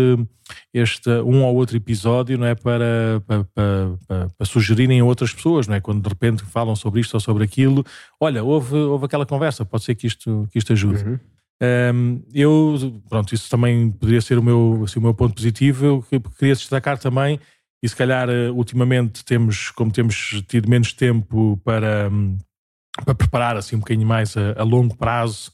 este 0.73 1.09
um 1.09 1.43
ou 1.43 1.55
outro 1.55 1.77
episódio 1.77 2.37
não 2.37 2.47
é 2.47 2.55
para, 2.55 3.21
para, 3.27 3.43
para, 3.53 4.29
para, 4.35 4.45
sugerirem 4.45 4.99
a 4.99 5.05
outras 5.05 5.31
pessoas, 5.31 5.67
não 5.67 5.75
é? 5.75 5.79
Quando 5.79 6.01
de 6.01 6.09
repente 6.09 6.43
falam 6.43 6.75
sobre 6.75 7.01
isto 7.01 7.13
ou 7.13 7.19
sobre 7.19 7.43
aquilo, 7.43 7.85
olha, 8.19 8.43
houve, 8.43 8.75
houve 8.75 9.05
aquela 9.05 9.25
conversa, 9.25 9.63
pode 9.63 9.83
ser 9.83 9.93
que 9.93 10.07
isto, 10.07 10.47
que 10.51 10.57
isto 10.57 10.73
ajude. 10.73 11.03
Uhum. 11.03 11.19
Um, 11.61 12.21
eu, 12.33 13.01
pronto, 13.09 13.35
isso 13.35 13.49
também 13.49 13.91
poderia 13.91 14.21
ser 14.21 14.37
o 14.37 14.43
meu, 14.43 14.81
assim, 14.85 14.99
o 14.99 15.01
meu 15.01 15.13
ponto 15.13 15.35
positivo. 15.35 16.05
Eu 16.11 16.21
queria 16.37 16.55
destacar 16.55 16.97
também, 16.97 17.39
e 17.81 17.87
se 17.89 17.95
calhar 17.95 18.29
eh, 18.29 18.49
ultimamente 18.49 19.23
temos, 19.23 19.71
como 19.71 19.91
temos 19.91 20.43
tido 20.47 20.69
menos 20.69 20.93
tempo 20.93 21.59
para, 21.63 22.09
hum, 22.11 22.37
para 23.03 23.15
preparar 23.15 23.57
assim 23.57 23.75
um 23.75 23.79
bocadinho 23.79 24.07
mais 24.07 24.35
a, 24.35 24.61
a 24.61 24.63
longo 24.63 24.95
prazo 24.97 25.51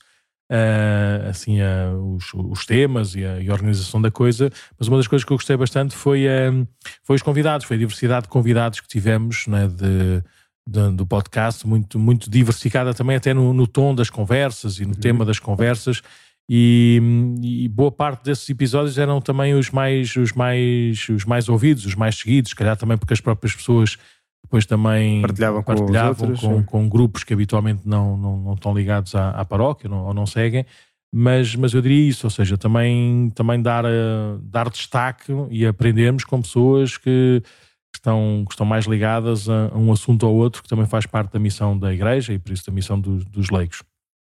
uh, 0.51 1.29
assim 1.29 1.59
uh, 1.61 2.15
os, 2.15 2.33
os, 2.33 2.65
temas 2.65 3.15
e 3.15 3.25
a, 3.25 3.39
e 3.39 3.49
a, 3.49 3.53
organização 3.53 4.01
da 4.01 4.11
coisa, 4.11 4.51
mas 4.77 4.87
uma 4.87 4.97
das 4.97 5.07
coisas 5.07 5.25
que 5.25 5.31
eu 5.31 5.37
gostei 5.37 5.57
bastante 5.57 5.95
foi, 5.95 6.25
uh, 6.25 6.67
foi 7.03 7.15
os 7.15 7.21
convidados, 7.21 7.65
foi 7.65 7.75
a 7.75 7.79
diversidade 7.79 8.23
de 8.23 8.29
convidados 8.29 8.79
que 8.79 8.87
tivemos, 8.87 9.47
né, 9.47 9.67
de 9.67 10.23
do, 10.67 10.91
do, 10.91 11.05
podcast, 11.05 11.67
muito, 11.67 11.99
muito 11.99 12.27
diversificada 12.27 12.91
também 12.91 13.15
até 13.15 13.35
no, 13.35 13.53
no 13.53 13.67
tom 13.67 13.93
das 13.93 14.09
conversas 14.09 14.79
e 14.79 14.81
no 14.83 14.93
uhum. 14.93 14.99
tema 14.99 15.23
das 15.23 15.37
conversas. 15.37 16.01
E, 16.47 17.01
e, 17.41 17.67
boa 17.67 17.91
parte 17.91 18.25
desses 18.25 18.47
episódios 18.47 18.99
eram 18.99 19.19
também 19.19 19.55
os 19.55 19.71
mais, 19.71 20.15
os 20.15 20.31
mais, 20.31 21.09
os 21.09 21.25
mais 21.25 21.49
ouvidos, 21.49 21.85
os 21.85 21.95
mais 21.95 22.15
seguidos, 22.15 22.51
se 22.51 22.55
calhar 22.55 22.77
também 22.77 22.97
porque 22.97 23.13
as 23.13 23.21
próprias 23.21 23.55
pessoas 23.55 23.97
depois 24.43 24.65
também 24.65 25.21
partilhavam, 25.21 25.63
partilhavam 25.63 26.15
com, 26.15 26.25
outros, 26.25 26.41
com, 26.41 26.63
com, 26.63 26.89
grupos 26.89 27.23
que 27.23 27.33
habitualmente 27.33 27.81
não, 27.83 28.15
não, 28.15 28.37
não 28.37 28.53
estão 28.53 28.75
ligados 28.75 29.15
à, 29.15 29.31
à 29.31 29.43
paróquia 29.43 29.89
não, 29.89 30.05
ou 30.05 30.13
não 30.13 30.27
seguem. 30.27 30.65
Mas, 31.11 31.55
mas 31.55 31.73
eu 31.73 31.81
diria 31.81 32.09
isso, 32.09 32.27
ou 32.27 32.29
seja, 32.29 32.57
também, 32.57 33.31
também 33.33 33.61
dar, 33.61 33.85
uh, 33.85 34.37
dar 34.43 34.69
destaque 34.69 35.31
e 35.49 35.65
aprendermos 35.65 36.25
com 36.25 36.41
pessoas 36.41 36.97
que, 36.97 37.41
que 37.41 37.97
estão, 37.97 38.43
que 38.45 38.53
estão 38.53 38.65
mais 38.65 38.85
ligadas 38.85 39.49
a, 39.49 39.69
a, 39.73 39.77
um 39.77 39.91
assunto 39.91 40.27
ou 40.27 40.35
outro 40.35 40.61
que 40.61 40.67
também 40.67 40.85
faz 40.85 41.05
parte 41.05 41.31
da 41.31 41.39
missão 41.39 41.77
da 41.77 41.93
igreja 41.93 42.33
e 42.33 42.39
por 42.39 42.51
isso 42.51 42.65
da 42.65 42.73
missão 42.73 42.99
do, 42.99 43.23
dos 43.25 43.49
leigos. 43.49 43.81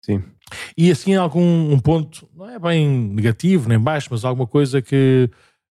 Sim. 0.09 0.23
E 0.75 0.89
assim 0.89 1.15
algum 1.15 1.71
um 1.71 1.79
ponto, 1.79 2.27
não 2.35 2.49
é 2.49 2.57
bem 2.57 2.89
negativo 2.89 3.69
nem 3.69 3.77
baixo, 3.77 4.07
mas 4.09 4.25
alguma 4.25 4.47
coisa 4.47 4.81
que, 4.81 5.29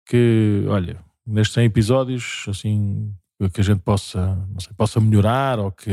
que 0.06 0.64
olha, 0.70 0.98
nestes 1.28 1.54
100 1.56 1.66
episódios, 1.66 2.46
assim, 2.48 3.14
que 3.54 3.60
a 3.60 3.64
gente 3.64 3.82
possa, 3.82 4.36
não 4.50 4.60
sei, 4.62 4.74
possa 4.74 5.02
melhorar 5.02 5.60
ou 5.60 5.70
que, 5.70 5.92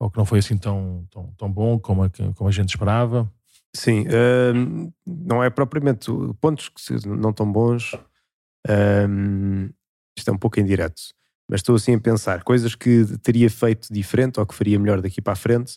ou 0.00 0.10
que 0.10 0.16
não 0.16 0.24
foi 0.24 0.38
assim 0.38 0.56
tão, 0.56 1.06
tão, 1.10 1.34
tão 1.36 1.52
bom 1.52 1.78
como 1.78 2.04
a, 2.04 2.10
como 2.34 2.48
a 2.48 2.52
gente 2.52 2.70
esperava. 2.70 3.30
Sim, 3.74 4.06
uh, 4.06 4.92
não 5.06 5.44
é 5.44 5.50
propriamente 5.50 6.10
pontos 6.40 6.70
que 6.70 7.06
não 7.06 7.34
tão 7.34 7.50
bons. 7.50 7.92
Uh, 8.66 9.70
isto 10.16 10.30
é 10.30 10.32
um 10.32 10.38
pouco 10.38 10.58
indireto, 10.58 11.02
mas 11.48 11.60
estou 11.60 11.76
assim 11.76 11.94
a 11.94 12.00
pensar 12.00 12.42
coisas 12.42 12.74
que 12.74 13.04
teria 13.18 13.50
feito 13.50 13.92
diferente 13.92 14.40
ou 14.40 14.46
que 14.46 14.54
faria 14.54 14.78
melhor 14.78 15.02
daqui 15.02 15.20
para 15.20 15.34
a 15.34 15.36
frente. 15.36 15.76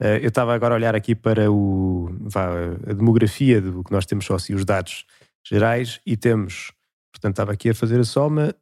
Uh, 0.00 0.18
eu 0.20 0.28
estava 0.28 0.54
agora 0.54 0.74
a 0.74 0.76
olhar 0.76 0.94
aqui 0.94 1.14
para 1.14 1.50
o, 1.50 2.08
vá, 2.20 2.48
a 2.88 2.92
demografia 2.92 3.60
do 3.60 3.84
que 3.84 3.92
nós 3.92 4.06
temos 4.06 4.24
só 4.24 4.34
assim, 4.34 4.54
os 4.54 4.64
dados 4.64 5.04
gerais 5.46 6.00
e 6.04 6.16
temos, 6.16 6.72
portanto, 7.12 7.34
estava 7.34 7.52
aqui 7.52 7.70
a 7.70 7.74
fazer 7.74 8.00
a 8.00 8.04
soma. 8.04 8.54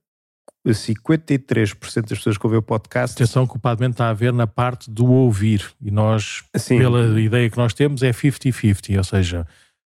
53% 0.65 2.09
das 2.09 2.19
pessoas 2.19 2.39
que 2.39 2.47
ouvem 2.47 2.59
o 2.59 2.63
podcast. 2.63 3.17
Atenção 3.17 3.47
que 3.47 3.57
o 3.57 3.59
Padmente 3.59 3.95
está 3.95 4.11
a 4.11 4.13
ver 4.13 4.33
na 4.33 4.47
parte 4.47 4.89
do 4.89 5.11
ouvir 5.11 5.69
e 5.81 5.91
nós, 5.91 6.45
Sim. 6.57 6.79
pela 6.79 7.21
ideia 7.21 7.51
que 7.51 7.57
nós 7.57 7.75
temos, 7.75 8.03
é 8.03 8.13
50-50, 8.13 8.97
ou 8.97 9.05
seja, 9.05 9.47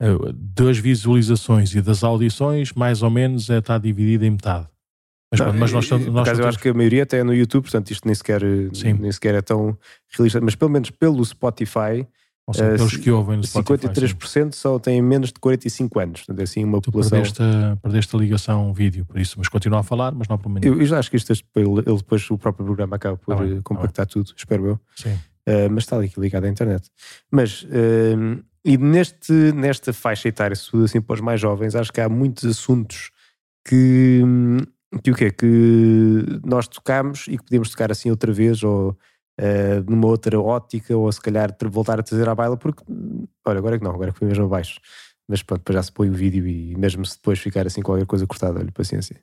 eh, 0.01 0.07
das 0.33 0.77
visualizações 0.77 1.73
e 1.75 1.81
das 1.81 2.03
audições, 2.03 2.71
mais 2.73 3.01
ou 3.01 3.09
menos 3.09 3.49
é, 3.49 3.57
está 3.57 3.77
dividida 3.77 4.25
em 4.25 4.31
metade. 4.31 4.67
Mas, 5.33 5.39
não, 5.39 5.53
mas 5.53 5.71
nós, 5.71 5.89
nós, 5.89 6.05
nós 6.27 6.39
eu 6.39 6.47
acho 6.47 6.59
que 6.59 6.69
a 6.69 6.73
maioria 6.73 7.03
até 7.03 7.17
é 7.17 7.23
no 7.23 7.33
YouTube, 7.33 7.63
portanto 7.63 7.89
isto 7.89 8.05
nem 8.05 8.13
sequer, 8.13 8.41
nem 8.43 9.11
sequer 9.11 9.33
é 9.33 9.41
tão 9.41 9.75
realista, 10.15 10.39
mas 10.39 10.53
pelo 10.53 10.69
menos 10.69 10.91
pelo 10.91 11.25
Spotify, 11.25 12.07
ou 12.45 12.53
seja, 12.53 12.83
uh, 12.83 13.01
que 13.01 13.09
ouvem 13.09 13.37
no 13.37 13.43
Spotify, 13.43 13.87
53% 13.87 14.25
sim. 14.27 14.51
só 14.51 14.77
têm 14.77 15.01
menos 15.01 15.29
de 15.29 15.39
45 15.39 15.99
anos. 15.99 16.19
Portanto, 16.19 16.39
é 16.39 16.43
assim 16.43 16.63
uma 16.63 16.79
tu 16.79 16.91
população. 16.91 17.19
Perdeste, 17.21 17.41
perdeste 17.81 18.15
a 18.15 18.19
ligação 18.19 18.73
vídeo, 18.73 19.05
por 19.05 19.17
isso, 19.17 19.35
mas 19.39 19.47
continua 19.47 19.79
a 19.79 19.83
falar, 19.83 20.13
mas 20.13 20.27
não 20.27 20.35
há 20.35 20.37
problema. 20.37 20.65
Eu, 20.65 20.79
eu 20.79 20.85
já 20.85 20.99
acho 20.99 21.09
que 21.09 21.17
isto, 21.17 21.31
ele, 21.31 21.79
ele 21.85 21.97
depois, 21.97 22.29
o 22.29 22.37
próprio 22.37 22.65
programa 22.65 22.97
acaba 22.97 23.17
por 23.17 23.33
ah, 23.33 23.61
compactar 23.63 24.03
ah, 24.03 24.05
tudo, 24.05 24.33
espero 24.35 24.67
eu. 24.67 24.79
Sim. 24.95 25.13
Uh, 25.13 25.69
mas 25.71 25.83
está 25.83 25.97
ali 25.97 26.11
ligado 26.17 26.43
à 26.45 26.49
internet. 26.49 26.89
Mas, 27.31 27.63
uh, 27.63 28.43
e 28.63 28.77
neste, 28.77 29.33
nesta 29.53 29.91
faixa 29.91 30.27
etária, 30.27 30.55
sobretudo 30.55 30.85
assim 30.85 31.01
para 31.01 31.13
os 31.15 31.21
mais 31.21 31.39
jovens, 31.39 31.75
acho 31.75 31.91
que 31.91 32.01
há 32.01 32.07
muitos 32.07 32.45
assuntos 32.45 33.09
que, 33.65 34.21
que 35.01 35.11
o 35.11 35.15
que 35.15 35.25
é 35.25 35.31
que 35.31 36.39
nós 36.43 36.67
tocamos 36.67 37.25
e 37.27 37.37
que 37.37 37.43
podemos 37.43 37.69
tocar 37.69 37.91
assim 37.91 38.09
outra 38.09 38.31
vez 38.31 38.63
ou 38.63 38.91
uh, 39.39 39.89
numa 39.89 40.07
outra 40.07 40.39
ótica 40.39 40.95
ou 40.95 41.11
se 41.11 41.21
calhar 41.21 41.55
voltar 41.71 41.99
a 41.99 42.03
trazer 42.03 42.27
à 42.27 42.35
baila 42.35 42.57
porque, 42.57 42.83
olha, 43.45 43.57
agora 43.57 43.75
é 43.75 43.79
que 43.79 43.83
não, 43.83 43.91
agora 43.91 44.09
é 44.09 44.13
que 44.13 44.19
foi 44.19 44.27
mesmo 44.27 44.45
abaixo 44.45 44.79
mas 45.27 45.41
pronto, 45.41 45.61
depois 45.61 45.75
já 45.75 45.83
se 45.83 45.91
põe 45.91 46.09
o 46.09 46.13
vídeo 46.13 46.47
e 46.47 46.75
mesmo 46.75 47.05
se 47.05 47.15
depois 47.15 47.39
ficar 47.39 47.65
assim 47.65 47.81
qualquer 47.81 48.05
coisa 48.05 48.27
cortada, 48.27 48.59
olha, 48.59 48.71
paciência. 48.71 49.19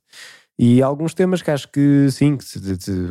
E 0.59 0.83
alguns 0.83 1.15
temas 1.15 1.43
que 1.43 1.51
acho 1.51 1.69
que 1.71 2.11
sim, 2.11 2.37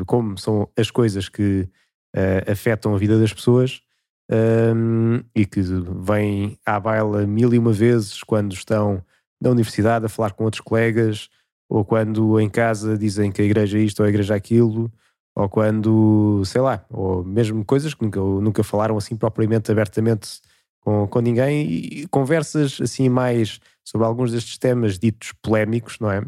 como 0.05 0.37
são 0.37 0.69
as 0.77 0.91
coisas 0.91 1.29
que 1.29 1.67
uh, 2.15 2.51
afetam 2.51 2.93
a 2.93 2.97
vida 2.97 3.19
das 3.19 3.33
pessoas 3.33 3.81
um, 4.29 5.15
ehm, 5.15 5.21
e 5.35 5.45
que 5.45 5.61
vêm 5.61 6.57
à 6.65 6.79
baila 6.79 7.25
mil 7.25 7.53
e 7.53 7.57
uma 7.57 7.73
vezes 7.73 8.23
quando 8.23 8.53
estão 8.53 9.03
na 9.41 9.49
universidade 9.49 10.05
a 10.05 10.09
falar 10.09 10.33
com 10.33 10.43
outros 10.43 10.61
colegas 10.61 11.29
ou 11.69 11.85
quando 11.85 12.39
em 12.39 12.49
casa 12.49 12.97
dizem 12.97 13.31
que 13.31 13.41
a 13.41 13.45
igreja 13.45 13.77
é 13.77 13.81
isto 13.81 13.99
ou 13.99 14.05
a 14.07 14.09
igreja 14.09 14.33
é 14.33 14.37
aquilo, 14.37 14.91
ou 15.35 15.47
quando, 15.47 16.43
sei 16.43 16.59
lá, 16.59 16.83
ou 16.89 17.23
mesmo 17.23 17.63
coisas 17.63 17.93
que 17.93 18.03
nunca, 18.03 18.19
nunca 18.19 18.63
falaram 18.63 18.97
assim 18.97 19.15
propriamente 19.15 19.71
abertamente 19.71 20.41
com, 20.81 21.07
com 21.07 21.19
ninguém, 21.19 21.69
e 21.69 22.07
conversas 22.07 22.79
assim 22.81 23.07
mais 23.07 23.59
sobre 23.85 24.07
alguns 24.07 24.31
destes 24.31 24.57
temas 24.57 24.97
ditos 24.97 25.31
polémicos, 25.41 25.99
não 25.99 26.11
é? 26.11 26.23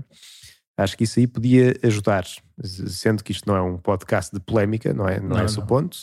Acho 0.77 0.95
que 0.95 1.03
isso 1.03 1.19
aí 1.19 1.27
podia 1.27 1.75
ajudar, 1.83 2.25
sendo 2.63 3.23
que 3.23 3.31
isto 3.31 3.47
não 3.47 3.55
é 3.55 3.61
um 3.61 3.77
podcast 3.77 4.33
de 4.33 4.39
polémica, 4.39 4.93
não 4.93 5.07
é? 5.07 5.19
Não, 5.19 5.27
é 5.27 5.29
não 5.29 5.39
é 5.39 5.45
esse 5.45 5.59
o 5.59 5.65
ponto. 5.65 5.97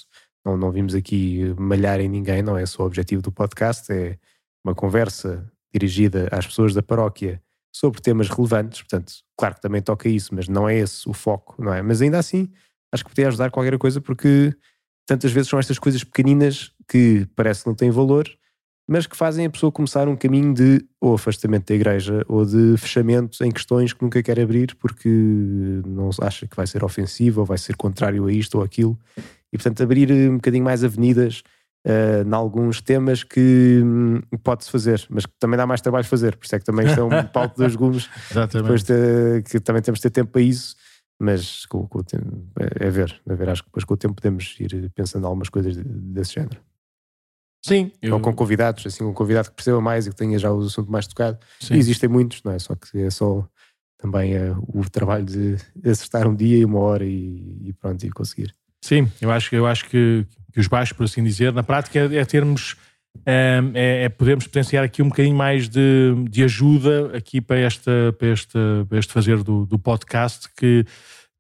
Não, 0.44 0.57
não 0.57 0.70
vimos 0.70 0.94
aqui 0.94 1.55
malhar 1.59 2.01
em 2.01 2.09
ninguém, 2.09 2.42
não 2.42 2.57
é 2.57 2.64
só 2.66 2.83
o 2.83 2.87
objetivo 2.87 3.22
do 3.22 3.33
podcast, 3.33 3.92
é 3.92 4.18
uma 4.64 4.74
conversa 4.74 5.51
dirigida 5.72 6.29
às 6.31 6.46
pessoas 6.46 6.74
da 6.74 6.83
paróquia 6.83 7.42
sobre 7.78 8.00
temas 8.00 8.28
relevantes, 8.28 8.82
portanto, 8.82 9.12
claro 9.36 9.54
que 9.54 9.60
também 9.60 9.80
toca 9.80 10.08
isso, 10.08 10.34
mas 10.34 10.48
não 10.48 10.68
é 10.68 10.78
esse 10.78 11.08
o 11.08 11.12
foco, 11.12 11.54
não 11.62 11.72
é? 11.72 11.80
Mas 11.80 12.02
ainda 12.02 12.18
assim, 12.18 12.50
acho 12.92 13.04
que 13.04 13.10
podia 13.10 13.28
ajudar 13.28 13.52
qualquer 13.52 13.78
coisa 13.78 14.00
porque 14.00 14.52
tantas 15.06 15.30
vezes 15.30 15.48
são 15.48 15.60
estas 15.60 15.78
coisas 15.78 16.02
pequeninas 16.02 16.72
que 16.88 17.24
parece 17.36 17.62
que 17.62 17.68
não 17.68 17.76
têm 17.76 17.88
valor, 17.88 18.28
mas 18.88 19.06
que 19.06 19.16
fazem 19.16 19.46
a 19.46 19.50
pessoa 19.50 19.70
começar 19.70 20.08
um 20.08 20.16
caminho 20.16 20.52
de 20.52 20.84
ou 21.00 21.14
afastamento 21.14 21.68
da 21.68 21.74
igreja 21.76 22.24
ou 22.26 22.44
de 22.44 22.76
fechamento 22.78 23.44
em 23.44 23.50
questões 23.52 23.92
que 23.92 24.02
nunca 24.02 24.20
quer 24.24 24.40
abrir 24.40 24.74
porque 24.74 25.08
não 25.86 26.10
acha 26.20 26.48
que 26.48 26.56
vai 26.56 26.66
ser 26.66 26.82
ofensivo 26.82 27.40
ou 27.40 27.46
vai 27.46 27.58
ser 27.58 27.76
contrário 27.76 28.26
a 28.26 28.32
isto 28.32 28.56
ou 28.58 28.64
aquilo. 28.64 28.98
E 29.52 29.56
portanto, 29.56 29.84
abrir 29.84 30.10
um 30.10 30.34
bocadinho 30.34 30.64
mais 30.64 30.82
avenidas 30.82 31.44
uh, 31.88 32.29
em 32.29 32.35
alguns 32.35 32.81
temas 32.81 33.24
que 33.24 33.81
hum, 33.83 34.20
pode-se 34.42 34.70
fazer, 34.70 35.05
mas 35.09 35.24
que 35.24 35.33
também 35.38 35.57
dá 35.57 35.66
mais 35.66 35.81
trabalho 35.81 36.05
fazer. 36.05 36.37
Por 36.37 36.44
isso 36.44 36.55
é 36.55 36.59
que 36.59 36.64
também 36.64 36.87
isto 36.87 37.01
é 37.01 37.03
um 37.03 37.24
palco 37.33 37.57
dos 37.57 37.74
gumes. 37.74 38.09
depois 38.53 38.83
de, 38.83 39.42
que 39.42 39.59
também 39.59 39.83
temos 39.83 39.98
de 39.98 40.03
ter 40.03 40.11
tempo 40.11 40.33
para 40.33 40.42
isso. 40.42 40.77
Mas 41.20 41.66
com, 41.66 41.85
com 41.88 41.98
o 41.98 42.05
tempo, 42.05 42.46
é, 42.61 42.87
é 42.87 42.90
ver, 42.90 43.20
é 43.29 43.35
ver, 43.35 43.48
acho 43.48 43.62
que 43.64 43.68
depois 43.68 43.85
com 43.85 43.94
o 43.94 43.96
tempo 43.96 44.14
podemos 44.14 44.55
ir 44.61 44.88
pensando 44.94 45.24
em 45.24 45.27
algumas 45.27 45.48
coisas 45.48 45.77
desse 45.77 46.35
género. 46.35 46.61
Sim. 47.64 47.90
Eu... 48.01 48.14
Ou 48.14 48.20
com 48.20 48.33
convidados, 48.33 48.87
assim, 48.87 49.03
um 49.03 49.12
convidado 49.12 49.51
que 49.51 49.57
perceba 49.57 49.81
mais 49.81 50.07
e 50.07 50.11
que 50.11 50.16
tenha 50.16 50.38
já 50.38 50.53
o 50.53 50.61
assunto 50.61 50.92
mais 50.92 51.09
tocado. 51.09 51.38
Sim. 51.59 51.74
existem 51.74 52.09
muitos, 52.09 52.40
não 52.44 52.53
é? 52.53 52.59
Só 52.61 52.77
que 52.77 52.98
é 53.01 53.11
só 53.11 53.44
também 53.98 54.37
uh, 54.37 54.57
o 54.72 54.88
trabalho 54.88 55.24
de 55.24 55.57
acertar 55.85 56.29
um 56.29 56.35
dia 56.37 56.59
e 56.59 56.64
uma 56.64 56.79
hora 56.79 57.05
e, 57.05 57.68
e 57.68 57.72
pronto, 57.72 58.05
e 58.05 58.11
conseguir. 58.11 58.55
Sim, 58.81 59.11
eu 59.20 59.33
acho, 59.33 59.53
eu 59.57 59.66
acho 59.66 59.87
que 59.87 60.24
os 60.61 60.66
baixos, 60.66 60.97
por 60.97 61.05
assim 61.05 61.23
dizer, 61.23 61.53
na 61.53 61.62
prática 61.62 61.99
é, 61.99 62.25
termos 62.25 62.77
é, 63.27 64.05
é, 64.05 64.09
podermos 64.09 64.47
potenciar 64.47 64.85
aqui 64.85 65.03
um 65.03 65.09
bocadinho 65.09 65.37
mais 65.37 65.68
de, 65.68 66.14
de 66.31 66.42
ajuda 66.44 67.16
aqui 67.16 67.40
para, 67.40 67.59
esta, 67.59 68.14
para, 68.18 68.29
esta, 68.29 68.87
para 68.88 68.99
este 68.99 69.12
fazer 69.12 69.42
do, 69.42 69.66
do 69.66 69.79
podcast 69.79 70.49
que, 70.57 70.85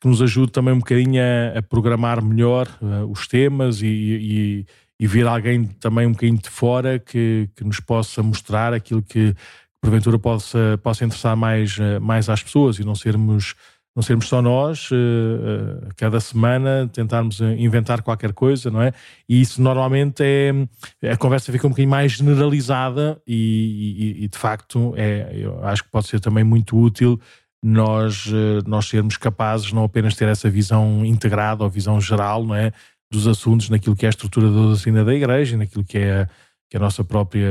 que 0.00 0.08
nos 0.08 0.20
ajude 0.20 0.52
também 0.52 0.74
um 0.74 0.78
bocadinho 0.78 1.20
a, 1.22 1.58
a 1.58 1.62
programar 1.62 2.22
melhor 2.22 2.68
uh, 2.82 3.10
os 3.10 3.26
temas 3.26 3.80
e, 3.82 3.86
e, 3.86 4.66
e 5.00 5.06
vir 5.06 5.26
alguém 5.26 5.64
também 5.64 6.06
um 6.06 6.12
bocadinho 6.12 6.38
de 6.38 6.50
fora 6.50 6.98
que, 6.98 7.48
que 7.54 7.64
nos 7.64 7.80
possa 7.80 8.22
mostrar 8.22 8.72
aquilo 8.72 9.02
que 9.02 9.34
porventura 9.80 10.18
possa, 10.18 10.78
possa 10.82 11.04
interessar 11.04 11.36
mais, 11.36 11.78
uh, 11.78 12.00
mais 12.00 12.28
às 12.28 12.42
pessoas 12.42 12.78
e 12.78 12.84
não 12.84 12.94
sermos 12.94 13.54
não 13.98 14.02
sermos 14.04 14.28
só 14.28 14.40
nós, 14.40 14.92
uh, 14.92 15.88
cada 15.96 16.20
semana 16.20 16.88
tentarmos 16.92 17.40
inventar 17.40 18.00
qualquer 18.00 18.32
coisa, 18.32 18.70
não 18.70 18.80
é? 18.80 18.92
E 19.28 19.40
isso 19.40 19.60
normalmente 19.60 20.22
é. 20.22 21.10
A 21.10 21.16
conversa 21.16 21.50
fica 21.50 21.66
um 21.66 21.70
bocadinho 21.70 21.90
mais 21.90 22.12
generalizada 22.12 23.20
e, 23.26 24.14
e, 24.20 24.24
e 24.24 24.28
de 24.28 24.38
facto 24.38 24.94
é, 24.96 25.32
eu 25.34 25.66
acho 25.66 25.82
que 25.82 25.90
pode 25.90 26.06
ser 26.06 26.20
também 26.20 26.44
muito 26.44 26.78
útil 26.78 27.20
nós, 27.60 28.30
nós 28.64 28.86
sermos 28.86 29.16
capazes 29.16 29.72
não 29.72 29.82
apenas 29.82 30.14
ter 30.14 30.28
essa 30.28 30.48
visão 30.48 31.04
integrada 31.04 31.64
ou 31.64 31.68
visão 31.68 32.00
geral, 32.00 32.44
não 32.44 32.54
é? 32.54 32.72
Dos 33.10 33.26
assuntos 33.26 33.68
naquilo 33.68 33.96
que 33.96 34.06
é 34.06 34.08
a 34.08 34.10
estrutura 34.10 34.46
da 34.46 34.54
doutrina 34.54 35.04
da 35.04 35.12
igreja, 35.12 35.56
naquilo 35.56 35.82
que 35.82 35.98
é 35.98 36.28
que 36.68 36.76
é 36.76 36.78
a 36.78 36.82
nossa 36.82 37.02
própria 37.02 37.48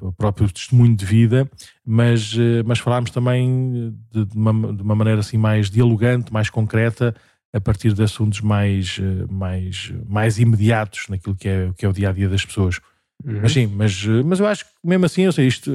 o 0.00 0.12
próprio 0.12 0.50
testemunho 0.50 0.96
de 0.96 1.04
vida, 1.04 1.48
mas, 1.84 2.34
eh, 2.38 2.62
mas 2.64 2.78
falámos 2.78 3.10
também 3.10 3.94
de, 4.10 4.24
de, 4.24 4.36
uma, 4.36 4.72
de 4.72 4.82
uma 4.82 4.94
maneira 4.94 5.20
assim 5.20 5.36
mais 5.36 5.70
dialogante, 5.70 6.32
mais 6.32 6.48
concreta, 6.48 7.14
a 7.52 7.60
partir 7.60 7.92
de 7.92 8.02
assuntos 8.02 8.40
mais, 8.40 8.98
eh, 9.00 9.26
mais, 9.30 9.92
mais 10.08 10.38
imediatos 10.38 11.06
naquilo 11.08 11.36
que 11.36 11.48
é, 11.48 11.72
que 11.76 11.84
é 11.84 11.88
o 11.88 11.92
dia 11.92 12.08
a 12.08 12.12
dia 12.12 12.28
das 12.28 12.44
pessoas. 12.44 12.80
Uhum. 13.22 13.40
Mas 13.42 13.52
sim, 13.52 13.66
mas, 13.66 14.04
eh, 14.08 14.22
mas 14.24 14.40
eu 14.40 14.46
acho 14.46 14.64
que 14.64 14.70
mesmo 14.82 15.04
assim, 15.04 15.22
eu 15.22 15.32
sei, 15.32 15.46
isto, 15.46 15.70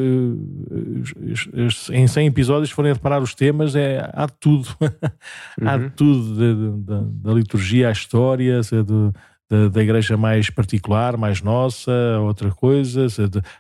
em 1.94 2.08
100 2.08 2.28
episódios, 2.28 2.70
se 2.70 2.76
forem 2.76 2.92
reparar 2.92 3.22
os 3.22 3.36
temas, 3.36 3.76
é, 3.76 4.10
há 4.14 4.26
de 4.26 4.34
tudo. 4.40 4.68
há 5.62 5.78
de 5.78 5.84
uhum. 5.84 5.90
tudo, 5.92 6.78
da 7.22 7.34
liturgia 7.34 7.90
à 7.90 7.92
história, 7.92 8.62
do, 8.86 9.14
da, 9.50 9.68
da, 9.68 9.82
igreja 9.82 10.16
mais 10.16 10.50
particular, 10.50 11.18
mais 11.18 11.42
nossa, 11.42 11.92
outra 12.22 12.52
coisa. 12.52 13.08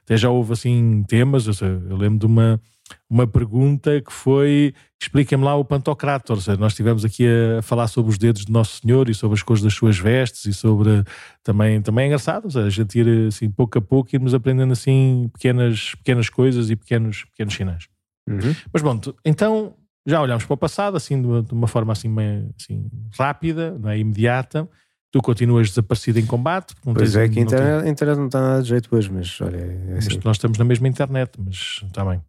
Até 0.04 0.16
já 0.16 0.30
houve 0.30 0.54
assim 0.54 1.04
temas. 1.08 1.48
Eu, 1.48 1.98
lembro 1.98 2.20
de 2.20 2.26
uma, 2.28 2.62
uma 3.10 3.26
pergunta 3.26 4.00
que 4.00 4.14
foi: 4.14 4.76
expliquem-me 5.02 5.44
lá 5.44 5.56
o 5.56 5.66
Pantocrator. 5.66 6.36
Ou 6.36 6.42
seja, 6.42 6.58
nós 6.58 6.74
estivemos 6.74 7.04
aqui 7.04 7.26
a 7.58 7.64
falar 7.64 7.88
sobre 7.88 8.12
os 8.12 8.20
dedos 8.20 8.46
de 8.46 8.52
Nosso 8.52 8.82
Senhor 8.82 9.10
e 9.10 9.16
sobre 9.16 9.36
as 9.36 9.42
cores 9.42 9.64
das 9.64 9.74
suas 9.74 9.98
vestes 9.98 10.46
e 10.46 10.54
sobre. 10.54 11.04
Também, 11.44 11.82
também 11.82 12.04
é 12.04 12.08
engraçado, 12.08 12.46
ou 12.46 12.52
seja, 12.52 12.68
a 12.68 12.70
gente 12.70 13.00
ir 13.00 13.28
assim 13.28 13.50
pouco 13.50 13.80
a 13.80 13.82
pouco 13.82 14.16
irmos 14.16 14.36
aprendendo 14.36 14.74
assim 14.74 15.28
pequenas, 15.34 15.96
pequenas 15.96 16.30
coisas 16.30 16.70
e 16.70 16.76
pequenos, 16.76 17.24
pequenos 17.32 17.56
sinais. 17.56 17.88
Uhum. 18.30 18.56
Mas 18.72 18.84
bom, 18.84 19.00
então 19.26 19.74
já 20.06 20.22
olhamos 20.22 20.46
para 20.46 20.54
o 20.54 20.58
passado 20.58 20.96
assim 20.96 21.20
de 21.20 21.28
uma, 21.28 21.42
de 21.42 21.54
uma 21.54 21.68
forma 21.68 21.92
assim, 21.94 22.08
meio, 22.08 22.54
assim 22.60 22.88
rápida, 23.18 23.76
não 23.80 23.90
é 23.90 23.98
imediata 23.98 24.70
tu 25.12 25.22
continuas 25.22 25.70
desaparecido 25.70 26.20
em 26.20 26.26
combate. 26.26 26.76
pois 26.84 27.16
é, 27.16 27.28
que 27.28 27.40
a 27.40 27.42
internet, 27.42 27.84
tem... 27.84 27.92
internet 27.92 28.18
não 28.18 28.26
está 28.28 28.42
nada 28.42 28.62
de 28.62 28.70
jeito 28.70 28.96
hoje, 28.96 29.12
mas 29.12 29.42
olha. 29.42 29.58
É 29.58 29.98
assim. 29.98 30.20
nós 30.24 30.38
estamos 30.38 30.58
na 30.58 30.66
mesma 30.66 30.88
internet, 30.88 31.32
mas 31.40 31.82
está 31.84 32.06
bem. 32.06 32.22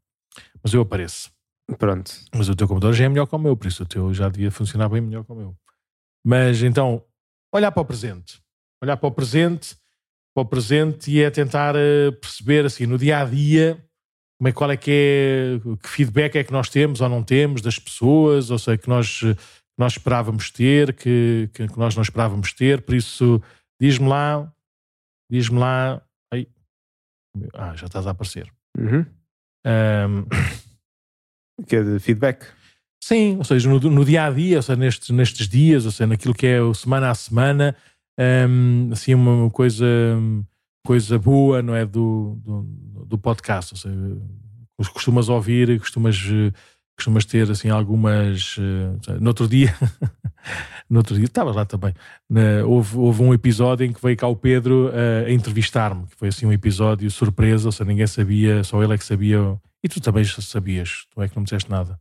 Mas 0.62 0.72
eu 0.72 0.80
apareço. 0.80 1.30
Pronto. 1.78 2.12
Mas 2.34 2.48
o 2.48 2.56
teu 2.56 2.66
computador 2.66 2.94
já 2.94 3.04
é 3.04 3.08
melhor 3.08 3.26
que 3.26 3.34
o 3.34 3.38
meu, 3.38 3.56
por 3.56 3.66
isso 3.66 3.82
o 3.82 3.86
teu 3.86 4.12
já 4.12 4.28
devia 4.28 4.50
funcionar 4.50 4.88
bem 4.88 5.00
melhor 5.00 5.24
que 5.24 5.32
o 5.32 5.36
meu. 5.36 5.54
Mas 6.24 6.62
então, 6.62 7.02
olhar 7.54 7.70
para 7.70 7.82
o 7.82 7.84
presente. 7.84 8.40
Olhar 8.82 8.96
para 8.96 9.08
o 9.08 9.12
presente, 9.12 9.76
para 10.34 10.42
o 10.42 10.46
presente 10.46 11.10
e 11.10 11.22
é 11.22 11.30
tentar 11.30 11.74
uh, 11.76 12.12
perceber 12.20 12.64
assim, 12.64 12.86
no 12.86 12.98
dia 12.98 13.20
a 13.20 13.24
dia, 13.24 13.82
como 14.38 14.48
é, 14.48 14.52
qual 14.52 14.70
é 14.70 14.76
que 14.76 14.90
é, 14.90 15.76
que 15.82 15.88
feedback 15.88 16.36
é 16.36 16.44
que 16.44 16.52
nós 16.52 16.68
temos 16.68 17.00
ou 17.00 17.08
não 17.08 17.22
temos 17.22 17.60
das 17.60 17.78
pessoas, 17.78 18.50
ou 18.50 18.58
seja, 18.58 18.78
que 18.78 18.88
nós 18.88 19.22
nós 19.80 19.92
esperávamos 19.92 20.50
ter, 20.50 20.92
que, 20.92 21.48
que, 21.54 21.66
nós 21.78 21.96
não 21.96 22.02
esperávamos 22.02 22.52
ter. 22.52 22.82
Por 22.82 22.94
isso, 22.94 23.42
diz-me 23.80 24.06
lá, 24.06 24.52
diz-me 25.30 25.58
lá. 25.58 26.02
Ai, 26.30 26.46
ah, 27.54 27.74
já 27.74 27.86
estás 27.86 28.06
a 28.06 28.10
aparecer. 28.10 28.52
Uhum. 28.78 29.06
Um, 29.66 30.26
que 31.66 31.76
é 31.76 31.82
de 31.82 31.98
feedback? 31.98 32.46
Sim, 33.02 33.38
ou 33.38 33.44
seja, 33.44 33.70
no, 33.70 33.80
no, 33.80 34.04
dia 34.04 34.26
a 34.26 34.30
dia, 34.30 34.58
ou 34.58 34.62
seja, 34.62 34.78
nestes, 34.78 35.08
nestes 35.08 35.48
dias, 35.48 35.86
ou 35.86 35.90
seja, 35.90 36.06
naquilo 36.06 36.34
que 36.34 36.46
é 36.46 36.60
o 36.60 36.74
semana 36.74 37.10
a 37.10 37.14
semana, 37.14 37.74
um, 38.18 38.90
assim, 38.92 39.14
uma 39.14 39.48
coisa, 39.48 39.86
coisa 40.84 41.18
boa, 41.18 41.62
não 41.62 41.74
é? 41.74 41.86
Do, 41.86 42.38
do, 42.44 42.62
do 43.06 43.18
podcast, 43.18 43.72
ou 43.72 43.78
seja, 43.78 43.96
costumas 44.92 45.30
ouvir, 45.30 45.80
costumas 45.80 46.18
costumas 47.00 47.24
ter 47.24 47.50
assim 47.50 47.68
algumas. 47.70 48.56
Uh, 48.56 49.20
no 49.20 49.28
outro 49.28 49.48
dia, 49.48 49.74
no 50.88 50.98
outro 50.98 51.16
dia, 51.16 51.24
estavas 51.24 51.56
lá 51.56 51.64
também. 51.64 51.94
houve, 52.66 52.96
houve 52.96 53.22
um 53.22 53.34
episódio 53.34 53.84
em 53.84 53.92
que 53.92 54.00
veio 54.02 54.16
cá 54.16 54.28
o 54.28 54.36
Pedro 54.36 54.88
uh, 54.88 55.26
a 55.26 55.30
entrevistar-me, 55.30 56.06
que 56.06 56.16
foi 56.16 56.28
assim 56.28 56.46
um 56.46 56.52
episódio 56.52 57.10
surpresa, 57.10 57.68
ou 57.68 57.72
seja, 57.72 57.84
ninguém 57.84 58.06
sabia, 58.06 58.62
só 58.62 58.82
ele 58.82 58.94
é 58.94 58.98
que 58.98 59.04
sabia. 59.04 59.58
E 59.82 59.88
tu 59.88 60.00
também 60.00 60.24
sabias, 60.24 61.06
tu 61.10 61.22
é 61.22 61.28
que 61.28 61.34
não 61.34 61.40
me 61.40 61.44
disseste 61.44 61.70
nada. 61.70 61.98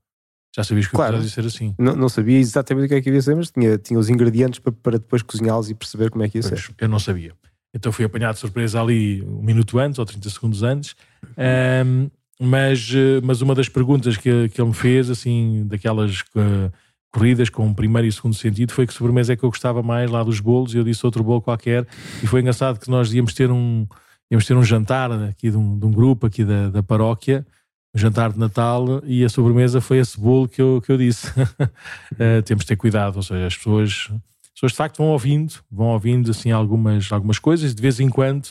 Já 0.56 0.64
sabias 0.64 0.88
que 0.88 0.94
claro, 0.94 1.18
ia 1.18 1.30
ser 1.30 1.46
assim. 1.46 1.76
Não, 1.78 1.96
não, 1.96 2.10
sabia 2.10 2.38
exatamente 2.38 2.86
o 2.86 2.90
que 2.90 2.96
é 2.96 3.02
que 3.02 3.10
ia 3.10 3.22
ser, 3.22 3.36
mas 3.36 3.52
tinha, 3.52 3.78
tinha 3.78 4.00
os 4.00 4.10
ingredientes 4.10 4.60
para, 4.60 4.72
para 4.72 4.98
depois 4.98 5.22
cozinhá-los 5.22 5.70
e 5.70 5.76
perceber 5.76 6.10
como 6.10 6.24
é 6.24 6.30
que 6.30 6.40
ia 6.40 6.42
pois, 6.42 6.62
ser. 6.62 6.74
Eu 6.80 6.90
não 6.90 7.00
sabia. 7.00 7.34
Então 7.74 7.92
fui 7.92 8.04
apanhado 8.04 8.34
de 8.34 8.40
surpresa 8.40 8.82
ali 8.82 9.22
um 9.22 9.44
minuto 9.44 9.78
antes 9.78 10.00
ou 10.00 10.06
30 10.06 10.30
segundos 10.30 10.64
antes. 10.64 10.96
Um, 11.38 12.10
mas, 12.42 12.90
eh, 12.94 13.20
mas 13.22 13.42
uma 13.42 13.54
das 13.54 13.68
perguntas 13.68 14.16
que, 14.16 14.50
que 14.50 14.62
ele 14.62 14.70
me 14.70 14.74
fez, 14.74 15.10
assim, 15.10 15.66
daquelas 15.68 16.22
uh, 16.36 16.72
corridas 17.12 17.50
com 17.50 17.74
primeiro 17.74 18.08
e 18.08 18.12
segundo 18.12 18.34
sentido, 18.34 18.72
foi 18.72 18.88
que 18.88 18.94
sobremesa 18.94 19.34
é 19.34 19.36
que 19.36 19.44
eu 19.44 19.50
gostava 19.50 19.84
mais 19.84 20.10
lá 20.10 20.24
dos 20.24 20.40
bolos, 20.40 20.74
e 20.74 20.78
eu 20.78 20.84
disse 20.84 21.06
outro 21.06 21.24
bolo 21.24 21.42
qualquer, 21.42 21.86
e 22.24 22.28
foi 22.28 22.40
engraçado 22.40 22.80
que 22.80 22.90
nós 22.90 23.14
íamos 23.14 23.34
ter 23.34 23.52
um, 23.52 23.86
íamos 24.32 24.46
ter 24.46 24.56
um 24.56 24.64
jantar 24.64 25.12
aqui 25.12 25.52
de 25.52 25.58
um, 25.58 25.78
de 25.78 25.86
um 25.86 25.92
grupo 25.92 26.28
aqui 26.28 26.46
da, 26.46 26.70
da 26.70 26.82
paróquia, 26.82 27.46
um 27.94 28.00
jantar 28.00 28.32
de 28.32 28.40
Natal, 28.40 29.02
e 29.04 29.26
a 29.26 29.30
sobremesa 29.30 29.82
foi 29.82 29.98
esse 29.98 30.18
bolo 30.18 30.48
que 30.48 30.62
eu, 30.62 30.82
que 30.82 30.92
eu 30.92 30.98
disse. 30.98 31.28
uh, 31.42 32.42
temos 32.46 32.64
de 32.64 32.68
ter 32.68 32.78
cuidado, 32.78 33.18
ou 33.18 33.24
seja, 33.24 33.48
as 33.48 33.58
pessoas, 33.58 34.08
as 34.12 34.52
pessoas 34.54 34.72
de 34.72 34.78
facto 34.78 34.98
vão 35.00 35.08
ouvindo, 35.08 35.56
vão 35.70 35.88
ouvindo 35.88 36.32
assim 36.32 36.52
algumas, 36.52 37.12
algumas 37.12 37.38
coisas, 37.38 37.76
de 37.76 37.82
vez 37.82 38.00
em 38.00 38.08
quando 38.08 38.50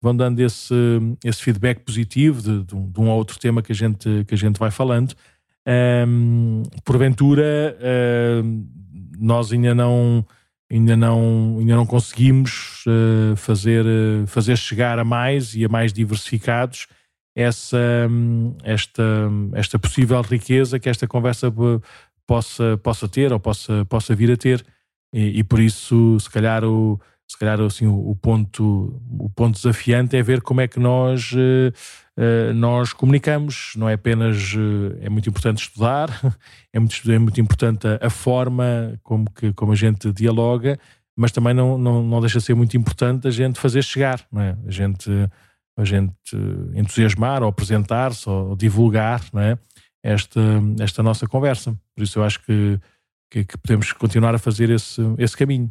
vão 0.00 0.16
dando 0.16 0.40
esse, 0.40 0.74
esse 1.24 1.42
feedback 1.42 1.80
positivo 1.80 2.40
de, 2.40 2.64
de, 2.64 2.74
um, 2.74 2.90
de 2.90 3.00
um 3.00 3.08
ou 3.08 3.16
outro 3.16 3.38
tema 3.38 3.62
que 3.62 3.72
a 3.72 3.74
gente, 3.74 4.24
que 4.26 4.34
a 4.34 4.38
gente 4.38 4.58
vai 4.58 4.70
falando. 4.70 5.14
Um, 6.06 6.62
porventura, 6.84 7.76
nós 9.18 9.52
ainda 9.52 9.74
não, 9.74 10.24
ainda 10.70 10.96
não, 10.96 11.56
ainda 11.58 11.76
não 11.76 11.86
conseguimos 11.86 12.84
uh, 12.86 13.36
fazer, 13.36 13.84
uh, 13.84 14.26
fazer 14.26 14.56
chegar 14.56 14.98
a 14.98 15.04
mais 15.04 15.54
e 15.54 15.64
a 15.64 15.68
mais 15.68 15.92
diversificados 15.92 16.86
essa, 17.34 17.78
esta, 18.64 19.02
esta 19.54 19.78
possível 19.78 20.20
riqueza 20.22 20.78
que 20.78 20.88
esta 20.88 21.06
conversa 21.06 21.52
possa, 22.26 22.76
possa 22.82 23.08
ter 23.08 23.32
ou 23.32 23.38
possa, 23.38 23.84
possa 23.84 24.14
vir 24.14 24.32
a 24.32 24.36
ter. 24.36 24.64
E, 25.12 25.38
e 25.38 25.44
por 25.44 25.60
isso, 25.60 26.18
se 26.18 26.28
calhar, 26.28 26.64
o, 26.64 27.00
se 27.28 27.36
calhar 27.36 27.60
assim, 27.60 27.86
o, 27.86 28.16
ponto, 28.16 29.00
o 29.18 29.28
ponto 29.28 29.54
desafiante 29.54 30.16
é 30.16 30.22
ver 30.22 30.40
como 30.40 30.62
é 30.62 30.66
que 30.66 30.80
nós, 30.80 31.32
uh, 31.32 32.54
nós 32.54 32.94
comunicamos. 32.94 33.74
Não 33.76 33.86
é 33.86 33.92
apenas. 33.92 34.54
Uh, 34.54 34.96
é 35.02 35.10
muito 35.10 35.28
importante 35.28 35.58
estudar, 35.58 36.08
é 36.72 36.78
muito, 36.78 37.12
é 37.12 37.18
muito 37.18 37.38
importante 37.38 37.86
a, 37.86 38.06
a, 38.06 38.08
forma 38.08 38.98
como, 39.02 39.30
que, 39.30 39.52
como 39.52 39.72
a 39.72 39.76
gente 39.76 40.10
dialoga, 40.10 40.78
mas 41.14 41.30
também 41.30 41.52
não, 41.52 41.76
não, 41.76 42.02
não 42.02 42.20
deixa 42.20 42.38
de 42.38 42.46
ser 42.46 42.54
muito 42.54 42.74
importante 42.78 43.28
a 43.28 43.30
gente 43.30 43.60
fazer 43.60 43.84
chegar, 43.84 44.24
não 44.32 44.40
é? 44.40 44.56
a, 44.66 44.70
gente, 44.70 45.10
a 45.76 45.84
gente 45.84 46.14
entusiasmar 46.74 47.42
ou 47.42 47.50
apresentar-se 47.50 48.26
ou 48.28 48.56
divulgar 48.56 49.22
não 49.34 49.42
é? 49.42 49.58
esta, 50.02 50.40
esta 50.80 51.02
nossa 51.02 51.26
conversa. 51.26 51.78
Por 51.94 52.04
isso 52.04 52.20
eu 52.20 52.24
acho 52.24 52.42
que, 52.42 52.80
que, 53.30 53.44
que 53.44 53.58
podemos 53.58 53.92
continuar 53.92 54.34
a 54.34 54.38
fazer 54.38 54.70
esse, 54.70 55.02
esse 55.18 55.36
caminho 55.36 55.70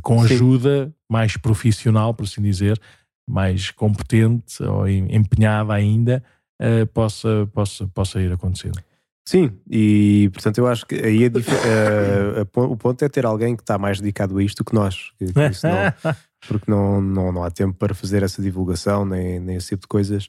com 0.00 0.22
ajuda 0.22 0.86
Sim. 0.86 0.94
mais 1.10 1.36
profissional, 1.36 2.14
por 2.14 2.24
assim 2.24 2.42
dizer, 2.42 2.80
mais 3.28 3.70
competente 3.70 4.62
ou 4.62 4.88
empenhada 4.88 5.72
ainda, 5.72 6.22
uh, 6.60 6.86
possa, 6.88 7.48
possa, 7.52 7.86
possa 7.88 8.20
ir 8.20 8.32
acontecendo. 8.32 8.80
Sim, 9.26 9.58
e 9.70 10.28
portanto 10.34 10.58
eu 10.58 10.66
acho 10.66 10.84
que 10.84 10.96
aí 10.96 11.26
uh, 11.26 12.60
o 12.70 12.76
ponto 12.76 13.02
é 13.02 13.08
ter 13.08 13.24
alguém 13.24 13.56
que 13.56 13.62
está 13.62 13.78
mais 13.78 13.98
dedicado 13.98 14.36
a 14.36 14.42
isto 14.42 14.62
que 14.62 14.74
nós, 14.74 15.12
que, 15.18 15.26
que 15.26 15.32
não, 15.34 16.14
porque 16.46 16.70
não, 16.70 17.00
não, 17.00 17.32
não 17.32 17.42
há 17.42 17.50
tempo 17.50 17.74
para 17.78 17.94
fazer 17.94 18.22
essa 18.22 18.42
divulgação 18.42 19.06
nem, 19.06 19.40
nem 19.40 19.56
esse 19.56 19.68
tipo 19.68 19.82
de 19.82 19.88
coisas. 19.88 20.28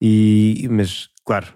E, 0.00 0.68
mas, 0.70 1.08
claro, 1.24 1.48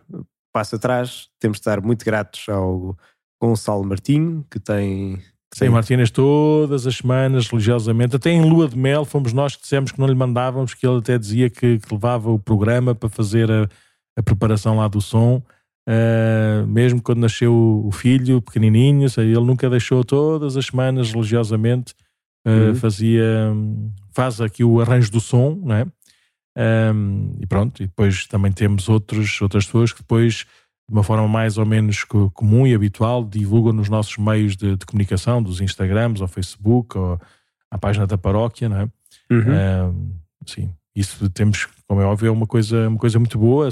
passo 0.52 0.76
atrás, 0.76 1.28
temos 1.38 1.58
de 1.58 1.60
estar 1.60 1.80
muito 1.80 2.04
gratos 2.04 2.48
ao 2.48 2.96
Gonçalo 3.40 3.84
Martinho, 3.84 4.44
que 4.50 4.58
tem. 4.58 5.22
Sim, 5.52 5.68
Martínez 5.68 6.10
todas 6.10 6.86
as 6.86 6.96
semanas, 6.96 7.48
religiosamente, 7.48 8.14
até 8.14 8.30
em 8.30 8.48
lua 8.48 8.68
de 8.68 8.78
mel, 8.78 9.04
fomos 9.04 9.32
nós 9.32 9.56
que 9.56 9.62
dissemos 9.62 9.90
que 9.90 9.98
não 9.98 10.06
lhe 10.06 10.14
mandávamos, 10.14 10.74
que 10.74 10.86
ele 10.86 10.98
até 10.98 11.18
dizia 11.18 11.50
que, 11.50 11.78
que 11.78 11.92
levava 11.92 12.30
o 12.30 12.38
programa 12.38 12.94
para 12.94 13.08
fazer 13.08 13.50
a, 13.50 13.68
a 14.16 14.22
preparação 14.22 14.76
lá 14.76 14.86
do 14.86 15.00
som. 15.00 15.42
Uh, 15.88 16.64
mesmo 16.68 17.02
quando 17.02 17.18
nasceu 17.18 17.52
o 17.52 17.90
filho 17.90 18.40
pequenininho, 18.40 19.08
ele 19.18 19.40
nunca 19.40 19.68
deixou 19.68 20.04
todas 20.04 20.56
as 20.56 20.66
semanas 20.66 21.10
religiosamente 21.10 21.94
uh, 22.46 22.68
uhum. 22.68 22.74
fazia 22.76 23.52
faz 24.12 24.40
aqui 24.40 24.62
o 24.62 24.80
arranjo 24.80 25.10
do 25.10 25.20
som, 25.20 25.60
não 25.64 25.74
é? 25.74 25.86
Um, 26.92 27.36
e 27.40 27.46
pronto, 27.46 27.82
e 27.82 27.86
depois 27.86 28.26
também 28.26 28.52
temos 28.52 28.88
outros, 28.88 29.40
outras 29.40 29.64
pessoas 29.64 29.92
que 29.92 30.00
depois 30.00 30.46
de 30.90 30.92
uma 30.96 31.04
forma 31.04 31.28
mais 31.28 31.56
ou 31.56 31.64
menos 31.64 32.02
comum 32.34 32.66
e 32.66 32.74
habitual 32.74 33.24
divulgam 33.24 33.72
nos 33.72 33.88
nossos 33.88 34.18
meios 34.18 34.56
de, 34.56 34.76
de 34.76 34.84
comunicação, 34.84 35.40
dos 35.40 35.60
Instagrams, 35.60 36.20
ou 36.20 36.26
Facebook, 36.26 36.98
ou 36.98 37.16
a 37.70 37.78
página 37.78 38.08
da 38.08 38.18
paróquia, 38.18 38.68
não 38.68 38.76
é? 38.76 38.88
Uhum. 39.30 39.88
Um, 39.88 40.12
sim, 40.44 40.74
isso 40.96 41.30
temos, 41.30 41.68
como 41.86 42.00
é 42.00 42.04
óbvio, 42.04 42.26
é 42.26 42.30
uma 42.32 42.46
coisa, 42.46 42.88
uma 42.88 42.98
coisa 42.98 43.20
muito 43.20 43.38
boa. 43.38 43.68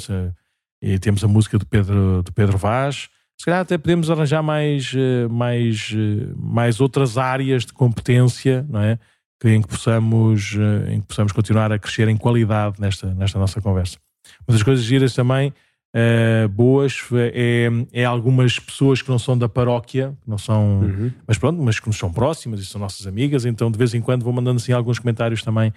E 0.80 0.96
temos 1.00 1.24
a 1.24 1.26
música 1.26 1.58
do 1.58 1.66
Pedro, 1.66 2.22
do 2.22 2.32
Pedro 2.32 2.56
Vaz. 2.56 3.08
Se 3.36 3.44
calhar 3.44 3.62
até 3.62 3.76
podemos 3.76 4.08
arranjar 4.08 4.40
mais, 4.40 4.92
eh, 4.96 5.26
mais, 5.28 5.92
eh, 5.92 6.32
mais 6.36 6.80
outras 6.80 7.18
áreas 7.18 7.66
de 7.66 7.72
competência, 7.72 8.64
não 8.68 8.80
é? 8.80 8.96
Em 9.44 9.60
que, 9.60 9.68
possamos, 9.68 10.56
eh, 10.56 10.94
em 10.94 11.00
que 11.00 11.06
possamos 11.08 11.32
continuar 11.32 11.72
a 11.72 11.78
crescer 11.80 12.08
em 12.08 12.16
qualidade 12.16 12.80
nesta, 12.80 13.12
nesta 13.12 13.38
nossa 13.40 13.60
conversa. 13.60 13.98
Uma 14.46 14.54
das 14.54 14.62
coisas 14.62 14.84
giras 14.84 15.14
também, 15.14 15.52
uh, 15.94 16.48
boas, 16.48 17.00
é, 17.12 17.68
é 17.92 18.04
algumas 18.04 18.58
pessoas 18.58 19.02
que 19.02 19.08
não 19.08 19.18
são 19.18 19.36
da 19.36 19.48
paróquia, 19.48 20.16
não 20.26 20.38
são, 20.38 20.80
uhum. 20.80 21.12
mas 21.26 21.38
pronto, 21.38 21.60
mas 21.62 21.80
que 21.80 21.86
nos 21.86 21.98
são 21.98 22.12
próximas 22.12 22.60
e 22.60 22.66
são 22.66 22.80
nossas 22.80 23.06
amigas, 23.06 23.44
então 23.44 23.70
de 23.70 23.78
vez 23.78 23.94
em 23.94 24.00
quando 24.00 24.22
vou 24.22 24.32
mandando 24.32 24.56
assim 24.56 24.72
alguns 24.72 24.98
comentários 24.98 25.42
também 25.42 25.72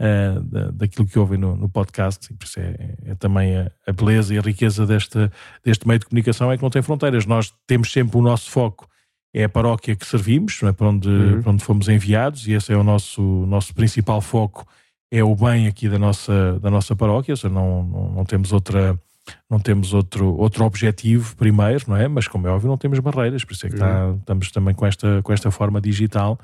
uh, 0.00 0.40
da, 0.42 0.70
daquilo 0.70 1.06
que 1.06 1.18
ouvem 1.18 1.38
no, 1.38 1.56
no, 1.56 1.68
podcast, 1.68 2.32
e 2.32 2.36
por 2.36 2.44
isso 2.44 2.60
é, 2.60 2.94
é 3.06 3.14
também 3.14 3.56
a, 3.56 3.70
a, 3.86 3.92
beleza 3.92 4.34
e 4.34 4.38
a 4.38 4.42
riqueza 4.42 4.86
deste, 4.86 5.30
deste 5.64 5.86
meio 5.86 5.98
de 5.98 6.06
comunicação 6.06 6.50
é 6.50 6.56
que 6.56 6.62
não 6.62 6.70
tem 6.70 6.82
fronteiras. 6.82 7.26
Nós 7.26 7.52
temos 7.66 7.92
sempre 7.92 8.16
o 8.16 8.22
nosso 8.22 8.50
foco, 8.50 8.88
é 9.34 9.44
a 9.44 9.48
paróquia 9.48 9.94
que 9.94 10.06
servimos, 10.06 10.62
é? 10.62 10.72
para, 10.72 10.88
onde, 10.88 11.08
uhum. 11.08 11.42
para 11.42 11.52
onde 11.52 11.64
fomos 11.64 11.88
enviados, 11.88 12.46
e 12.46 12.52
esse 12.52 12.72
é 12.72 12.76
o 12.76 12.84
nosso, 12.84 13.20
nosso 13.46 13.74
principal 13.74 14.20
foco, 14.20 14.66
é 15.10 15.22
o 15.22 15.34
bem 15.36 15.66
aqui 15.66 15.88
da 15.88 15.98
nossa, 15.98 16.58
da 16.58 16.70
nossa 16.70 16.96
paróquia, 16.96 17.32
ou 17.32 17.36
seja, 17.36 17.52
não, 17.52 17.82
não, 17.84 18.12
não 18.12 18.24
temos 18.24 18.52
outra 18.52 18.98
não 19.50 19.58
temos 19.58 19.92
outro, 19.92 20.36
outro 20.36 20.64
objetivo 20.64 21.36
primeiro, 21.36 21.84
não 21.88 21.96
é? 21.96 22.08
Mas 22.08 22.28
como 22.28 22.46
é 22.46 22.50
óbvio, 22.50 22.68
não 22.68 22.76
temos 22.76 22.98
barreiras, 22.98 23.44
por 23.44 23.52
isso 23.52 23.66
é 23.66 23.70
que 23.70 23.76
uhum. 23.76 23.80
tá, 23.80 24.14
estamos 24.18 24.50
também 24.50 24.74
com 24.74 24.86
esta, 24.86 25.20
com 25.22 25.32
esta 25.32 25.50
forma 25.50 25.80
digital 25.80 26.38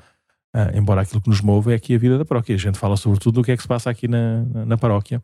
Uh, 0.55 0.77
embora 0.77 1.01
aquilo 1.01 1.19
que 1.19 1.29
nos 1.29 1.41
move 1.41 1.71
é 1.71 1.75
aqui 1.75 1.95
a 1.95 1.97
vida 1.97 2.15
da 2.15 2.23
paróquia. 2.23 2.53
A 2.53 2.59
gente 2.59 2.77
fala 2.77 2.95
sobretudo 2.95 3.41
do 3.41 3.43
que 3.43 3.51
é 3.51 3.55
que 3.55 3.63
se 3.63 3.67
passa 3.67 3.89
aqui 3.89 4.07
na, 4.07 4.43
na, 4.43 4.65
na 4.67 4.77
paróquia. 4.77 5.21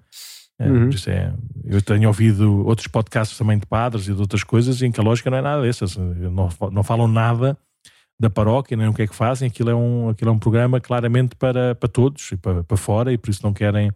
Uh, 0.60 0.66
uhum. 0.66 0.90
é, 1.08 1.32
eu 1.66 1.82
tenho 1.84 2.08
ouvido 2.08 2.66
outros 2.66 2.88
podcasts 2.88 3.38
também 3.38 3.60
de 3.60 3.66
padres 3.68 4.08
e 4.08 4.14
de 4.14 4.20
outras 4.20 4.44
coisas 4.44 4.82
em 4.82 4.92
que 4.92 5.00
a 5.00 5.04
lógica 5.04 5.30
não 5.30 5.38
é 5.38 5.42
nada 5.42 5.62
dessas. 5.62 5.96
Não, 5.96 6.50
não 6.72 6.84
falam 6.84 7.08
nada 7.08 7.56
da 8.20 8.28
paróquia, 8.28 8.76
nem 8.76 8.88
o 8.88 8.94
que 8.94 9.04
é 9.04 9.08
que 9.08 9.16
fazem. 9.16 9.48
Aquilo 9.48 9.70
é 9.70 9.76
um, 9.76 10.10
aquilo 10.10 10.32
é 10.32 10.34
um 10.34 10.40
programa 10.40 10.82
claramente 10.82 11.36
para, 11.36 11.76
para 11.76 11.88
todos 11.88 12.32
e 12.32 12.36
para, 12.36 12.64
para 12.64 12.78
fora 12.78 13.14
e 13.14 13.18
por 13.18 13.30
isso 13.30 13.42
não 13.44 13.54
querem 13.54 13.92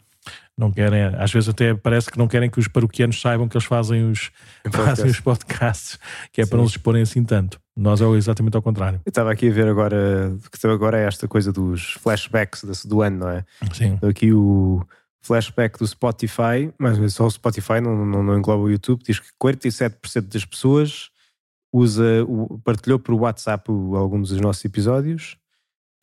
não 0.58 0.72
querem, 0.72 1.04
às 1.18 1.32
vezes 1.32 1.50
até 1.50 1.74
parece 1.74 2.12
que 2.12 2.18
não 2.18 2.28
querem 2.28 2.50
que 2.50 2.60
os 2.60 2.68
paroquianos 2.68 3.20
saibam 3.20 3.48
que 3.48 3.58
eles 3.58 3.66
fazem 3.66 4.10
os, 4.10 4.32
fazem 4.72 5.08
os 5.10 5.20
podcasts, 5.20 6.00
que 6.32 6.42
é 6.42 6.46
Sim. 6.46 6.50
para 6.50 6.60
não 6.60 6.68
se 6.68 6.78
exporem 6.78 7.02
assim 7.02 7.24
tanto. 7.24 7.60
Nós 7.76 8.02
é 8.02 8.06
exatamente 8.10 8.56
ao 8.56 8.62
contrário. 8.62 9.02
Eu 9.06 9.10
estava 9.10 9.32
aqui 9.32 9.50
a 9.50 9.52
ver 9.52 9.68
agora, 9.68 10.36
que 10.52 10.68
agora 10.68 11.00
é 11.00 11.06
esta 11.06 11.28
coisa 11.28 11.52
dos 11.52 11.94
flashbacks 11.94 12.86
do 12.86 13.02
ano, 13.02 13.20
não 13.20 13.30
é? 13.30 13.46
Sim. 13.74 13.98
Aqui 14.08 14.32
o 14.32 14.86
flashback 15.24 15.80
do 15.80 15.88
Spotify, 15.88 16.72
mas 16.78 17.14
só 17.14 17.26
o 17.26 17.32
Spotify, 17.32 17.82
não, 17.82 18.06
não, 18.06 18.22
não 18.22 18.38
engloba 18.38 18.64
o 18.64 18.70
YouTube, 18.70 19.02
diz 19.04 19.20
que 19.20 19.28
47% 19.42 20.32
das 20.32 20.46
pessoas 20.46 21.10
usa, 21.74 22.04
partilhou 22.64 23.00
por 23.00 23.16
WhatsApp 23.16 23.72
alguns 23.72 24.30
dos 24.30 24.40
nossos 24.40 24.64
episódios 24.64 25.38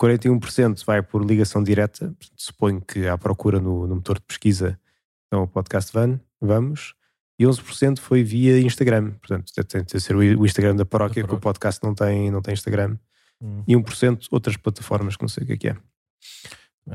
41% 0.00 0.82
vai 0.86 1.02
por 1.02 1.22
ligação 1.22 1.62
direta, 1.62 2.14
suponho 2.34 2.80
que 2.80 3.06
há 3.06 3.18
procura 3.18 3.60
no, 3.60 3.86
no 3.86 3.96
motor 3.96 4.18
de 4.18 4.24
pesquisa, 4.24 4.80
então 5.26 5.42
o 5.42 5.48
podcast 5.48 5.92
Van, 5.92 6.18
vamos, 6.40 6.94
e 7.38 7.44
11% 7.44 7.98
foi 7.98 8.22
via 8.22 8.58
Instagram, 8.60 9.12
portanto 9.12 9.52
tem 9.66 9.84
de 9.84 10.00
ser 10.00 10.16
o 10.16 10.46
Instagram 10.46 10.76
da 10.76 10.86
paróquia, 10.86 11.22
que 11.22 11.34
o 11.34 11.38
podcast 11.38 11.82
não 11.84 11.94
tem, 11.94 12.30
não 12.30 12.40
tem 12.40 12.54
Instagram, 12.54 12.96
hum. 13.42 13.62
e 13.68 13.74
1% 13.74 14.26
outras 14.30 14.56
plataformas 14.56 15.16
que 15.16 15.22
não 15.22 15.28
sei 15.28 15.44
o 15.44 15.46
que 15.46 15.52
é 15.52 15.56
que 15.56 15.68
é. 15.68 15.76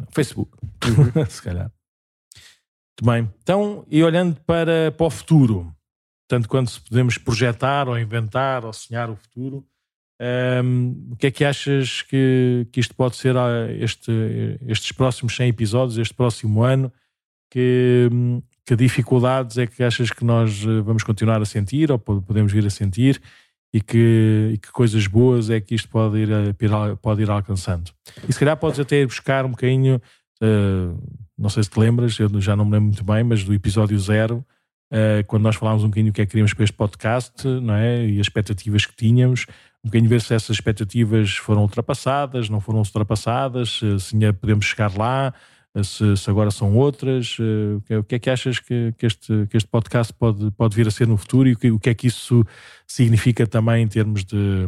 Facebook, 0.10 0.58
uhum. 0.64 1.26
se 1.30 1.41
calhar. 1.41 1.72
Muito 2.99 3.12
bem, 3.12 3.34
então, 3.43 3.86
e 3.88 4.03
olhando 4.03 4.39
para, 4.41 4.91
para 4.91 5.06
o 5.06 5.10
futuro, 5.12 5.72
tanto 6.28 6.49
quanto 6.49 6.82
podemos 6.82 7.20
projetar 7.20 7.88
ou 7.88 7.99
inventar 7.99 8.66
ou 8.66 8.74
sonhar 8.74 9.12
o 9.12 9.16
futuro, 9.16 9.64
um, 10.22 11.09
o 11.11 11.16
que 11.16 11.28
é 11.28 11.32
que 11.32 11.43
achas 11.43 12.01
que, 12.03 12.68
que 12.72 12.80
isto 12.80 12.95
pode 12.95 13.18
ser 13.18 13.36
ah, 13.36 13.68
este, 13.72 14.11
estes 14.66 14.91
próximos 14.91 15.36
100 15.36 15.49
episódios, 15.49 15.97
este 15.97 16.13
próximo 16.13 16.63
ano? 16.63 16.91
Que, 17.51 18.09
que 18.66 18.76
dificuldades 18.76 19.57
é 19.57 19.68
que 19.68 19.84
achas 19.84 20.11
que 20.11 20.26
nós 20.26 20.63
eh, 20.63 20.82
vamos 20.82 21.03
continuar 21.03 21.41
a 21.41 21.45
sentir 21.45 21.91
ou 21.91 21.99
podemos 21.99 22.51
vir 22.51 22.66
a 22.66 22.70
sentir? 22.70 23.22
E 23.74 23.82
que, 23.82 24.51
e 24.53 24.57
que 24.57 24.72
coisas 24.72 25.05
boas 25.05 25.49
é 25.49 25.59
que 25.59 25.76
isto 25.76 25.89
pode 25.89 26.18
ir, 26.20 26.30
pode 27.01 27.22
ir 27.22 27.30
alcançando? 27.30 27.91
E 28.28 28.32
se 28.32 28.39
calhar 28.39 28.55
podes 28.55 28.80
até 28.80 29.01
ir 29.01 29.05
buscar 29.05 29.45
um 29.45 29.51
bocadinho, 29.51 30.01
uh, 30.41 31.20
não 31.38 31.49
sei 31.49 31.61
se 31.61 31.70
te 31.70 31.78
lembras, 31.78 32.18
eu 32.18 32.30
já 32.39 32.55
não 32.55 32.63
me 32.63 32.72
lembro 32.72 32.86
muito 32.86 33.03
bem, 33.03 33.22
mas 33.24 33.43
do 33.43 33.53
episódio 33.53 33.99
zero, 33.99 34.45
uh, 34.93 35.26
quando 35.28 35.43
nós 35.43 35.57
falámos 35.57 35.84
um 35.84 35.88
bocadinho 35.88 36.11
o 36.11 36.13
que 36.13 36.22
é 36.22 36.26
que 36.26 36.32
queríamos 36.32 36.53
para 36.53 36.63
este 36.63 36.76
podcast, 36.76 37.45
não 37.45 37.74
é? 37.74 38.07
E 38.07 38.13
as 38.20 38.28
expectativas 38.28 38.86
que 38.86 38.95
tínhamos, 38.95 39.45
um 39.86 39.88
bocadinho 39.88 40.09
ver 40.09 40.19
se 40.19 40.33
essas 40.33 40.57
expectativas 40.57 41.36
foram 41.36 41.61
ultrapassadas, 41.61 42.49
não 42.49 42.59
foram 42.59 42.79
ultrapassadas, 42.79 43.81
se 43.99 44.15
ainda 44.15 44.33
podemos 44.33 44.65
chegar 44.65 44.97
lá, 44.97 45.31
se, 45.83 46.17
se 46.17 46.27
agora 46.27 46.49
são 46.49 46.75
outras. 46.75 47.38
O 47.39 48.03
que 48.03 48.15
é 48.15 48.19
que 48.19 48.29
achas 48.31 48.57
que, 48.57 48.95
que, 48.97 49.05
este, 49.05 49.45
que 49.47 49.55
este 49.55 49.69
podcast 49.69 50.11
pode, 50.11 50.49
pode 50.57 50.75
vir 50.75 50.88
a 50.88 50.91
ser 50.91 51.07
no 51.07 51.17
futuro 51.17 51.47
e 51.47 51.53
o 51.53 51.55
que, 51.55 51.69
o 51.69 51.79
que 51.79 51.91
é 51.91 51.93
que 51.93 52.07
isso 52.07 52.43
significa 52.88 53.45
também 53.45 53.83
em 53.83 53.88
termos 53.88 54.25
de, 54.25 54.67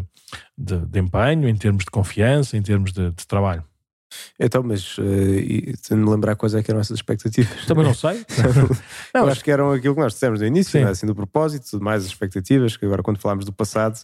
de, 0.56 0.86
de 0.86 1.00
empenho, 1.00 1.50
em 1.50 1.56
termos 1.56 1.84
de 1.84 1.90
confiança, 1.90 2.56
em 2.56 2.62
termos 2.62 2.94
de, 2.94 3.10
de 3.10 3.26
trabalho? 3.26 3.64
Então, 4.40 4.62
mas 4.62 5.00
uh, 5.00 5.96
me 5.96 6.10
lembrar 6.10 6.36
quais 6.36 6.54
é 6.54 6.62
que 6.62 6.70
eram 6.70 6.80
essas 6.80 6.98
expectativas. 6.98 7.66
Também 7.66 7.84
não 7.84 7.94
sei. 7.96 8.24
não, 9.14 9.28
acho 9.28 9.44
que 9.44 9.50
eram 9.50 9.72
aquilo 9.72 9.96
que 9.96 10.00
nós 10.00 10.14
dissemos 10.14 10.40
no 10.40 10.46
início, 10.46 10.80
né? 10.80 10.92
assim, 10.92 11.08
do 11.08 11.16
propósito, 11.16 11.82
mais 11.82 12.04
as 12.04 12.10
expectativas, 12.10 12.78
que 12.78 12.86
agora 12.86 13.02
quando 13.02 13.18
falámos 13.18 13.46
do 13.46 13.52
passado, 13.52 14.00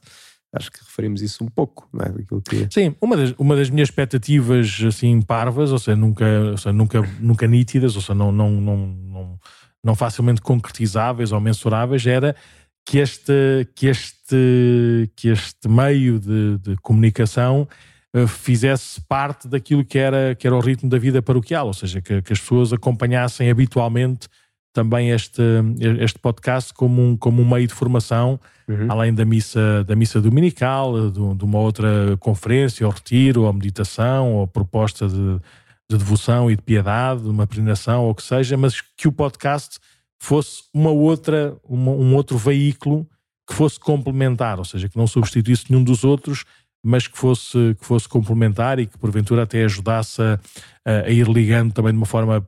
acho 0.53 0.71
que 0.71 0.79
referimos 0.79 1.21
isso 1.21 1.43
um 1.43 1.47
pouco, 1.47 1.89
não 1.91 2.05
é? 2.05 2.13
Que... 2.47 2.67
Sim, 2.71 2.95
uma 3.01 3.17
das, 3.17 3.33
uma 3.37 3.55
das 3.55 3.69
minhas 3.69 3.89
expectativas 3.89 4.79
assim 4.87 5.19
parvas, 5.21 5.71
ou 5.71 5.79
seja, 5.79 5.97
nunca, 5.97 6.25
ou 6.51 6.57
seja, 6.57 6.71
nunca, 6.71 7.01
nunca 7.19 7.47
nítidas, 7.47 7.95
ou 7.95 8.01
seja, 8.01 8.13
não, 8.13 8.31
não, 8.31 8.51
não, 8.51 8.77
não, 8.77 9.39
não 9.83 9.95
facilmente 9.95 10.41
concretizáveis 10.41 11.31
ou 11.31 11.41
mensuráveis, 11.41 12.05
era 12.05 12.35
que 12.85 12.99
este, 12.99 13.67
que 13.75 13.87
este, 13.87 15.11
que 15.15 15.29
este 15.29 15.67
meio 15.67 16.19
de, 16.19 16.57
de 16.59 16.75
comunicação 16.77 17.67
uh, 18.15 18.27
fizesse 18.27 19.01
parte 19.01 19.47
daquilo 19.47 19.83
que 19.83 19.97
era, 19.97 20.35
que 20.35 20.45
era 20.45 20.55
o 20.55 20.59
ritmo 20.59 20.87
da 20.89 20.99
vida 20.99 21.21
paroquial, 21.21 21.67
ou 21.67 21.73
seja, 21.73 21.99
que, 21.99 22.21
que 22.21 22.33
as 22.33 22.39
pessoas 22.39 22.71
acompanhassem 22.71 23.49
habitualmente 23.49 24.27
também 24.73 25.11
este, 25.11 25.41
este 25.99 26.17
podcast 26.17 26.73
como 26.73 27.01
um, 27.01 27.15
como 27.15 27.41
um 27.41 27.49
meio 27.49 27.67
de 27.67 27.73
formação, 27.73 28.39
uhum. 28.67 28.87
além 28.89 29.13
da 29.13 29.23
missa, 29.23 29.83
da 29.83 29.95
missa 29.95 30.19
dominical, 30.19 31.11
de, 31.11 31.35
de, 31.35 31.45
uma 31.45 31.59
outra 31.59 32.17
conferência, 32.19 32.85
ou 32.85 32.91
retiro, 32.91 33.43
ou 33.43 33.53
meditação, 33.53 34.33
ou 34.33 34.47
proposta 34.47 35.07
de, 35.07 35.39
de 35.89 35.97
devoção 35.97 36.49
e 36.49 36.55
de 36.55 36.61
piedade, 36.63 37.29
uma 37.29 37.45
peregrinação, 37.45 38.05
ou 38.05 38.11
o 38.11 38.15
que 38.15 38.23
seja, 38.23 38.57
mas 38.57 38.81
que 38.81 39.07
o 39.07 39.11
podcast 39.11 39.79
fosse 40.19 40.63
uma 40.73 40.89
outra, 40.89 41.55
uma, 41.63 41.91
um 41.91 42.15
outro 42.15 42.37
veículo 42.37 43.07
que 43.47 43.53
fosse 43.53 43.79
complementar, 43.79 44.57
ou 44.57 44.65
seja, 44.65 44.89
que 44.89 44.97
não 44.97 45.05
substituísse 45.05 45.65
nenhum 45.69 45.83
dos 45.83 46.03
outros, 46.03 46.45
mas 46.83 47.07
que 47.07 47.17
fosse, 47.17 47.75
que 47.79 47.85
fosse 47.85 48.09
complementar 48.09 48.79
e 48.79 48.87
que 48.87 48.97
porventura 48.97 49.43
até 49.43 49.63
ajudasse 49.63 50.21
a, 50.21 50.39
a 51.05 51.09
ir 51.09 51.27
ligando 51.27 51.73
também 51.73 51.91
de 51.91 51.97
uma 51.97 52.05
forma 52.05 52.45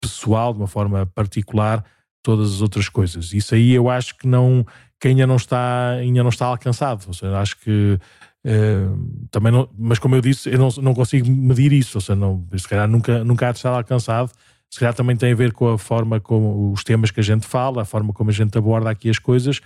pessoal, 0.00 0.52
de 0.52 0.60
uma 0.60 0.66
forma 0.66 1.06
particular, 1.06 1.84
todas 2.22 2.54
as 2.54 2.62
outras 2.62 2.88
coisas. 2.88 3.32
Isso 3.32 3.54
aí 3.54 3.72
eu 3.72 3.88
acho 3.88 4.16
que 4.16 4.26
não 4.26 4.64
que 5.00 5.08
ainda 5.08 5.26
não 5.26 5.36
está 5.36 5.90
ainda 5.92 6.22
não 6.22 6.30
está 6.30 6.46
alcançado. 6.46 7.04
Ou 7.06 7.14
seja, 7.14 7.38
acho 7.38 7.58
que 7.58 7.98
uh, 8.46 9.26
também 9.30 9.52
não, 9.52 9.68
mas 9.78 9.98
como 9.98 10.14
eu 10.14 10.20
disse, 10.20 10.50
eu 10.50 10.58
não, 10.58 10.68
não 10.82 10.94
consigo 10.94 11.30
medir 11.30 11.72
isso. 11.72 11.96
Ou 11.96 12.00
seja, 12.00 12.16
não, 12.16 12.46
se 12.56 12.68
calhar 12.68 12.88
nunca, 12.88 13.24
nunca 13.24 13.48
há 13.48 13.52
de 13.52 13.58
estar 13.58 13.70
alcançado. 13.70 14.30
Se 14.70 14.78
calhar 14.78 14.94
também 14.94 15.16
tem 15.16 15.32
a 15.32 15.36
ver 15.36 15.52
com 15.52 15.72
a 15.72 15.78
forma 15.78 16.20
como 16.20 16.70
os 16.70 16.84
temas 16.84 17.10
que 17.10 17.18
a 17.18 17.22
gente 17.22 17.46
fala, 17.46 17.82
a 17.82 17.84
forma 17.84 18.12
como 18.12 18.30
a 18.30 18.32
gente 18.32 18.56
aborda 18.56 18.88
aqui 18.88 19.10
as 19.10 19.18
coisas, 19.18 19.60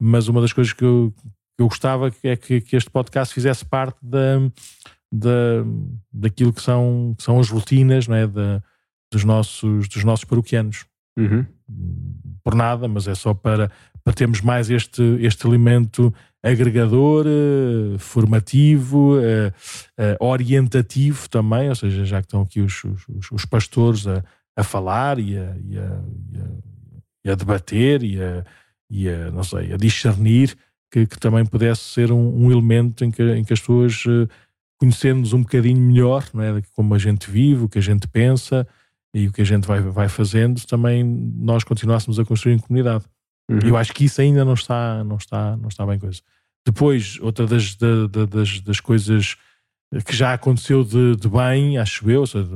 mas 0.00 0.26
uma 0.26 0.40
das 0.40 0.52
coisas 0.52 0.72
que 0.72 0.84
eu, 0.84 1.14
que 1.56 1.62
eu 1.62 1.68
gostava 1.68 2.10
é 2.24 2.34
que, 2.34 2.60
que 2.60 2.74
este 2.74 2.90
podcast 2.90 3.32
fizesse 3.32 3.64
parte 3.64 3.98
da, 4.02 4.40
da, 5.12 5.64
daquilo 6.12 6.52
que 6.52 6.60
são, 6.60 7.14
que 7.16 7.22
são 7.22 7.38
as 7.38 7.48
rotinas 7.48 8.08
não 8.08 8.16
é? 8.16 8.26
Da, 8.26 8.60
dos, 9.10 9.24
nossos, 9.24 9.88
dos 9.88 10.04
nossos 10.04 10.24
paroquianos. 10.24 10.86
Uhum. 11.18 11.44
Por 12.44 12.54
nada, 12.54 12.86
mas 12.86 13.08
é 13.08 13.14
só 13.14 13.34
para, 13.34 13.70
para 14.04 14.12
termos 14.12 14.40
mais 14.40 14.70
este, 14.70 15.02
este 15.20 15.46
elemento 15.46 16.14
agregador, 16.42 17.26
eh, 17.26 17.98
formativo, 17.98 19.18
eh, 19.20 19.52
eh, 19.98 20.16
orientativo 20.20 21.28
também, 21.28 21.68
ou 21.68 21.74
seja, 21.74 22.04
já 22.04 22.20
que 22.20 22.26
estão 22.26 22.42
aqui 22.42 22.60
os, 22.60 22.84
os, 22.84 23.30
os 23.32 23.44
pastores 23.44 24.06
a, 24.06 24.24
a 24.56 24.62
falar 24.62 25.18
e 25.18 25.36
a, 25.36 25.56
e 25.68 25.78
a, 25.78 26.00
e 27.24 27.30
a 27.30 27.34
debater 27.34 28.02
e 28.02 28.22
a, 28.22 28.44
e 28.88 29.08
a, 29.08 29.30
não 29.30 29.42
sei, 29.42 29.72
a 29.72 29.76
discernir, 29.76 30.56
que, 30.90 31.06
que 31.06 31.18
também 31.18 31.44
pudesse 31.44 31.82
ser 31.82 32.12
um, 32.12 32.46
um, 32.46 32.50
elemento 32.50 33.04
em 33.04 33.10
que, 33.10 33.22
em 33.22 33.44
que 33.44 33.52
as 33.52 33.60
pessoas, 33.60 34.04
conhecendo-nos 34.78 35.34
um 35.34 35.42
bocadinho 35.42 35.80
melhor, 35.80 36.24
não 36.32 36.42
é? 36.42 36.62
como 36.74 36.94
a 36.94 36.98
gente 36.98 37.30
vive, 37.30 37.64
o 37.64 37.68
que 37.68 37.78
a 37.78 37.82
gente 37.82 38.08
pensa 38.08 38.66
e 39.14 39.26
o 39.26 39.32
que 39.32 39.42
a 39.42 39.44
gente 39.44 39.66
vai, 39.66 39.80
vai 39.80 40.08
fazendo, 40.08 40.64
também 40.66 41.02
nós 41.04 41.64
continuássemos 41.64 42.18
a 42.18 42.24
construir 42.24 42.54
em 42.54 42.58
comunidade. 42.58 43.04
Uhum. 43.50 43.60
Eu 43.62 43.76
acho 43.76 43.92
que 43.92 44.04
isso 44.04 44.20
ainda 44.20 44.44
não 44.44 44.54
está, 44.54 45.02
não 45.04 45.16
está, 45.16 45.56
não 45.56 45.68
está 45.68 45.86
bem 45.86 45.98
coisa. 45.98 46.20
Depois, 46.66 47.18
outra 47.20 47.46
das, 47.46 47.74
das, 47.74 48.60
das 48.60 48.80
coisas 48.80 49.36
que 50.04 50.14
já 50.14 50.34
aconteceu 50.34 50.84
de, 50.84 51.16
de 51.16 51.28
bem, 51.28 51.78
acho 51.78 52.10
eu, 52.10 52.26
seja, 52.26 52.46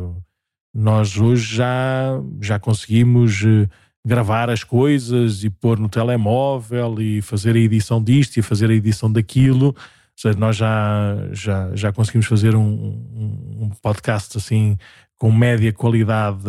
nós 0.75 1.17
hoje 1.17 1.57
já, 1.57 2.21
já 2.41 2.59
conseguimos 2.59 3.43
eh, 3.43 3.69
gravar 4.05 4.51
as 4.51 4.65
coisas 4.65 5.45
e 5.45 5.51
pôr 5.51 5.79
no 5.79 5.89
telemóvel 5.89 7.01
e 7.01 7.23
fazer 7.23 7.57
a 7.57 7.59
edição 7.59 8.03
disto 8.03 8.37
e 8.37 8.43
fazer 8.43 8.71
a 8.71 8.75
edição 8.75 9.11
daquilo. 9.11 9.69
Ou 9.69 9.75
seja, 10.17 10.39
nós 10.39 10.57
já, 10.57 11.17
já, 11.33 11.75
já 11.75 11.93
conseguimos 11.93 12.27
fazer 12.27 12.55
um, 12.55 12.63
um, 12.63 13.59
um 13.65 13.71
podcast 13.83 14.37
assim 14.37 14.77
com 15.23 15.31
média 15.31 15.73
qualidade, 15.73 16.43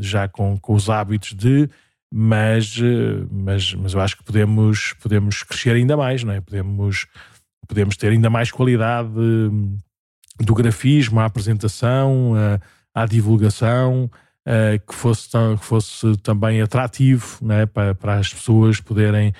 já 0.00 0.26
com, 0.26 0.58
com 0.58 0.74
os 0.74 0.90
hábitos 0.90 1.34
de 1.34 1.70
mas, 2.12 2.76
eh, 2.82 3.24
mas, 3.30 3.72
mas 3.74 3.94
eu 3.94 4.00
acho 4.00 4.16
que 4.16 4.24
podemos, 4.24 4.92
podemos 5.00 5.44
crescer 5.44 5.76
ainda 5.76 5.96
mais, 5.96 6.24
não 6.24 6.32
é? 6.32 6.40
Podemos, 6.40 7.06
podemos 7.68 7.96
ter 7.96 8.08
ainda 8.08 8.28
mais 8.28 8.50
qualidade 8.50 9.16
hum, 9.16 9.78
do 10.40 10.52
grafismo, 10.52 11.20
à 11.20 11.26
apresentação, 11.26 12.32
à, 12.92 13.02
à 13.02 13.06
divulgação, 13.06 14.10
que, 14.88 14.94
fosse, 14.94 15.28
que 15.28 15.64
fosse 15.64 16.16
também 16.16 16.60
atrativo 16.60 17.38
não 17.40 17.54
é? 17.54 17.66
para, 17.66 17.94
para 17.94 18.14
as 18.14 18.34
pessoas 18.34 18.80
poderem, 18.80 19.32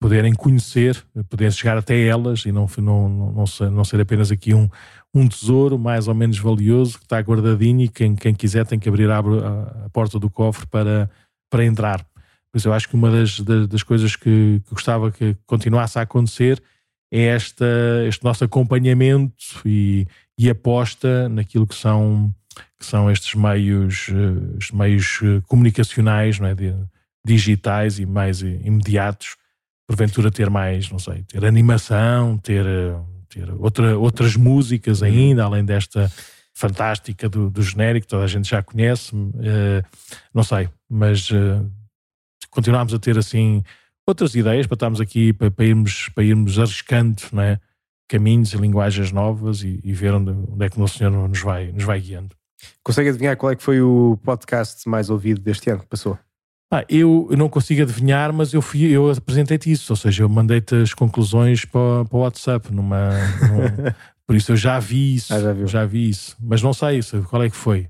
poderem 0.00 0.34
conhecer, 0.34 1.04
poderem 1.28 1.52
chegar 1.52 1.76
até 1.76 2.06
elas 2.06 2.46
e 2.46 2.50
não, 2.52 2.66
não, 2.78 3.32
não, 3.32 3.46
ser, 3.46 3.70
não 3.70 3.84
ser 3.84 4.00
apenas 4.00 4.32
aqui 4.32 4.54
um, 4.54 4.68
um 5.14 5.28
tesouro 5.28 5.78
mais 5.78 6.08
ou 6.08 6.14
menos 6.14 6.38
valioso 6.38 6.98
que 6.98 7.04
está 7.04 7.18
guardadinho 7.18 7.82
e 7.82 7.88
quem, 7.88 8.16
quem 8.16 8.34
quiser 8.34 8.66
tem 8.66 8.78
que 8.78 8.88
abrir 8.88 9.10
a, 9.10 9.18
a 9.18 9.90
porta 9.92 10.18
do 10.18 10.30
cofre 10.30 10.66
para, 10.66 11.10
para 11.50 11.64
entrar. 11.66 12.04
Mas 12.52 12.64
eu 12.64 12.72
acho 12.72 12.88
que 12.88 12.94
uma 12.94 13.10
das, 13.10 13.40
das, 13.40 13.68
das 13.68 13.82
coisas 13.82 14.16
que, 14.16 14.62
que, 14.64 14.70
gostava 14.70 15.12
que 15.12 15.36
continuasse 15.46 15.98
a 15.98 16.02
acontecer 16.02 16.62
é 17.12 17.26
esta, 17.26 17.66
este 18.08 18.24
nosso 18.24 18.42
acompanhamento 18.42 19.60
e, 19.66 20.06
e 20.38 20.48
aposta 20.48 21.28
naquilo 21.28 21.66
que 21.66 21.74
são, 21.74 22.34
que 22.78 22.86
são 22.86 23.10
estes 23.10 23.34
meios, 23.34 24.08
eh, 24.08 24.74
meios 24.74 25.20
eh, 25.22 25.42
comunicacionais, 25.46 26.38
não 26.38 26.46
é? 26.46 26.54
Digitais 27.24 27.98
e 27.98 28.06
mais 28.06 28.40
imediatos, 28.40 29.36
porventura 29.90 30.30
ter 30.30 30.48
mais, 30.48 30.88
não 30.88 31.00
sei, 31.00 31.24
ter 31.24 31.44
animação, 31.44 32.38
ter, 32.38 32.64
ter 33.28 33.50
outra, 33.58 33.98
outras 33.98 34.36
músicas 34.36 35.02
ainda, 35.02 35.42
além 35.42 35.64
desta 35.64 36.08
fantástica 36.54 37.28
do, 37.28 37.50
do 37.50 37.60
genérico, 37.60 38.06
toda 38.06 38.22
a 38.22 38.28
gente 38.28 38.48
já 38.48 38.62
conhece, 38.62 39.12
uh, 39.16 39.82
não 40.32 40.44
sei, 40.44 40.68
mas 40.88 41.28
uh, 41.32 41.68
continuarmos 42.50 42.94
a 42.94 43.00
ter 43.00 43.18
assim 43.18 43.64
outras 44.06 44.36
ideias 44.36 44.64
para 44.68 44.76
estarmos 44.76 45.00
aqui, 45.00 45.32
para, 45.32 45.50
para 45.50 45.64
irmos, 45.64 46.08
para 46.14 46.22
irmos 46.22 46.56
arriscando 46.56 47.20
não 47.32 47.42
é? 47.42 47.58
caminhos 48.08 48.52
e 48.52 48.58
linguagens 48.58 49.10
novas 49.10 49.64
e, 49.64 49.80
e 49.82 49.92
ver 49.92 50.14
onde, 50.14 50.30
onde, 50.30 50.64
é 50.64 50.68
que 50.68 50.76
o 50.76 50.80
nosso 50.80 50.98
Senhor 50.98 51.10
nos 51.10 51.40
vai, 51.40 51.72
nos 51.72 51.82
vai 51.82 52.00
guiando. 52.00 52.36
Consegue 52.80 53.08
adivinhar 53.08 53.36
qual 53.36 53.50
é 53.50 53.56
que 53.56 53.62
foi 53.62 53.80
o 53.80 54.16
podcast 54.22 54.88
mais 54.88 55.10
ouvido 55.10 55.40
deste 55.40 55.68
ano 55.68 55.80
que 55.80 55.88
passou? 55.88 56.16
Ah, 56.72 56.84
eu, 56.88 57.28
não 57.36 57.48
consigo 57.48 57.82
adivinhar, 57.82 58.32
mas 58.32 58.52
eu, 58.52 58.62
fui, 58.62 58.84
eu 58.84 59.10
apresentei-te 59.10 59.72
isso, 59.72 59.92
ou 59.92 59.96
seja, 59.96 60.22
eu 60.22 60.28
mandei-te 60.28 60.76
as 60.76 60.94
conclusões 60.94 61.64
para, 61.64 62.04
para 62.04 62.16
o 62.16 62.20
WhatsApp, 62.20 62.72
numa, 62.72 63.10
por 64.24 64.36
isso 64.36 64.52
eu 64.52 64.56
já 64.56 64.78
vi 64.78 65.16
isso, 65.16 65.34
ah, 65.34 65.40
já, 65.40 65.66
já, 65.66 65.84
vi 65.84 66.08
isso, 66.08 66.36
mas 66.40 66.62
não 66.62 66.72
sei 66.72 66.98
isso, 66.98 67.26
qual 67.28 67.42
é 67.42 67.50
que 67.50 67.56
foi? 67.56 67.88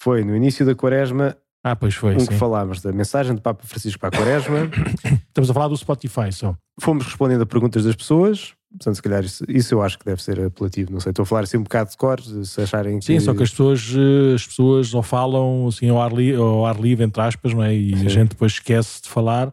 Foi 0.00 0.24
no 0.24 0.34
início 0.34 0.66
da 0.66 0.74
quaresma 0.74 1.36
ah, 1.64 1.76
pois 1.76 1.94
foi. 1.94 2.16
Um 2.16 2.20
sim. 2.20 2.26
que 2.26 2.34
falámos 2.34 2.80
da 2.80 2.90
mensagem 2.92 3.36
do 3.36 3.40
Papa 3.40 3.64
Francisco 3.64 4.00
para 4.00 4.08
a 4.08 4.18
Quaresma. 4.18 4.68
Estamos 5.28 5.48
a 5.48 5.54
falar 5.54 5.68
do 5.68 5.76
Spotify 5.76 6.32
só. 6.32 6.56
Fomos 6.80 7.06
respondendo 7.06 7.42
a 7.42 7.46
perguntas 7.46 7.84
das 7.84 7.94
pessoas. 7.94 8.52
Portanto, 8.72 8.94
se 8.94 9.02
calhar 9.02 9.24
isso, 9.24 9.44
isso, 9.48 9.74
eu 9.74 9.82
acho 9.82 9.98
que 9.98 10.04
deve 10.04 10.22
ser 10.22 10.40
apelativo. 10.40 10.92
Não 10.92 11.00
sei, 11.00 11.10
estou 11.10 11.22
a 11.22 11.26
falar 11.26 11.42
assim 11.42 11.56
um 11.56 11.62
bocado 11.62 11.90
de 11.90 11.96
cor, 11.96 12.20
se 12.20 12.60
acharem 12.60 12.98
que. 12.98 13.04
Sim, 13.04 13.20
só 13.20 13.34
que 13.34 13.42
as 13.42 13.50
pessoas, 13.50 13.94
eh, 13.94 14.34
as 14.34 14.46
pessoas 14.46 14.94
ou 14.94 15.02
falam 15.02 15.66
assim 15.68 15.88
ao 15.88 16.00
ar, 16.00 16.12
li, 16.12 16.34
ao 16.34 16.66
ar 16.66 16.80
livre, 16.80 17.04
entre 17.04 17.22
aspas, 17.22 17.52
não 17.52 17.62
é? 17.62 17.74
e 17.74 17.96
sim. 17.96 18.06
a 18.06 18.08
gente 18.08 18.30
depois 18.30 18.52
esquece 18.52 19.02
de 19.02 19.08
falar. 19.08 19.52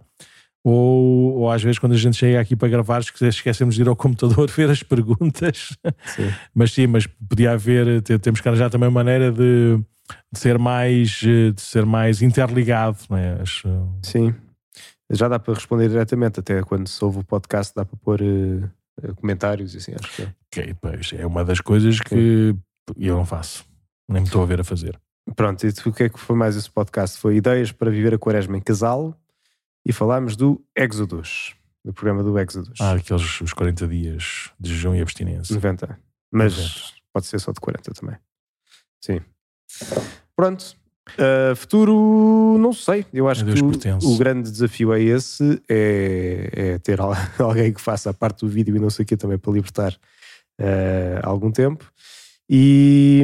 Ou, 0.64 1.38
ou 1.38 1.52
às 1.52 1.64
vezes, 1.64 1.80
quando 1.80 1.94
a 1.94 1.98
gente 1.98 2.18
chega 2.18 2.40
aqui 2.40 2.56
para 2.56 2.68
gravar, 2.68 3.02
esquecemos 3.02 3.76
de 3.76 3.82
ir 3.82 3.88
ao 3.88 3.96
computador 3.96 4.50
ver 4.52 4.70
as 4.70 4.84
perguntas. 4.84 5.78
Sim. 6.06 6.32
mas 6.54 6.72
sim, 6.72 6.88
mas 6.88 7.08
podia 7.08 7.52
haver, 7.52 8.02
temos 8.02 8.42
que 8.42 8.48
arranjar 8.48 8.70
também 8.70 8.88
uma 8.88 9.04
maneira 9.04 9.32
de 9.32 9.80
de 10.32 10.40
ser 10.40 10.58
mais, 10.58 11.22
eh, 11.24 11.52
de 11.52 11.62
ser 11.62 11.86
mais 11.86 12.22
interligado, 12.22 12.98
não 13.10 13.18
é? 13.18 13.42
Acho... 13.42 13.68
Sim, 14.02 14.34
já 15.10 15.28
dá 15.28 15.40
para 15.40 15.54
responder 15.54 15.90
diretamente, 15.90 16.40
até 16.40 16.62
quando 16.62 16.88
se 16.88 17.04
ouve 17.04 17.20
o 17.20 17.24
podcast 17.24 17.74
dá 17.76 17.84
para 17.84 17.98
pôr 17.98 18.22
uh, 18.22 18.70
comentários 19.16 19.74
e 19.74 19.78
assim, 19.78 19.94
acho 19.94 20.16
que 20.16 20.22
é. 20.24 20.34
Ok, 20.48 20.76
pois, 20.82 21.14
é 21.14 21.26
uma 21.26 21.44
das 21.46 21.60
coisas 21.60 22.00
que 22.00 22.56
eu 22.98 23.16
não 23.16 23.26
faço, 23.26 23.66
nem 24.08 24.22
me 24.22 24.28
estou 24.28 24.42
a 24.42 24.46
ver 24.46 24.60
a 24.60 24.64
fazer. 24.64 25.00
Pronto, 25.36 25.66
e 25.66 25.70
o 25.86 25.94
que 25.94 26.04
é 26.04 26.10
que 26.10 26.20
foi 26.20 26.36
mais 26.36 26.56
esse 26.56 26.70
podcast? 26.70 27.20
Foi 27.20 27.36
ideias 27.36 27.72
para 27.72 27.92
viver 27.92 28.14
a 28.14 28.18
quaresma 28.18 28.58
em 28.58 28.62
casal 28.62 29.16
e 29.86 29.94
falámos 29.94 30.36
do 30.36 30.64
Exodus, 30.76 31.56
do 31.86 31.94
programa 31.94 32.24
do 32.24 32.38
Exodus. 32.38 32.80
Ah, 32.82 32.94
aqueles 32.94 33.42
os 33.42 33.54
40 33.54 33.88
dias 33.88 34.52
de 34.60 34.74
jejum 34.74 34.96
e 34.96 35.02
abstinência. 35.02 35.54
90, 35.54 36.00
mas 36.32 36.58
90. 36.58 36.82
pode 37.14 37.26
ser 37.28 37.40
só 37.40 37.52
de 37.52 37.60
40 37.60 37.92
também. 37.94 38.18
Sim. 39.02 39.22
Pronto. 40.36 40.79
Uh, 41.18 41.56
futuro, 41.56 42.58
não 42.60 42.74
sei. 42.74 43.06
Eu 43.14 43.28
acho 43.28 43.46
que 43.46 43.52
o, 43.52 44.14
o, 44.14 44.18
grande 44.18 44.52
desafio 44.52 44.94
é 44.94 45.02
esse: 45.02 45.62
é, 45.70 46.50
é, 46.52 46.78
ter 46.80 47.00
alguém 47.40 47.74
que 47.74 47.82
faça 47.82 48.10
a 48.10 48.14
parte 48.14 48.46
do 48.46 48.48
vídeo 48.48 48.76
e 48.76 48.80
não 48.80 48.90
sei 48.90 49.04
o 49.04 49.06
que 49.06 49.18
também 49.18 49.38
para 49.38 49.52
libertar 49.52 49.94
uh, 50.60 51.20
algum 51.24 51.52
tempo. 51.52 51.86
E, 52.50 53.24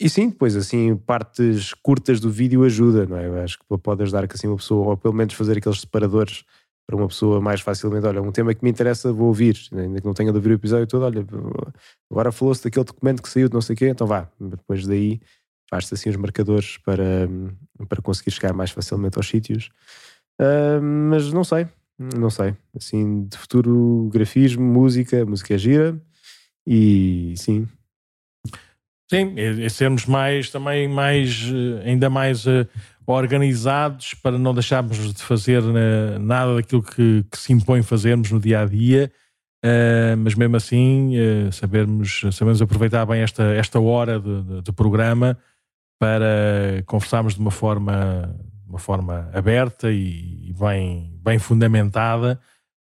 e 0.00 0.08
sim, 0.08 0.28
depois 0.28 0.56
assim, 0.56 0.96
partes 0.96 1.72
curtas 1.74 2.20
do 2.20 2.30
vídeo 2.30 2.64
ajuda, 2.64 3.06
não 3.06 3.16
é? 3.16 3.26
Eu 3.26 3.40
acho 3.40 3.58
que 3.58 3.78
pode 3.78 4.02
ajudar 4.02 4.26
que 4.26 4.34
assim 4.34 4.46
uma 4.46 4.56
pessoa, 4.56 4.88
ou 4.88 4.96
pelo 4.96 5.14
menos 5.14 5.34
fazer 5.34 5.58
aqueles 5.58 5.80
separadores 5.80 6.44
para 6.86 6.96
uma 6.96 7.08
pessoa 7.08 7.40
mais 7.40 7.60
facilmente, 7.60 8.06
olha, 8.06 8.22
um 8.22 8.30
tema 8.30 8.54
que 8.54 8.62
me 8.62 8.70
interessa, 8.70 9.12
vou 9.12 9.26
ouvir, 9.26 9.58
ainda 9.72 10.00
que 10.00 10.06
não 10.06 10.14
tenha 10.14 10.30
de 10.30 10.38
ouvir 10.38 10.50
o 10.50 10.54
episódio 10.54 10.86
todo, 10.86 11.04
olha, 11.04 11.26
agora 12.08 12.30
falou-se 12.30 12.62
daquele 12.62 12.84
documento 12.84 13.22
que 13.22 13.28
saiu 13.28 13.48
de 13.48 13.54
não 13.54 13.60
sei 13.60 13.74
o 13.74 13.76
quê, 13.76 13.88
então 13.88 14.06
vá, 14.06 14.28
depois 14.38 14.86
daí 14.86 15.20
faz-se 15.68 15.94
assim 15.94 16.10
os 16.10 16.16
marcadores 16.16 16.78
para, 16.78 17.28
para 17.88 18.02
conseguir 18.02 18.30
chegar 18.30 18.52
mais 18.52 18.70
facilmente 18.70 19.18
aos 19.18 19.28
sítios. 19.28 19.70
Uh, 20.40 20.82
mas 20.82 21.32
não 21.32 21.44
sei, 21.44 21.66
não 21.98 22.30
sei. 22.30 22.54
Assim, 22.74 23.24
de 23.26 23.36
futuro, 23.36 24.10
grafismo, 24.12 24.62
música, 24.62 25.24
música 25.24 25.54
é 25.54 25.58
gira 25.58 26.00
e 26.66 27.34
sim. 27.36 27.66
Sim, 29.08 29.34
é, 29.36 29.68
sermos 29.68 30.04
mais 30.04 30.50
também 30.50 30.88
mais 30.88 31.44
eh, 31.46 31.88
ainda 31.88 32.10
mais 32.10 32.44
uh, 32.44 32.66
organizados 33.06 34.14
para 34.14 34.36
não 34.36 34.52
deixarmos 34.52 35.14
de 35.14 35.22
fazer 35.22 35.62
uh, 35.62 36.18
nada 36.18 36.56
daquilo 36.56 36.82
que, 36.82 37.24
que, 37.30 37.38
se 37.38 37.52
impõe 37.52 37.82
fazermos 37.82 38.32
no 38.32 38.40
dia 38.40 38.62
a 38.62 38.64
dia, 38.64 39.12
uh, 39.64 40.16
mas 40.18 40.34
mesmo 40.34 40.56
assim 40.56 41.12
sabermos, 41.52 42.22
sabermos 42.32 42.60
aproveitar 42.60 43.06
bem 43.06 43.20
esta, 43.20 43.44
esta 43.54 43.78
hora 43.78 44.18
de, 44.18 44.42
de, 44.42 44.62
de 44.62 44.72
programa 44.72 45.38
para 45.98 46.82
conversarmos 46.86 47.34
de 47.34 47.40
uma 47.40 47.50
forma, 47.50 48.34
uma 48.66 48.78
forma 48.78 49.30
aberta 49.32 49.90
e, 49.90 50.52
bem, 50.58 51.18
bem 51.22 51.38
fundamentada 51.38 52.40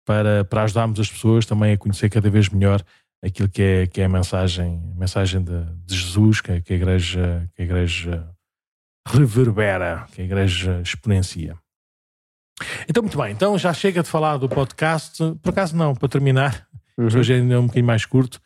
para, 0.04 0.44
para 0.44 0.62
ajudarmos 0.62 1.00
as 1.00 1.10
pessoas 1.10 1.46
também 1.46 1.72
a 1.72 1.78
conhecer 1.78 2.08
cada 2.10 2.28
vez 2.30 2.48
melhor 2.48 2.82
aquilo 3.22 3.48
que 3.48 3.62
é, 3.62 3.86
que 3.86 4.00
é 4.00 4.04
a 4.04 4.08
mensagem, 4.08 4.92
a 4.94 4.98
mensagem 4.98 5.42
de, 5.42 5.64
de 5.84 5.96
Jesus, 5.96 6.40
que, 6.40 6.60
que, 6.62 6.72
a 6.72 6.76
igreja, 6.76 7.50
que 7.54 7.62
a 7.62 7.64
igreja 7.64 8.28
reverbera, 9.06 10.06
que 10.12 10.20
a 10.22 10.24
igreja 10.24 10.80
exponencia. 10.82 11.56
Então, 12.88 13.02
muito 13.02 13.16
bem. 13.16 13.32
Então 13.32 13.56
já 13.56 13.72
chega 13.72 14.02
de 14.02 14.08
falar 14.08 14.36
do 14.36 14.48
podcast. 14.48 15.18
Por 15.42 15.50
acaso 15.50 15.76
não, 15.76 15.94
para 15.94 16.08
terminar, 16.08 16.66
Uhum. 16.98 17.06
hoje 17.06 17.32
ainda 17.34 17.54
é 17.54 17.58
um 17.58 17.62
bocadinho 17.66 17.86
mais 17.86 18.04
curto. 18.04 18.40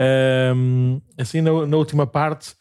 Ahm, 0.00 0.98
assim, 1.18 1.42
na, 1.42 1.66
na 1.66 1.76
última 1.76 2.06
parte, 2.06 2.54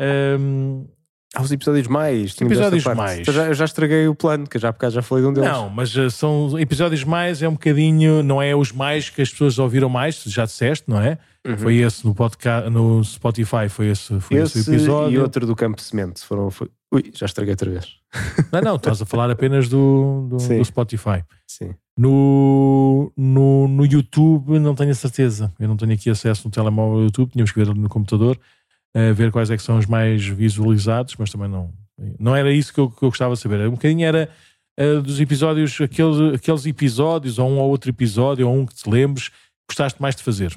ahm, 0.00 0.86
Há 1.34 1.42
os 1.42 1.50
episódios 1.50 1.88
mais. 1.88 2.36
Episódios 2.40 2.84
mais. 2.84 3.20
Então 3.20 3.34
já, 3.34 3.46
eu 3.46 3.54
já 3.54 3.64
estraguei 3.64 4.06
o 4.06 4.14
plano, 4.14 4.46
que 4.46 4.56
eu 4.56 4.60
já 4.60 4.72
por 4.72 4.78
acaso 4.78 4.94
já 4.94 5.02
falei 5.02 5.24
de 5.24 5.30
um 5.30 5.32
deles. 5.32 5.50
não, 5.50 5.68
mas 5.68 5.94
uh, 5.96 6.10
são 6.10 6.58
episódios 6.58 7.02
mais, 7.02 7.42
é 7.42 7.48
um 7.48 7.52
bocadinho, 7.52 8.22
não 8.22 8.40
é 8.40 8.54
os 8.54 8.70
mais 8.70 9.10
que 9.10 9.20
as 9.20 9.30
pessoas 9.30 9.58
ouviram 9.58 9.88
mais, 9.88 10.22
já 10.26 10.44
disseste, 10.44 10.84
não 10.88 11.00
é? 11.00 11.18
Uhum. 11.46 11.58
Foi 11.58 11.76
esse 11.76 12.06
no 12.06 12.14
podcast, 12.14 12.70
no 12.70 13.02
Spotify, 13.04 13.68
foi 13.68 13.88
esse, 13.88 14.18
foi 14.20 14.38
esse, 14.38 14.60
Esse 14.60 14.70
episódio. 14.70 15.14
e 15.14 15.18
outro 15.18 15.46
do 15.46 15.54
Campo 15.54 15.76
de 15.76 15.82
Cimento. 15.82 16.24
Foram, 16.24 16.50
foi... 16.50 16.70
Ui, 16.90 17.10
já 17.12 17.26
estraguei 17.26 17.52
outra 17.52 17.70
vez. 17.70 17.96
Não, 18.52 18.60
não, 18.60 18.76
estás 18.76 19.02
a 19.02 19.04
falar 19.04 19.28
apenas 19.28 19.68
do, 19.68 20.28
do, 20.30 20.36
do 20.36 20.64
Spotify. 20.64 21.24
Sim. 21.48 21.74
No, 21.98 23.12
no, 23.16 23.66
no 23.66 23.84
YouTube 23.84 24.58
não 24.60 24.74
tenho 24.74 24.92
a 24.92 24.94
certeza. 24.94 25.52
Eu 25.58 25.66
não 25.66 25.76
tenho 25.76 25.92
aqui 25.92 26.08
acesso 26.08 26.46
no 26.46 26.50
telemóvel 26.52 26.98
ao 26.98 27.02
YouTube, 27.02 27.30
tínhamos 27.30 27.50
que 27.50 27.58
ver 27.58 27.74
no 27.74 27.88
computador, 27.88 28.38
a 28.94 29.12
ver 29.12 29.32
quais 29.32 29.50
é 29.50 29.56
que 29.56 29.62
são 29.62 29.78
os 29.78 29.86
mais 29.86 30.24
visualizados, 30.26 31.16
mas 31.18 31.30
também 31.30 31.48
não. 31.48 31.72
Não 32.18 32.34
era 32.34 32.52
isso 32.52 32.72
que 32.72 32.80
eu, 32.80 32.90
que 32.90 33.04
eu 33.04 33.08
gostava 33.08 33.34
de 33.34 33.40
saber. 33.40 33.66
Um 33.68 33.72
bocadinho 33.72 34.06
era 34.06 34.30
eh, 34.76 35.00
dos 35.00 35.20
episódios, 35.20 35.80
aqueles, 35.80 36.34
aqueles 36.34 36.66
episódios, 36.66 37.38
ou 37.38 37.48
um 37.48 37.58
ou 37.58 37.70
outro 37.70 37.90
episódio, 37.90 38.48
ou 38.48 38.54
um 38.54 38.66
que 38.66 38.74
te 38.74 38.88
lembres, 38.88 39.28
que 39.28 39.36
gostaste 39.68 40.00
mais 40.00 40.16
de 40.16 40.22
fazer. 40.22 40.50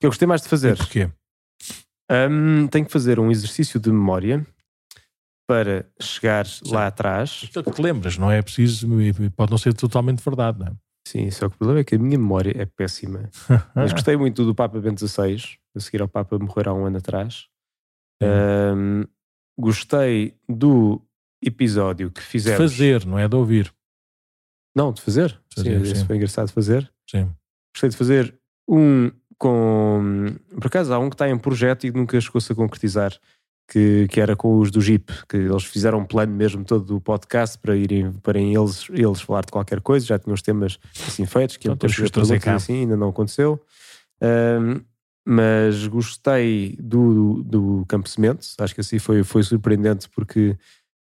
Que 0.00 0.06
eu 0.06 0.10
gostei 0.10 0.26
mais 0.26 0.42
de 0.42 0.48
fazer. 0.48 0.74
E 0.74 0.76
porquê? 0.76 1.10
Hum, 2.10 2.66
tenho 2.68 2.84
que 2.84 2.92
fazer 2.92 3.18
um 3.18 3.30
exercício 3.30 3.80
de 3.80 3.90
memória 3.90 4.46
para 5.48 5.86
chegar 6.00 6.46
lá 6.66 6.86
atrás. 6.86 7.42
Aquilo 7.44 7.64
que 7.64 7.70
te 7.70 7.82
lembras, 7.82 8.16
não 8.16 8.30
é 8.30 8.40
preciso, 8.40 8.88
pode 9.36 9.50
não 9.50 9.58
ser 9.58 9.74
totalmente 9.74 10.22
verdade, 10.24 10.58
não 10.58 10.66
é? 10.68 10.72
Sim, 11.06 11.30
só 11.30 11.48
que 11.48 11.54
o 11.54 11.58
problema 11.58 11.80
é 11.80 11.84
que 11.84 11.96
a 11.96 11.98
minha 11.98 12.16
memória 12.16 12.54
é 12.56 12.64
péssima. 12.64 13.28
Mas 13.74 13.92
gostei 13.92 14.16
muito 14.16 14.44
do 14.44 14.54
Papa 14.54 14.80
Bento 14.80 15.06
XVI, 15.06 15.58
a 15.74 15.80
seguir 15.80 16.02
ao 16.02 16.08
Papa 16.08 16.38
morrer 16.38 16.68
há 16.68 16.74
um 16.74 16.84
ano 16.86 16.98
atrás. 16.98 17.46
Hum, 18.22 19.04
gostei 19.58 20.34
do 20.48 21.00
episódio 21.42 22.10
que 22.10 22.20
De 22.20 22.26
fizemos. 22.26 22.58
fazer, 22.58 23.04
não 23.04 23.18
é 23.18 23.28
de 23.28 23.36
ouvir. 23.36 23.72
Não, 24.74 24.92
de 24.92 25.00
fazer. 25.02 25.38
Fazer, 25.54 25.86
sim, 25.86 25.94
sim. 25.94 26.04
foi 26.04 26.16
engraçado 26.16 26.46
de 26.48 26.52
fazer. 26.52 26.90
Sim. 27.10 27.30
Gostei 27.74 27.90
de 27.90 27.96
fazer 27.96 28.34
um 28.68 29.10
com. 29.38 30.34
Por 30.60 30.66
acaso 30.66 30.92
há 30.92 30.98
um 30.98 31.08
que 31.10 31.14
está 31.14 31.28
em 31.28 31.38
projeto 31.38 31.86
e 31.86 31.90
nunca 31.92 32.20
chegou-se 32.20 32.50
a 32.52 32.54
concretizar, 32.56 33.12
que, 33.70 34.08
que 34.08 34.20
era 34.20 34.34
com 34.34 34.58
os 34.58 34.70
do 34.70 34.80
Jeep, 34.80 35.12
que 35.28 35.36
eles 35.36 35.64
fizeram 35.64 35.98
um 36.00 36.04
plano 36.04 36.34
mesmo 36.34 36.64
todo 36.64 36.84
do 36.84 37.00
podcast 37.00 37.58
para 37.58 37.76
irem 37.76 38.12
para 38.12 38.38
eles, 38.40 38.88
eles 38.90 39.20
falar 39.20 39.44
de 39.44 39.52
qualquer 39.52 39.80
coisa, 39.80 40.06
já 40.06 40.18
tinham 40.18 40.34
os 40.34 40.42
temas 40.42 40.78
assim 41.06 41.26
feitos, 41.26 41.56
que 41.56 41.68
Então 41.68 41.88
depois 41.88 42.10
trazer 42.10 42.40
cá. 42.40 42.54
assim, 42.54 42.80
ainda 42.80 42.96
não 42.96 43.10
aconteceu. 43.10 43.60
Ahm, 44.20 44.80
mas 45.26 45.86
gostei 45.86 46.76
do, 46.78 47.42
do 47.42 47.84
Campo 47.88 48.08
Cimento, 48.08 48.46
acho 48.58 48.74
que 48.74 48.80
assim 48.80 48.98
foi, 48.98 49.24
foi 49.24 49.42
surpreendente 49.42 50.08
porque 50.10 50.56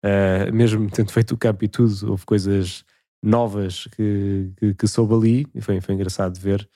ah, 0.03 0.51
mesmo 0.53 0.89
tendo 0.91 1.13
feito 1.13 1.35
o 1.35 1.39
campo 1.39 1.65
e 1.65 1.69
tudo, 1.69 2.11
houve 2.11 2.25
coisas 2.25 2.85
novas 3.23 3.87
que, 3.97 4.51
que, 4.57 4.75
que 4.75 4.87
soube 4.87 5.15
ali 5.15 5.47
e 5.55 5.61
foi, 5.61 5.81
foi 5.81 5.95
engraçado 5.95 6.39
ver 6.39 6.69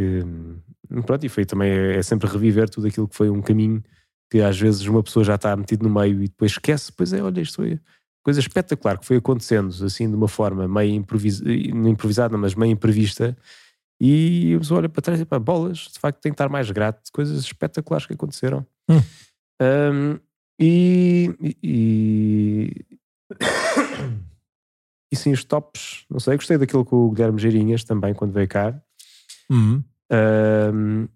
hum, 0.00 0.58
pronto, 1.04 1.24
e 1.26 1.28
foi 1.28 1.44
também 1.44 1.70
é, 1.70 1.96
é 1.96 2.02
sempre 2.02 2.28
reviver 2.28 2.68
tudo 2.68 2.86
aquilo 2.86 3.08
que 3.08 3.16
foi 3.16 3.28
um 3.30 3.42
caminho 3.42 3.82
que 4.30 4.40
às 4.40 4.58
vezes 4.58 4.86
uma 4.86 5.02
pessoa 5.02 5.24
já 5.24 5.34
está 5.34 5.56
metido 5.56 5.88
no 5.88 5.90
meio 5.94 6.22
e 6.22 6.28
depois 6.28 6.52
esquece, 6.52 6.92
pois 6.92 7.12
é, 7.12 7.22
olha, 7.22 7.40
isto 7.40 7.56
foi 7.56 7.80
coisa 8.22 8.40
espetacular 8.40 8.98
que 8.98 9.06
foi 9.06 9.16
acontecendo 9.16 9.74
assim 9.84 10.08
de 10.08 10.14
uma 10.14 10.28
forma 10.28 10.68
meio 10.68 10.92
improvisa, 10.92 11.42
não 11.74 11.88
improvisada, 11.88 12.36
mas 12.36 12.54
meio 12.54 12.72
imprevista 12.72 13.36
e 14.00 14.54
a 14.54 14.58
pessoa 14.58 14.78
olha 14.78 14.88
para 14.88 15.02
trás 15.02 15.20
e 15.20 15.24
para 15.24 15.38
bolas, 15.38 15.78
de 15.92 15.98
facto 15.98 16.20
tem 16.20 16.30
que 16.32 16.34
estar 16.34 16.48
mais 16.48 16.70
grato 16.70 17.04
de 17.04 17.10
coisas 17.12 17.38
espetaculares 17.40 18.06
que 18.06 18.14
aconteceram 18.14 18.66
Hum. 18.88 19.02
Hum, 19.60 20.18
e, 20.60 21.34
e, 21.62 22.84
e 25.12 25.16
sim 25.16 25.32
os 25.32 25.44
tops, 25.44 26.04
não 26.10 26.20
sei, 26.20 26.36
gostei 26.36 26.58
daquilo 26.58 26.84
com 26.84 26.96
o 27.06 27.10
Guilherme 27.10 27.40
Geirinhas 27.40 27.84
também 27.84 28.14
quando 28.14 28.32
veio 28.32 28.48
cá 28.48 28.80
Uhum. 29.50 29.82
Ahm, 30.10 31.08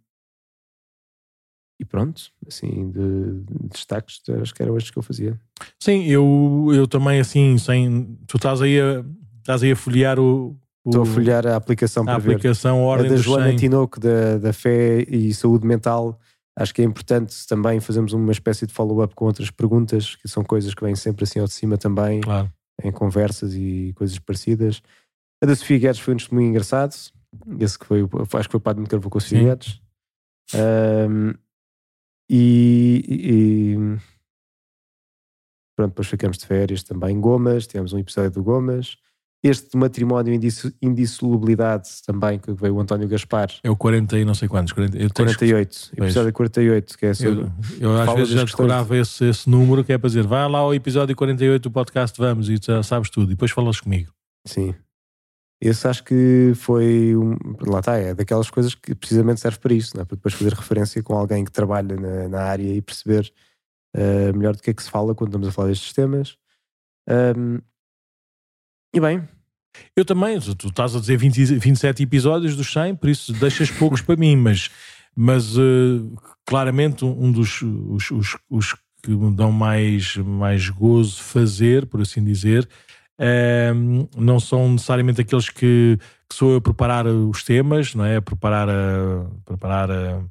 e 1.80 1.84
pronto, 1.84 2.22
assim, 2.46 2.90
de, 2.90 3.42
de 3.42 3.68
destaques, 3.68 4.20
acho 4.40 4.54
que 4.54 4.62
eram 4.62 4.76
estes 4.76 4.90
que 4.92 4.98
eu 4.98 5.02
fazia. 5.02 5.38
Sim, 5.80 6.04
eu, 6.04 6.68
eu 6.72 6.86
também 6.86 7.18
assim, 7.20 7.58
sem. 7.58 8.16
Tu 8.26 8.36
estás 8.36 8.62
aí 8.62 8.80
a, 8.80 9.04
estás 9.40 9.62
aí 9.64 9.72
a 9.72 9.76
folhear 9.76 10.18
o- 10.20 10.56
Estou 10.84 11.02
a 11.02 11.06
folhear 11.06 11.46
a 11.46 11.54
aplicação 11.56 12.02
a 12.02 12.06
para 12.06 12.18
ver. 12.18 12.30
aplicação 12.36 12.78
a 12.78 12.82
A 12.82 12.84
Ordem 12.86 13.08
da 13.10 13.14
dos 13.16 13.24
Joana 13.24 13.46
100. 13.50 13.56
Tinoco, 13.56 14.00
da, 14.00 14.38
da 14.38 14.52
Fé 14.52 15.02
e 15.08 15.32
Saúde 15.32 15.66
Mental. 15.66 16.18
Acho 16.58 16.74
que 16.74 16.82
é 16.82 16.84
importante 16.84 17.46
também 17.46 17.78
fazermos 17.80 18.12
uma 18.12 18.32
espécie 18.32 18.66
de 18.66 18.72
follow-up 18.72 19.14
com 19.14 19.24
outras 19.26 19.50
perguntas, 19.50 20.16
que 20.16 20.28
são 20.28 20.42
coisas 20.44 20.74
que 20.74 20.82
vêm 20.84 20.94
sempre 20.96 21.24
assim 21.24 21.38
ao 21.38 21.46
de 21.46 21.52
cima 21.52 21.78
também, 21.78 22.20
Claro. 22.20 22.52
em 22.82 22.90
conversas 22.92 23.54
e 23.54 23.92
coisas 23.96 24.18
parecidas. 24.18 24.82
A 25.42 25.46
da 25.46 25.54
Sofia 25.56 25.78
Guedes 25.78 26.00
foi 26.00 26.14
um 26.14 26.16
testemunho 26.18 26.48
engraçado. 26.48 26.94
Esse 27.58 27.78
que 27.78 27.86
foi, 27.86 28.02
acho 28.02 28.48
que 28.48 28.52
foi 28.52 28.58
o 28.58 28.60
padre 28.60 28.82
que 28.84 28.90
gravou 28.90 29.08
com 29.10 29.18
a 29.18 29.20
Sofia 29.20 29.38
Sim. 29.38 29.44
Guedes. 29.46 29.80
Ahm, 30.54 31.32
e, 32.28 33.04
e- 33.08 33.76
pronto, 35.76 35.90
depois 35.92 36.08
ficamos 36.08 36.38
de 36.38 36.46
férias 36.46 36.82
também. 36.82 37.18
Gomas, 37.20 37.66
tivemos 37.66 37.92
um 37.92 37.98
episódio 37.98 38.30
do 38.32 38.42
Gomas. 38.42 38.96
Este 39.42 39.76
matrimónio 39.76 40.32
indisso- 40.32 40.72
indissolubilidade 40.80 41.88
também, 42.06 42.38
que 42.38 42.52
veio 42.52 42.76
o 42.76 42.80
António 42.80 43.08
Gaspar. 43.08 43.50
É 43.64 43.68
o 43.70 43.76
40 43.76 44.16
e 44.18 44.24
não 44.24 44.34
sei 44.34 44.46
quantos. 44.48 44.72
40, 44.72 44.96
eu, 44.96 45.10
tens- 45.10 45.36
48, 45.36 45.90
episódio 45.96 46.32
48, 46.32 46.96
que 46.98 47.06
é 47.06 47.14
sobre. 47.14 47.40
eu, 47.80 47.90
eu 47.90 48.00
às 48.00 48.14
vezes 48.14 48.28
já 48.34 48.44
decorava 48.44 48.96
esse, 48.96 49.24
esse 49.24 49.50
número 49.50 49.82
que 49.82 49.92
é 49.92 49.98
para 49.98 50.06
dizer 50.08 50.26
vai 50.26 50.48
lá 50.48 50.58
ao 50.60 50.72
episódio 50.72 51.16
48 51.16 51.62
do 51.64 51.70
podcast 51.72 52.16
Vamos 52.20 52.48
e 52.48 52.56
já 52.62 52.82
sabes 52.84 53.10
tudo. 53.10 53.32
E 53.32 53.34
depois 53.34 53.50
falas 53.50 53.80
comigo. 53.80 54.12
Sim. 54.46 54.74
Esse 55.60 55.86
acho 55.88 56.02
que 56.04 56.52
foi. 56.56 57.16
Um, 57.16 57.36
lá 57.66 57.80
está, 57.80 57.96
é 57.96 58.14
daquelas 58.14 58.50
coisas 58.50 58.74
que 58.76 58.94
precisamente 58.94 59.40
serve 59.40 59.58
para 59.58 59.74
isso, 59.74 59.96
não 59.96 60.02
é? 60.02 60.04
para 60.04 60.16
depois 60.16 60.34
fazer 60.34 60.52
referência 60.54 61.02
com 61.02 61.14
alguém 61.16 61.44
que 61.44 61.52
trabalha 61.52 61.96
na, 61.96 62.28
na 62.28 62.42
área 62.42 62.72
e 62.72 62.80
perceber 62.82 63.32
eh, 63.94 64.32
melhor 64.32 64.54
do 64.56 64.62
que 64.62 64.70
é 64.70 64.74
que 64.74 64.82
se 64.82 64.90
fala 64.90 65.14
quando 65.14 65.30
estamos 65.30 65.48
a 65.48 65.52
falar 65.52 65.68
destes 65.68 65.92
temas. 65.92 66.36
Ahm, 67.08 67.58
e 68.92 69.00
bem, 69.00 69.26
Eu 69.96 70.04
também, 70.04 70.38
tu 70.40 70.68
estás 70.68 70.94
a 70.94 71.00
dizer 71.00 71.16
20, 71.16 71.58
27 71.58 72.02
episódios 72.02 72.56
dos 72.56 72.72
100, 72.72 72.96
por 72.96 73.08
isso 73.08 73.32
deixas 73.32 73.70
poucos 73.70 74.02
para 74.02 74.16
mim, 74.16 74.36
mas, 74.36 74.70
mas 75.16 75.56
eh, 75.56 76.00
claramente 76.44 77.04
um 77.04 77.32
dos 77.32 77.62
os, 77.62 78.10
os, 78.10 78.38
os 78.50 78.74
que 79.02 79.10
me 79.10 79.34
dão 79.34 79.50
mais, 79.50 80.16
mais 80.16 80.68
gozo 80.68 81.22
fazer, 81.22 81.86
por 81.86 82.00
assim 82.00 82.22
dizer, 82.22 82.68
eh, 83.18 83.72
não 84.16 84.38
são 84.38 84.72
necessariamente 84.72 85.20
aqueles 85.20 85.48
que, 85.48 85.98
que 86.28 86.34
sou 86.34 86.52
eu 86.52 86.56
a 86.58 86.60
preparar 86.60 87.06
os 87.06 87.42
temas, 87.42 87.94
não 87.94 88.04
é? 88.04 88.16
A 88.16 88.22
preparar 88.22 88.68
a, 88.68 89.26
preparar 89.44 89.90
a, 89.90 90.22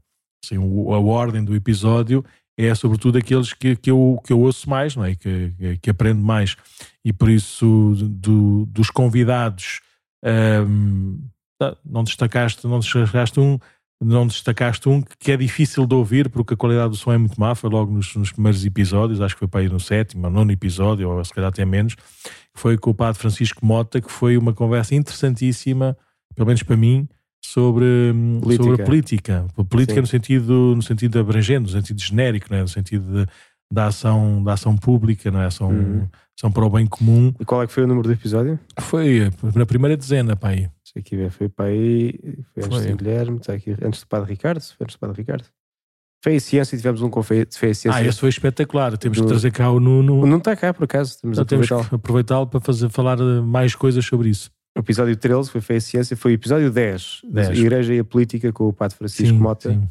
assim, 0.44 0.58
a 0.58 1.00
ordem 1.00 1.44
do 1.44 1.56
episódio, 1.56 2.24
é 2.66 2.76
sobretudo 2.76 3.18
aqueles 3.18 3.54
que, 3.54 3.76
que, 3.76 3.92
eu, 3.92 4.20
que 4.26 4.32
eu 4.34 4.40
ouço 4.40 4.70
mais, 4.70 4.96
não 4.96 5.06
é? 5.06 5.16
Que, 5.16 5.78
que, 5.82 5.90
aprendo 5.90 6.22
mais. 6.22 6.56
E 7.04 7.12
por 7.12 7.30
isso, 7.30 7.94
do- 7.98 8.66
dos 8.68 8.90
convidados, 8.90 9.82
hum, 10.68 11.20
não 11.86 12.04
destacaste, 12.04 12.66
não 12.68 12.80
destacaste 12.80 13.40
um, 13.40 13.58
não 14.04 14.26
destacaste 14.26 14.90
um 14.90 15.02
que 15.20 15.32
é 15.32 15.38
difícil 15.38 15.86
de 15.86 15.94
ouvir 15.94 16.30
porque 16.30 16.56
a 16.56 16.58
qualidade 16.58 16.90
do 16.90 16.96
som 16.96 17.14
é 17.14 17.18
muito 17.18 17.40
má, 17.40 17.54
foi 17.54 17.70
logo 17.70 17.92
nos, 17.92 18.16
nos 18.16 18.32
primeiros 18.32 18.66
episódios, 18.66 19.22
acho 19.22 19.36
que 19.36 19.40
foi 19.40 19.48
para 19.48 19.64
ir 19.64 19.72
no 19.72 19.80
sétimo, 19.80 20.26
ou 20.26 20.32
nono 20.32 20.52
episódio, 20.52 21.08
ou 21.10 21.24
se 21.24 21.32
calhar 21.34 21.50
até 21.50 21.64
menos, 21.64 21.96
foi 22.54 22.78
com 22.78 22.90
o 22.90 22.96
padre 22.96 23.20
Francisco 23.20 23.64
Mota, 23.64 24.02
que 24.02 24.12
foi 24.12 24.38
uma 24.38 24.54
conversa 24.54 24.96
interessantíssima, 24.96 25.96
pelo 26.36 26.48
menos 26.48 26.64
para 26.64 26.76
mim, 26.76 27.08
sobre 27.44 27.86
Política. 28.42 28.64
sobre 28.64 28.84
política. 28.86 29.46
Política 29.70 29.96
Sim. 29.96 30.02
no 30.02 30.08
sentido, 30.08 30.74
no 30.76 30.82
sentido 30.82 31.20
abrangente, 31.20 31.62
no 31.62 31.70
sentido 31.70 32.00
genérico, 32.02 32.48
não 32.50 32.58
é? 32.58 32.62
no 32.62 32.68
sentido 32.68 33.26
de- 33.26 33.32
da, 33.74 33.88
ação, 33.88 34.44
da 34.44 34.54
ação 34.54 34.76
pública, 34.78 35.32
não 35.32 35.42
é? 35.42 35.46
ação, 35.46 35.70
Uhum. 35.70 36.08
ação 36.38 36.52
para 36.52 36.66
o 36.66 36.70
bem 36.70 36.86
comum. 36.86 37.34
e 37.40 37.46
qual 37.46 37.64
é 37.64 37.68
que 37.68 37.74
foi 37.74 37.84
o 37.84 37.88
número 37.88 38.08
do 38.08 38.14
episódio? 38.14 38.60
Foi 38.80 39.32
na 39.56 39.66
primeira 39.66 39.96
dezena, 39.98 40.36
pá, 40.36 40.50
aí. 40.50 40.70
Sei 40.84 41.02
aqui 41.02 41.30
foi 41.30 41.48
para 41.50 41.66
aí, 41.66 42.20
foi 42.54 42.64
antes 42.66 42.78
Foi. 42.80 42.88
do 42.92 42.98
Guilherme, 42.98 43.38
está 43.38 43.54
aqui, 43.54 43.76
antes 43.82 44.02
do 44.02 44.08
Padre 44.08 44.32
Ricardo, 44.32 44.62
foi 44.62 44.84
antes 44.84 44.96
do 44.96 45.00
Padre 45.00 45.18
Ricardo. 45.22 45.46
Fé 46.24 46.36
e 46.36 46.40
Ciência, 46.40 46.76
e 46.76 46.78
tivemos 46.78 47.02
um 47.02 47.10
com 47.10 47.24
Fé, 47.24 47.42
e 47.42 47.48
Ciência. 47.50 47.92
Ah, 47.92 48.04
esse 48.04 48.20
foi 48.20 48.30
espetacular. 48.30 48.96
Temos 48.98 49.18
que 49.18 49.24
Do- 49.24 49.30
trazer 49.30 49.52
cá 49.52 49.72
o 49.72 49.80
Nuno. 49.80 50.24
Não 50.28 50.38
está 50.38 50.56
cá, 50.56 50.72
por 50.72 50.84
acaso, 50.84 51.18
temos 51.20 51.40
a 51.40 51.42
Então 51.42 51.58
temos 51.66 51.88
que 51.90 51.96
aproveitá-lo 51.96 52.46
para 52.46 52.60
fazer, 52.60 52.90
falar 52.90 53.18
mais 53.42 53.74
coisas 53.74 54.06
sobre 54.06 54.30
isso. 54.30 54.52
O 54.78 54.80
episódio 54.80 55.16
13 55.18 55.50
foi 55.52 55.60
Fé 55.62 55.76
e 55.76 55.82
Ciência, 55.82 56.16
foi 56.16 56.32
o 56.32 56.36
episódio 56.36 56.72
10, 56.72 57.22
10. 57.26 57.50
a 57.50 57.54
Igreja 57.56 57.94
e 57.94 58.00
a 58.00 58.04
Política 58.06 58.54
com 58.54 58.68
o 58.70 58.74
Padre 58.74 58.98
Francisco 58.98 59.38
Mota. 59.38 59.72
sim. 59.72 59.88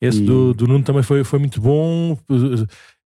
Esse 0.00 0.22
E- 0.22 0.26
do, 0.26 0.52
do 0.54 0.66
Nuno 0.66 0.84
também 0.84 1.02
foi, 1.02 1.24
foi 1.24 1.38
muito 1.38 1.60
bom. 1.60 2.18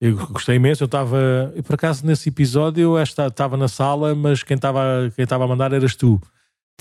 Eu 0.01 0.15
gostei 0.27 0.55
imenso, 0.55 0.83
eu 0.83 0.85
estava, 0.85 1.53
por 1.65 1.73
acaso 1.75 2.05
nesse 2.05 2.29
episódio 2.29 2.81
eu 2.97 3.03
estava 3.03 3.57
na 3.57 3.67
sala, 3.67 4.15
mas 4.15 4.43
quem 4.43 4.55
estava 4.55 5.11
quem 5.15 5.23
estava 5.23 5.43
a 5.43 5.47
mandar 5.47 5.73
eras 5.73 5.95
tu. 5.95 6.19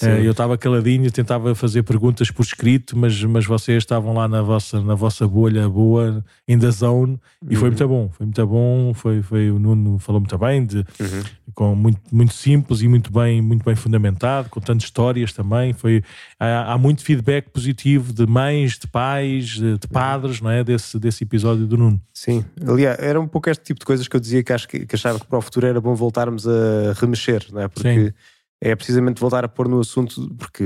Uh, 0.06 0.22
eu 0.22 0.30
estava 0.30 0.56
caladinho, 0.56 1.10
tentava 1.10 1.54
fazer 1.54 1.82
perguntas 1.82 2.30
por 2.30 2.42
escrito, 2.42 2.96
mas, 2.96 3.22
mas 3.24 3.46
vocês 3.46 3.78
estavam 3.78 4.14
lá 4.14 4.28
na 4.28 4.42
vossa, 4.42 4.80
na 4.80 4.94
vossa 4.94 5.26
bolha 5.26 5.68
boa, 5.68 6.24
in 6.46 6.58
the 6.58 6.70
zone, 6.70 7.18
e 7.48 7.56
foi 7.56 7.68
uhum. 7.68 7.74
muito 7.74 7.88
bom. 7.88 8.08
Foi 8.10 8.26
muito 8.26 8.46
bom. 8.46 8.94
Foi, 8.94 9.22
foi, 9.22 9.50
o 9.50 9.58
Nuno 9.58 9.98
falou 9.98 10.20
muito 10.20 10.38
bem, 10.38 10.64
de, 10.64 10.78
uhum. 10.78 11.22
com 11.54 11.74
muito, 11.74 12.00
muito 12.12 12.34
simples 12.34 12.80
e 12.82 12.88
muito 12.88 13.12
bem, 13.12 13.42
muito 13.42 13.64
bem 13.64 13.74
fundamentado, 13.74 14.48
contando 14.48 14.80
histórias 14.80 15.32
também. 15.32 15.72
Foi, 15.72 16.02
há, 16.38 16.72
há 16.72 16.78
muito 16.78 17.02
feedback 17.02 17.50
positivo 17.50 18.12
de 18.12 18.26
mães, 18.26 18.78
de 18.78 18.86
pais, 18.86 19.48
de, 19.48 19.58
de 19.58 19.70
uhum. 19.70 19.78
padres, 19.92 20.40
não 20.40 20.50
é? 20.50 20.62
Desse, 20.62 20.98
desse 20.98 21.24
episódio 21.24 21.66
do 21.66 21.76
Nuno. 21.76 22.00
Sim, 22.12 22.44
aliás, 22.66 22.98
era 23.00 23.20
um 23.20 23.26
pouco 23.26 23.50
este 23.50 23.64
tipo 23.64 23.80
de 23.80 23.86
coisas 23.86 24.06
que 24.06 24.14
eu 24.14 24.20
dizia 24.20 24.42
que, 24.42 24.52
acho 24.52 24.68
que, 24.68 24.86
que 24.86 24.94
achava 24.94 25.18
que 25.18 25.26
para 25.26 25.38
o 25.38 25.42
futuro 25.42 25.66
era 25.66 25.80
bom 25.80 25.94
voltarmos 25.94 26.46
a 26.46 26.92
remexer, 27.00 27.46
não 27.52 27.62
é? 27.62 27.68
Porque. 27.68 28.06
Sim 28.06 28.12
é 28.60 28.74
precisamente 28.74 29.20
voltar 29.20 29.44
a 29.44 29.48
pôr 29.48 29.68
no 29.68 29.80
assunto, 29.80 30.34
porque, 30.36 30.64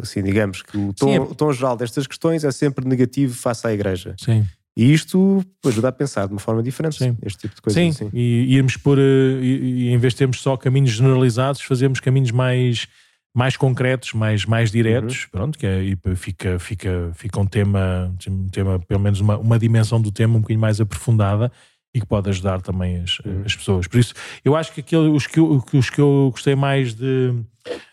assim, 0.00 0.22
digamos 0.22 0.62
que 0.62 0.76
o 0.76 0.92
tom, 0.92 1.06
Sim, 1.06 1.14
é... 1.16 1.20
o 1.20 1.34
tom 1.34 1.52
geral 1.52 1.76
destas 1.76 2.06
questões 2.06 2.44
é 2.44 2.52
sempre 2.52 2.86
negativo 2.86 3.34
face 3.34 3.66
à 3.66 3.72
Igreja. 3.72 4.14
Sim. 4.18 4.46
E 4.76 4.92
isto 4.92 5.44
ajuda 5.64 5.88
a 5.88 5.92
pensar 5.92 6.26
de 6.26 6.32
uma 6.32 6.40
forma 6.40 6.62
diferente 6.62 6.96
Sim. 6.96 7.16
este 7.22 7.42
tipo 7.42 7.54
de 7.54 7.62
coisas. 7.62 7.80
Sim, 7.80 7.88
assim. 7.90 8.10
e 8.12 8.56
irmos 8.56 8.76
por, 8.76 8.98
eh, 8.98 9.02
e, 9.40 9.86
e, 9.86 9.88
em 9.88 9.98
vez 9.98 10.12
de 10.14 10.18
termos 10.18 10.40
só 10.40 10.56
caminhos 10.56 10.90
generalizados, 10.90 11.60
fazemos 11.60 12.00
caminhos 12.00 12.32
mais, 12.32 12.88
mais 13.32 13.56
concretos, 13.56 14.12
mais, 14.14 14.44
mais 14.44 14.72
diretos, 14.72 15.24
uhum. 15.24 15.30
pronto, 15.30 15.58
que 15.58 15.66
é, 15.66 15.82
fica, 16.16 16.58
fica, 16.58 17.12
fica 17.14 17.40
um 17.40 17.46
tema, 17.46 18.12
um 18.28 18.48
tema, 18.48 18.80
pelo 18.80 19.00
menos 19.00 19.20
uma, 19.20 19.38
uma 19.38 19.58
dimensão 19.58 20.00
do 20.00 20.10
tema 20.10 20.36
um 20.36 20.40
bocadinho 20.40 20.60
mais 20.60 20.80
aprofundada 20.80 21.52
e 21.94 22.00
que 22.00 22.06
pode 22.06 22.28
ajudar 22.28 22.60
também 22.60 23.00
as, 23.00 23.20
uhum. 23.20 23.42
as 23.46 23.54
pessoas. 23.54 23.86
Por 23.86 24.00
isso, 24.00 24.14
eu 24.44 24.56
acho 24.56 24.72
que 24.72 24.80
aquele, 24.80 25.08
os, 25.08 25.26
que 25.28 25.38
eu, 25.38 25.62
os 25.72 25.88
que 25.88 26.00
eu 26.00 26.28
gostei 26.32 26.56
mais 26.56 26.92
de, 26.92 27.32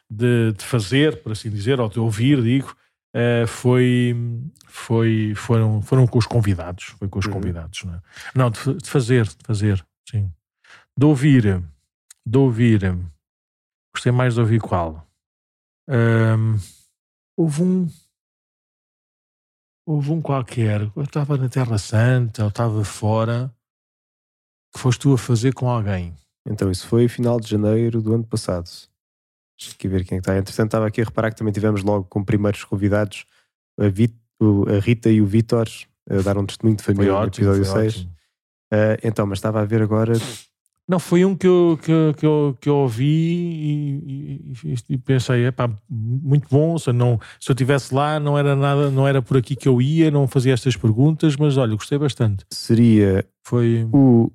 de, 0.10 0.54
de 0.54 0.66
fazer, 0.66 1.22
por 1.22 1.32
assim 1.32 1.52
dizer, 1.52 1.80
ou 1.80 1.88
de 1.88 2.00
ouvir, 2.00 2.42
digo, 2.42 2.76
uh, 3.16 3.46
foi, 3.46 4.16
foi, 4.66 5.34
foram, 5.36 5.82
foram 5.84 6.08
com 6.08 6.18
os 6.18 6.26
convidados. 6.26 6.96
Foi 6.98 7.08
com 7.08 7.20
os 7.20 7.28
uhum. 7.28 7.34
convidados, 7.34 7.84
não 7.84 7.94
é? 7.94 8.02
Não, 8.34 8.50
de, 8.50 8.74
de, 8.74 8.90
fazer, 8.90 9.26
de 9.26 9.46
fazer, 9.46 9.86
sim. 10.10 10.32
De 10.98 11.06
ouvir, 11.06 11.64
de 12.26 12.38
ouvir, 12.38 12.98
gostei 13.94 14.12
mais 14.12 14.34
de 14.34 14.40
ouvir 14.40 14.60
qual? 14.60 15.08
Um, 15.88 16.58
houve 17.38 17.62
um. 17.62 17.88
Houve 19.84 20.12
um 20.12 20.22
qualquer, 20.22 20.82
eu 20.96 21.04
estava 21.04 21.36
na 21.38 21.50
Terra 21.50 21.78
Santa, 21.78 22.44
eu 22.44 22.48
estava 22.50 22.84
fora, 22.84 23.52
que 24.74 24.80
foste 24.80 25.02
tu 25.02 25.14
a 25.14 25.18
fazer 25.18 25.54
com 25.54 25.70
alguém? 25.70 26.14
Então, 26.48 26.72
isso 26.72 26.88
foi 26.88 27.08
final 27.08 27.40
de 27.40 27.50
janeiro 27.50 28.02
do 28.02 28.14
ano 28.14 28.24
passado. 28.24 28.70
Deixa 29.60 29.76
aqui 29.76 29.88
ver 29.88 30.06
quem 30.06 30.18
é 30.18 30.20
está. 30.20 30.38
Entretanto, 30.38 30.68
estava 30.68 30.88
aqui 30.88 31.02
a 31.02 31.06
reparar 31.06 31.30
que 31.30 31.38
também 31.38 31.54
tivemos 31.54 31.84
logo 31.84 32.06
como 32.06 32.26
primeiros 32.26 32.64
convidados 32.64 33.26
a, 33.80 33.86
a 33.86 34.80
Rita 34.80 35.10
e 35.10 35.22
o 35.22 35.26
Vitor 35.26 35.68
a 36.10 36.22
dar 36.22 36.38
um 36.38 36.46
testemunho 36.46 36.78
de 36.78 36.84
família 36.84 37.14
no 37.14 37.26
episódio 37.26 37.66
6. 37.66 37.98
Uh, 37.98 38.08
então, 39.04 39.26
mas 39.26 39.38
estava 39.38 39.62
a 39.62 39.66
ver 39.66 39.82
agora. 39.82 40.14
Não, 40.88 41.00
foi 41.00 41.24
um 41.24 41.36
que 41.36 41.48
eu, 41.48 41.80
que, 41.82 42.14
que 42.18 42.26
eu, 42.26 42.58
que 42.60 42.68
eu 42.68 42.76
ouvi 42.78 43.06
e, 43.06 44.54
e, 44.66 44.76
e 44.90 44.98
pensei, 44.98 45.46
é 45.46 45.52
pá, 45.52 45.70
muito 45.90 46.48
bom. 46.50 46.78
Se, 46.78 46.92
não, 46.92 47.20
se 47.40 47.50
eu 47.50 47.54
estivesse 47.54 47.94
lá, 47.94 48.20
não 48.20 48.38
era 48.38 48.56
nada, 48.56 48.90
não 48.90 49.08
era 49.08 49.22
por 49.22 49.38
aqui 49.38 49.56
que 49.56 49.68
eu 49.68 49.82
ia, 49.82 50.10
não 50.10 50.28
fazia 50.28 50.54
estas 50.54 50.76
perguntas, 50.76 51.36
mas 51.36 51.56
olha, 51.56 51.76
gostei 51.76 51.98
bastante. 51.98 52.46
Seria 52.52 53.26
foi 53.44 53.88
o 53.94 54.32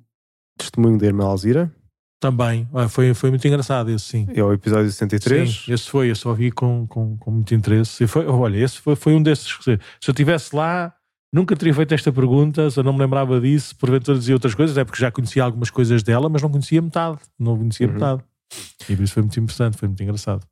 Testemunho 0.57 0.97
da 0.97 1.05
Irmã 1.05 1.25
Alzira. 1.25 1.71
Também, 2.19 2.67
ah, 2.73 2.89
foi, 2.89 3.13
foi 3.13 3.29
muito 3.29 3.47
engraçado 3.47 3.91
esse 3.91 4.05
sim. 4.05 4.27
É 4.33 4.43
o 4.43 4.51
episódio 4.51 4.89
63. 4.89 5.49
Sim, 5.65 5.73
esse 5.73 5.87
foi, 5.87 6.09
eu 6.09 6.15
só 6.15 6.33
vi 6.33 6.51
com, 6.51 6.87
com, 6.87 7.15
com 7.17 7.31
muito 7.31 7.53
interesse. 7.53 8.03
E 8.03 8.07
foi, 8.07 8.25
olha, 8.25 8.57
esse 8.57 8.79
foi, 8.79 8.95
foi 8.95 9.13
um 9.13 9.21
desses. 9.21 9.55
Se 9.63 9.71
eu 9.71 9.79
estivesse 10.11 10.55
lá, 10.55 10.95
nunca 11.31 11.55
teria 11.55 11.73
feito 11.73 11.93
esta 11.93 12.11
pergunta, 12.11 12.71
se 12.71 12.79
eu 12.79 12.83
não 12.83 12.93
me 12.93 12.99
lembrava 12.99 13.39
disso, 13.39 13.75
porventura 13.75 14.17
dizia 14.17 14.33
outras 14.33 14.55
coisas, 14.55 14.77
é 14.77 14.83
porque 14.83 14.99
já 14.99 15.11
conhecia 15.11 15.43
algumas 15.43 15.69
coisas 15.69 16.01
dela, 16.01 16.27
mas 16.27 16.41
não 16.41 16.49
conhecia 16.49 16.81
metade. 16.81 17.19
Não 17.37 17.55
conhecia 17.55 17.85
uhum. 17.85 17.93
metade. 17.93 18.23
E 18.89 18.95
por 18.95 19.03
isso 19.03 19.13
foi 19.13 19.21
muito 19.21 19.39
interessante, 19.39 19.77
foi 19.77 19.87
muito 19.87 20.01
engraçado. 20.01 20.43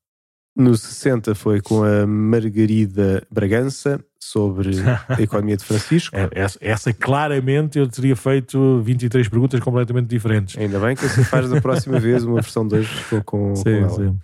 No 0.56 0.76
60 0.76 1.36
foi 1.36 1.60
com 1.62 1.84
a 1.84 2.08
Margarida 2.08 3.22
Bragança 3.30 4.00
sobre 4.18 4.72
a 5.10 5.22
economia 5.22 5.58
de 5.58 5.66
Francisco. 5.66 6.16
É, 6.16 6.30
essa, 6.32 6.58
essa, 6.62 6.94
claramente 6.94 7.78
eu 7.78 7.88
teria 7.88 8.16
feito 8.16 8.82
23 8.82 9.28
perguntas 9.28 9.60
completamente 9.60 10.08
diferentes. 10.08 10.58
Ainda 10.58 10.80
bem 10.80 10.96
que 10.96 11.08
você 11.08 11.24
faz 11.26 11.50
da 11.50 11.60
próxima 11.60 12.00
vez 12.00 12.24
uma 12.24 12.36
versão 12.36 12.66
2 12.66 12.88
com, 13.10 13.22
com, 13.24 13.56
sim, 13.56 13.64
com 13.64 13.70
ela. 13.70 13.90
Sim. 13.90 14.20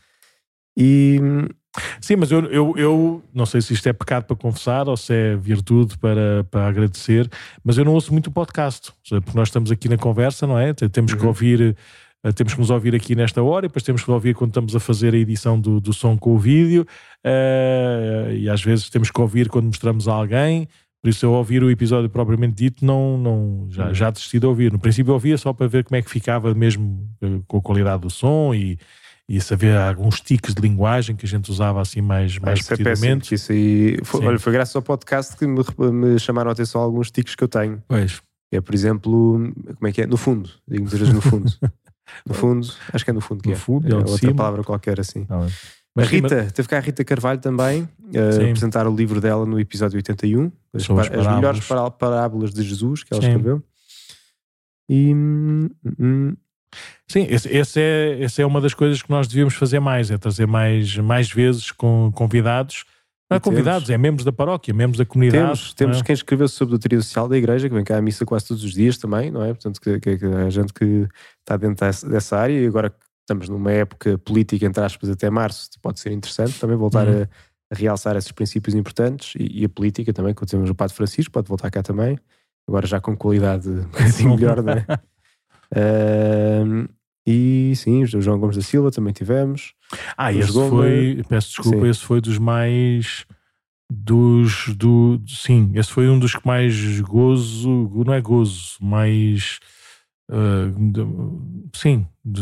E 0.77 1.19
Sim, 2.01 2.17
mas 2.17 2.31
eu, 2.31 2.45
eu, 2.47 2.73
eu, 2.75 3.23
não 3.33 3.45
sei 3.45 3.61
se 3.61 3.73
isto 3.73 3.87
é 3.87 3.93
pecado 3.93 4.25
para 4.25 4.35
confessar 4.35 4.89
ou 4.89 4.97
se 4.97 5.13
é 5.13 5.35
virtude 5.37 5.97
para, 5.97 6.43
para 6.51 6.67
agradecer, 6.67 7.29
mas 7.63 7.77
eu 7.77 7.85
não 7.85 7.93
ouço 7.93 8.11
muito 8.11 8.27
o 8.27 8.31
podcast, 8.31 8.91
porque 9.09 9.37
nós 9.37 9.47
estamos 9.47 9.71
aqui 9.71 9.87
na 9.87 9.97
conversa, 9.97 10.45
não 10.45 10.59
é? 10.59 10.73
Temos 10.73 11.13
uhum. 11.13 11.19
que 11.19 11.25
ouvir 11.25 11.77
Uh, 12.25 12.33
temos 12.33 12.53
que 12.53 12.59
nos 12.59 12.69
ouvir 12.69 12.93
aqui 12.93 13.15
nesta 13.15 13.41
hora 13.41 13.65
e 13.65 13.69
depois 13.69 13.83
temos 13.83 14.03
que 14.03 14.11
ouvir 14.11 14.35
quando 14.35 14.51
estamos 14.51 14.75
a 14.75 14.79
fazer 14.79 15.13
a 15.13 15.17
edição 15.17 15.59
do, 15.59 15.79
do 15.79 15.91
som 15.91 16.15
com 16.17 16.35
o 16.35 16.37
vídeo 16.37 16.85
uh, 17.25 18.31
e 18.31 18.47
às 18.47 18.61
vezes 18.61 18.89
temos 18.89 19.09
que 19.09 19.19
ouvir 19.19 19.49
quando 19.49 19.65
mostramos 19.65 20.07
a 20.07 20.13
alguém. 20.13 20.67
Por 21.01 21.09
isso, 21.09 21.25
eu 21.25 21.31
ouvir 21.31 21.63
o 21.63 21.71
episódio 21.71 22.07
propriamente 22.09 22.53
dito, 22.53 22.85
não, 22.85 23.17
não, 23.17 23.67
já, 23.71 23.91
já 23.91 24.11
desisti 24.11 24.39
de 24.39 24.45
ouvir. 24.45 24.71
No 24.71 24.77
princípio, 24.77 25.09
eu 25.09 25.15
ouvia 25.15 25.35
só 25.35 25.51
para 25.51 25.67
ver 25.67 25.83
como 25.83 25.95
é 25.95 26.01
que 26.01 26.09
ficava 26.11 26.53
mesmo 26.53 27.09
eh, 27.19 27.39
com 27.47 27.57
a 27.57 27.61
qualidade 27.61 28.03
do 28.03 28.09
som 28.11 28.53
e, 28.53 28.77
e 29.27 29.41
saber 29.41 29.75
alguns 29.75 30.21
tiques 30.21 30.53
de 30.53 30.61
linguagem 30.61 31.15
que 31.15 31.25
a 31.25 31.27
gente 31.27 31.49
usava 31.49 31.81
assim 31.81 32.01
mais, 32.01 32.37
mais 32.37 32.59
ah, 32.59 32.63
repetidamente. 32.69 33.33
É 33.33 33.35
isso 33.35 33.51
aí, 33.51 33.97
foi, 34.03 34.23
olha, 34.23 34.37
foi 34.37 34.53
graças 34.53 34.75
ao 34.75 34.83
podcast 34.83 35.35
que 35.35 35.47
me, 35.47 35.63
me 35.91 36.19
chamaram 36.19 36.49
a 36.49 36.53
atenção 36.53 36.79
alguns 36.79 37.09
tiques 37.09 37.33
que 37.33 37.43
eu 37.43 37.47
tenho. 37.47 37.81
Pois. 37.87 38.21
É, 38.53 38.61
por 38.61 38.75
exemplo, 38.75 39.51
como 39.75 39.87
é 39.87 39.91
que 39.91 40.03
é? 40.03 40.05
No 40.05 40.17
fundo. 40.17 40.51
Digo 40.67 40.83
muitas 40.83 40.99
vezes 40.99 41.15
no 41.15 41.21
fundo. 41.21 41.51
No 42.27 42.33
fundo, 42.33 42.67
acho 42.93 43.03
que 43.03 43.11
é 43.11 43.13
no 43.13 43.21
fundo 43.21 43.41
que 43.41 43.49
no 43.49 43.55
é. 43.55 43.57
Fundo, 43.57 43.87
é, 43.87 43.91
é 43.91 43.95
outra 43.95 44.17
cima. 44.17 44.35
palavra 44.35 44.63
qualquer 44.63 44.99
assim. 44.99 45.25
Ah, 45.29 45.47
a 45.97 46.03
Rita, 46.03 46.47
teve 46.53 46.67
cá 46.69 46.77
a 46.77 46.79
Rita 46.79 47.03
Carvalho 47.03 47.39
também 47.39 47.87
a 48.15 48.49
apresentar 48.49 48.87
o 48.87 48.95
livro 48.95 49.19
dela 49.19 49.45
no 49.45 49.59
episódio 49.59 49.97
81, 49.97 50.51
as, 50.73 50.89
as, 50.89 51.11
as 51.11 51.35
melhores 51.35 51.67
parábolas 51.99 52.53
de 52.53 52.63
Jesus 52.63 53.03
que 53.03 53.13
ela 53.13 53.21
Sim. 53.21 53.27
escreveu. 53.29 53.63
E. 54.89 55.13
Hum, 55.13 55.69
hum. 55.99 56.35
Sim, 57.05 57.27
esse, 57.29 57.49
esse, 57.49 57.81
é, 57.81 58.19
esse 58.21 58.41
é 58.41 58.45
uma 58.45 58.61
das 58.61 58.73
coisas 58.73 59.01
que 59.01 59.09
nós 59.09 59.27
devíamos 59.27 59.55
fazer 59.55 59.81
mais, 59.81 60.09
é 60.09 60.17
trazer 60.17 60.47
mais, 60.47 60.95
mais 60.97 61.29
vezes 61.29 61.69
com 61.71 62.09
convidados 62.15 62.85
não 63.31 63.37
é 63.37 63.39
convidados, 63.39 63.87
temos, 63.87 63.89
é 63.89 63.97
membros 63.97 64.25
da 64.25 64.31
paróquia, 64.31 64.73
membros 64.73 64.97
da 64.97 65.05
comunidade. 65.05 65.43
Temos, 65.43 65.73
temos 65.73 65.97
é? 65.99 66.03
quem 66.03 66.13
escreveu 66.13 66.47
sobre 66.47 66.71
a 66.71 66.77
doutrina 66.77 67.01
social 67.01 67.27
da 67.27 67.37
igreja, 67.37 67.69
que 67.69 67.73
vem 67.73 67.83
cá 67.83 67.97
à 67.97 68.01
missa 68.01 68.25
quase 68.25 68.47
todos 68.47 68.63
os 68.63 68.73
dias 68.73 68.97
também, 68.97 69.31
não 69.31 69.43
é? 69.43 69.53
Portanto, 69.53 69.79
que, 69.79 69.99
que, 69.99 70.17
que 70.17 70.25
a 70.25 70.49
gente 70.49 70.73
que 70.73 71.07
está 71.39 71.55
dentro 71.55 71.85
dessa, 71.85 72.09
dessa 72.09 72.37
área 72.37 72.53
e 72.53 72.67
agora 72.67 72.93
estamos 73.21 73.47
numa 73.47 73.71
época 73.71 74.17
política, 74.17 74.65
entre 74.65 74.83
aspas, 74.83 75.09
até 75.09 75.29
março, 75.29 75.69
pode 75.81 75.99
ser 75.99 76.11
interessante 76.11 76.59
também 76.59 76.75
voltar 76.75 77.07
uhum. 77.07 77.23
a, 77.23 77.73
a, 77.73 77.77
realçar 77.77 78.15
esses 78.17 78.31
princípios 78.31 78.75
importantes 78.75 79.33
e, 79.39 79.61
e, 79.61 79.65
a 79.65 79.69
política 79.69 80.11
também, 80.11 80.33
quando 80.33 80.49
temos 80.49 80.69
o 80.69 80.75
Padre 80.75 80.95
Francisco, 80.95 81.31
pode 81.31 81.47
voltar 81.47 81.71
cá 81.71 81.81
também, 81.81 82.19
agora 82.67 82.85
já 82.85 82.99
com 82.99 83.15
qualidade 83.15 83.69
assim 83.97 84.27
melhor, 84.27 84.61
não 84.61 84.73
é? 84.73 84.85
uh, 85.73 86.89
E 87.31 87.75
sim, 87.75 88.03
o 88.03 88.21
João 88.21 88.39
Gomes 88.39 88.57
da 88.57 88.61
Silva 88.61 88.91
também 88.91 89.13
tivemos. 89.13 89.73
Ah, 90.17 90.33
esse 90.33 90.51
foi, 90.51 91.23
peço 91.29 91.47
desculpa, 91.49 91.81
sim. 91.81 91.89
esse 91.89 92.01
foi 92.01 92.19
dos 92.21 92.37
mais 92.37 93.25
dos 93.91 94.69
do 94.75 95.21
sim, 95.27 95.71
esse 95.75 95.91
foi 95.91 96.09
um 96.09 96.17
dos 96.17 96.35
que 96.35 96.45
mais 96.45 96.99
gozo, 97.01 97.89
não 98.05 98.13
é 98.13 98.21
gozo, 98.21 98.77
mais 98.81 99.59
uh, 100.29 100.91
de, 100.91 101.77
sim, 101.77 102.07
de, 102.23 102.41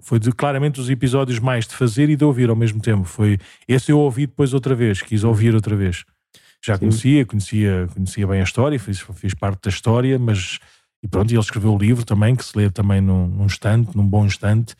foi 0.00 0.20
de, 0.20 0.30
claramente 0.30 0.80
os 0.80 0.88
episódios 0.88 1.40
mais 1.40 1.66
de 1.66 1.74
fazer 1.74 2.08
e 2.08 2.14
de 2.14 2.24
ouvir 2.24 2.50
ao 2.50 2.56
mesmo 2.56 2.80
tempo. 2.80 3.04
Foi 3.04 3.38
esse 3.66 3.90
eu 3.90 3.98
ouvi 3.98 4.26
depois 4.26 4.54
outra 4.54 4.74
vez, 4.74 5.02
quis 5.02 5.24
ouvir 5.24 5.54
outra 5.54 5.74
vez. 5.74 6.04
Já 6.64 6.74
sim. 6.74 6.80
conhecia, 6.80 7.26
conhecia, 7.26 7.88
conhecia 7.92 8.26
bem 8.26 8.40
a 8.40 8.44
história, 8.44 8.78
fiz, 8.78 9.00
fiz 9.14 9.34
parte 9.34 9.62
da 9.64 9.70
história, 9.70 10.18
mas 10.18 10.60
e 11.02 11.08
pronto, 11.08 11.30
ele 11.30 11.40
escreveu 11.40 11.74
o 11.74 11.78
livro 11.78 12.04
também, 12.04 12.36
que 12.36 12.44
se 12.44 12.56
lê 12.56 12.70
também 12.70 13.00
num, 13.00 13.26
num 13.26 13.46
instante, 13.46 13.96
num 13.96 14.06
bom 14.06 14.26
instante, 14.26 14.74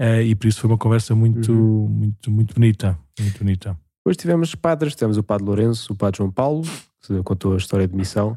uh, 0.00 0.20
e 0.22 0.34
por 0.34 0.46
isso 0.46 0.60
foi 0.60 0.70
uma 0.70 0.78
conversa 0.78 1.14
muito, 1.14 1.52
uhum. 1.52 1.88
muito, 1.88 2.30
muito 2.30 2.54
bonita. 2.54 2.98
Muito 3.18 3.38
bonita. 3.38 3.78
Depois 4.04 4.16
tivemos 4.16 4.54
padres, 4.54 4.94
tivemos 4.94 5.16
o 5.16 5.22
Padre 5.22 5.46
Lourenço, 5.46 5.92
o 5.92 5.96
Padre 5.96 6.18
João 6.18 6.30
Paulo, 6.30 6.62
que 7.02 7.22
contou 7.22 7.54
a 7.54 7.56
história 7.56 7.88
de 7.88 7.96
missão, 7.96 8.36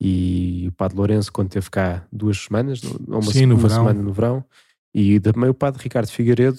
e 0.00 0.66
o 0.68 0.72
Padre 0.72 0.96
Lourenço, 0.96 1.32
quando 1.32 1.50
teve 1.50 1.70
cá 1.70 2.04
duas 2.10 2.38
semanas, 2.38 2.80
uma, 3.06 3.22
Sim, 3.22 3.52
uma 3.52 3.68
semana 3.68 4.02
no 4.02 4.12
verão, 4.12 4.44
e 4.94 5.20
também 5.20 5.50
o 5.50 5.54
Padre 5.54 5.82
Ricardo 5.82 6.08
Figueiredo, 6.08 6.58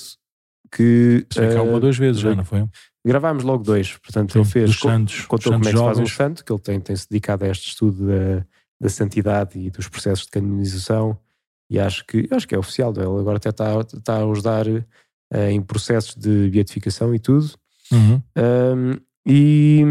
que. 0.71 1.25
Foi 1.33 1.53
cá 1.53 1.61
uma 1.61 1.73
ou 1.73 1.79
duas 1.79 1.97
vezes 1.97 2.21
já, 2.21 2.33
não 2.33 2.45
foi? 2.45 2.63
Gravámos 3.05 3.43
logo 3.43 3.63
dois, 3.63 3.97
portanto 3.97 4.31
Sim, 4.31 4.39
ele 4.39 4.47
fez. 4.47 4.79
Santos, 4.79 5.25
contou 5.25 5.51
como 5.51 5.67
é 5.67 5.71
que 5.71 5.77
se 5.77 5.83
faz 5.83 5.99
um 5.99 6.07
santo, 6.07 6.45
que 6.45 6.53
ele 6.53 6.61
tem, 6.61 6.79
tem 6.79 6.95
se 6.95 7.09
dedicado 7.09 7.43
a 7.43 7.49
este 7.49 7.67
estudo 7.67 8.07
da 8.07 8.45
da 8.83 8.89
santidade 8.89 9.57
e 9.57 9.69
dos 9.69 9.87
processos 9.87 10.25
de 10.25 10.31
canonização. 10.31 11.17
E 11.69 11.79
acho 11.79 12.05
que, 12.05 12.27
acho 12.29 12.45
que 12.45 12.53
é 12.53 12.59
oficial. 12.59 12.91
Ele 12.91 13.05
agora 13.05 13.37
até 13.37 13.49
está, 13.49 13.79
está 13.79 14.17
a 14.17 14.29
ajudar 14.29 14.67
uh, 14.67 14.83
em 15.49 15.61
processos 15.61 16.15
de 16.15 16.49
beatificação 16.49 17.15
e 17.15 17.19
tudo. 17.19 17.49
Uhum. 17.89 18.21
Um, 18.37 18.91
e, 19.25 19.81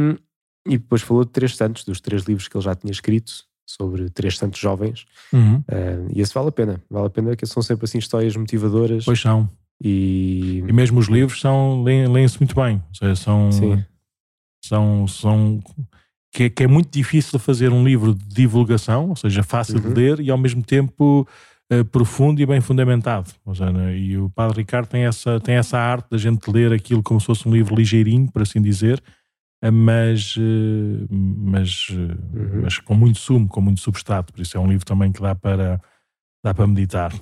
e 0.69 0.77
depois 0.77 1.01
falou 1.01 1.25
de 1.25 1.31
três 1.31 1.57
santos, 1.57 1.85
dos 1.85 2.03
três 2.03 2.25
livros 2.25 2.49
que 2.49 2.57
ele 2.57 2.65
já 2.65 2.75
tinha 2.75 2.93
escrito 2.93 3.33
sobre 3.67 4.11
três 4.11 4.37
santos 4.37 4.61
jovens. 4.61 5.07
Uhum. 5.33 5.57
Uh, 5.61 6.13
e 6.15 6.21
esse 6.21 6.35
vale 6.35 6.49
a 6.49 6.53
pena. 6.53 6.83
Vale 6.91 7.07
a 7.07 7.11
pena, 7.11 7.35
que 7.35 7.47
são 7.47 7.63
sempre 7.63 7.87
assim 7.87 7.97
histórias 7.97 8.37
motivadoras. 8.37 9.07
Pois 9.07 9.21
são. 9.21 9.49
E, 9.83 10.59
e 10.59 10.73
mesmo 10.73 11.01
os 11.01 11.09
livros 11.09 11.41
são, 11.41 11.83
leem-se 11.83 12.39
muito 12.39 12.55
bem. 12.55 12.77
Ou 12.89 12.95
seja, 12.95 13.17
são, 13.17 13.51
Sim. 13.51 13.85
são, 14.63 15.09
são 15.09 15.61
que, 16.33 16.45
é, 16.45 16.51
que, 16.51 16.65
é 16.65 16.67
muito 16.67 16.91
difícil 16.91 17.39
fazer 17.39 17.71
um 17.71 17.85
livro 17.85 18.15
de 18.15 18.25
divulgação, 18.27 19.11
ou 19.11 19.17
seja, 19.17 19.43
fácil 19.43 19.77
uhum. 19.77 19.83
de 19.83 19.89
ler 19.89 20.21
e 20.21 20.31
ao 20.31 20.39
mesmo 20.39 20.63
tempo 20.63 21.29
uh, 21.71 21.85
profundo 21.85 22.41
e 22.41 22.47
bem 22.47 22.61
fundamentado. 22.61 23.31
Seja, 23.49 23.71
né? 23.71 23.97
e 23.97 24.17
o 24.17 24.31
Padre 24.31 24.59
Ricardo 24.59 24.89
tem 24.89 25.05
essa, 25.05 25.39
tem 25.39 25.57
essa 25.57 25.79
arte 25.79 26.09
da 26.11 26.17
gente 26.17 26.51
ler 26.51 26.73
aquilo 26.73 27.03
como 27.03 27.21
se 27.21 27.27
fosse 27.27 27.47
um 27.47 27.53
livro 27.53 27.75
ligeirinho, 27.75 28.33
por 28.33 28.41
assim 28.41 28.63
dizer, 28.63 29.03
uh, 29.63 29.71
mas, 29.71 30.35
uh, 30.37 31.07
mas, 31.11 31.91
uhum. 31.91 32.63
mas 32.63 32.79
com 32.79 32.95
muito 32.95 33.19
sumo, 33.19 33.47
com 33.47 33.61
muito 33.61 33.83
substrato. 33.83 34.33
Por 34.33 34.41
isso 34.41 34.57
é 34.57 34.61
um 34.61 34.69
livro 34.69 34.87
também 34.87 35.13
que 35.13 35.21
dá 35.21 35.35
para, 35.35 35.79
dá 36.43 36.55
para 36.55 36.67
meditar. 36.67 37.13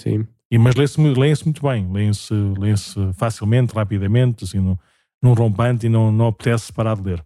Sim. 0.00 0.28
E, 0.48 0.58
mas 0.58 0.76
lê-se 0.76 1.00
lê 1.00 1.32
muito 1.44 1.60
bem, 1.60 1.92
lê-se 1.92 2.32
lê 2.32 2.72
facilmente, 3.14 3.74
rapidamente, 3.74 4.44
assim, 4.44 4.60
num, 4.60 4.78
num 5.20 5.32
rompante 5.32 5.86
e 5.86 5.88
não, 5.88 6.12
não 6.12 6.28
apetece 6.28 6.72
parar 6.72 6.94
de 6.94 7.02
ler. 7.02 7.24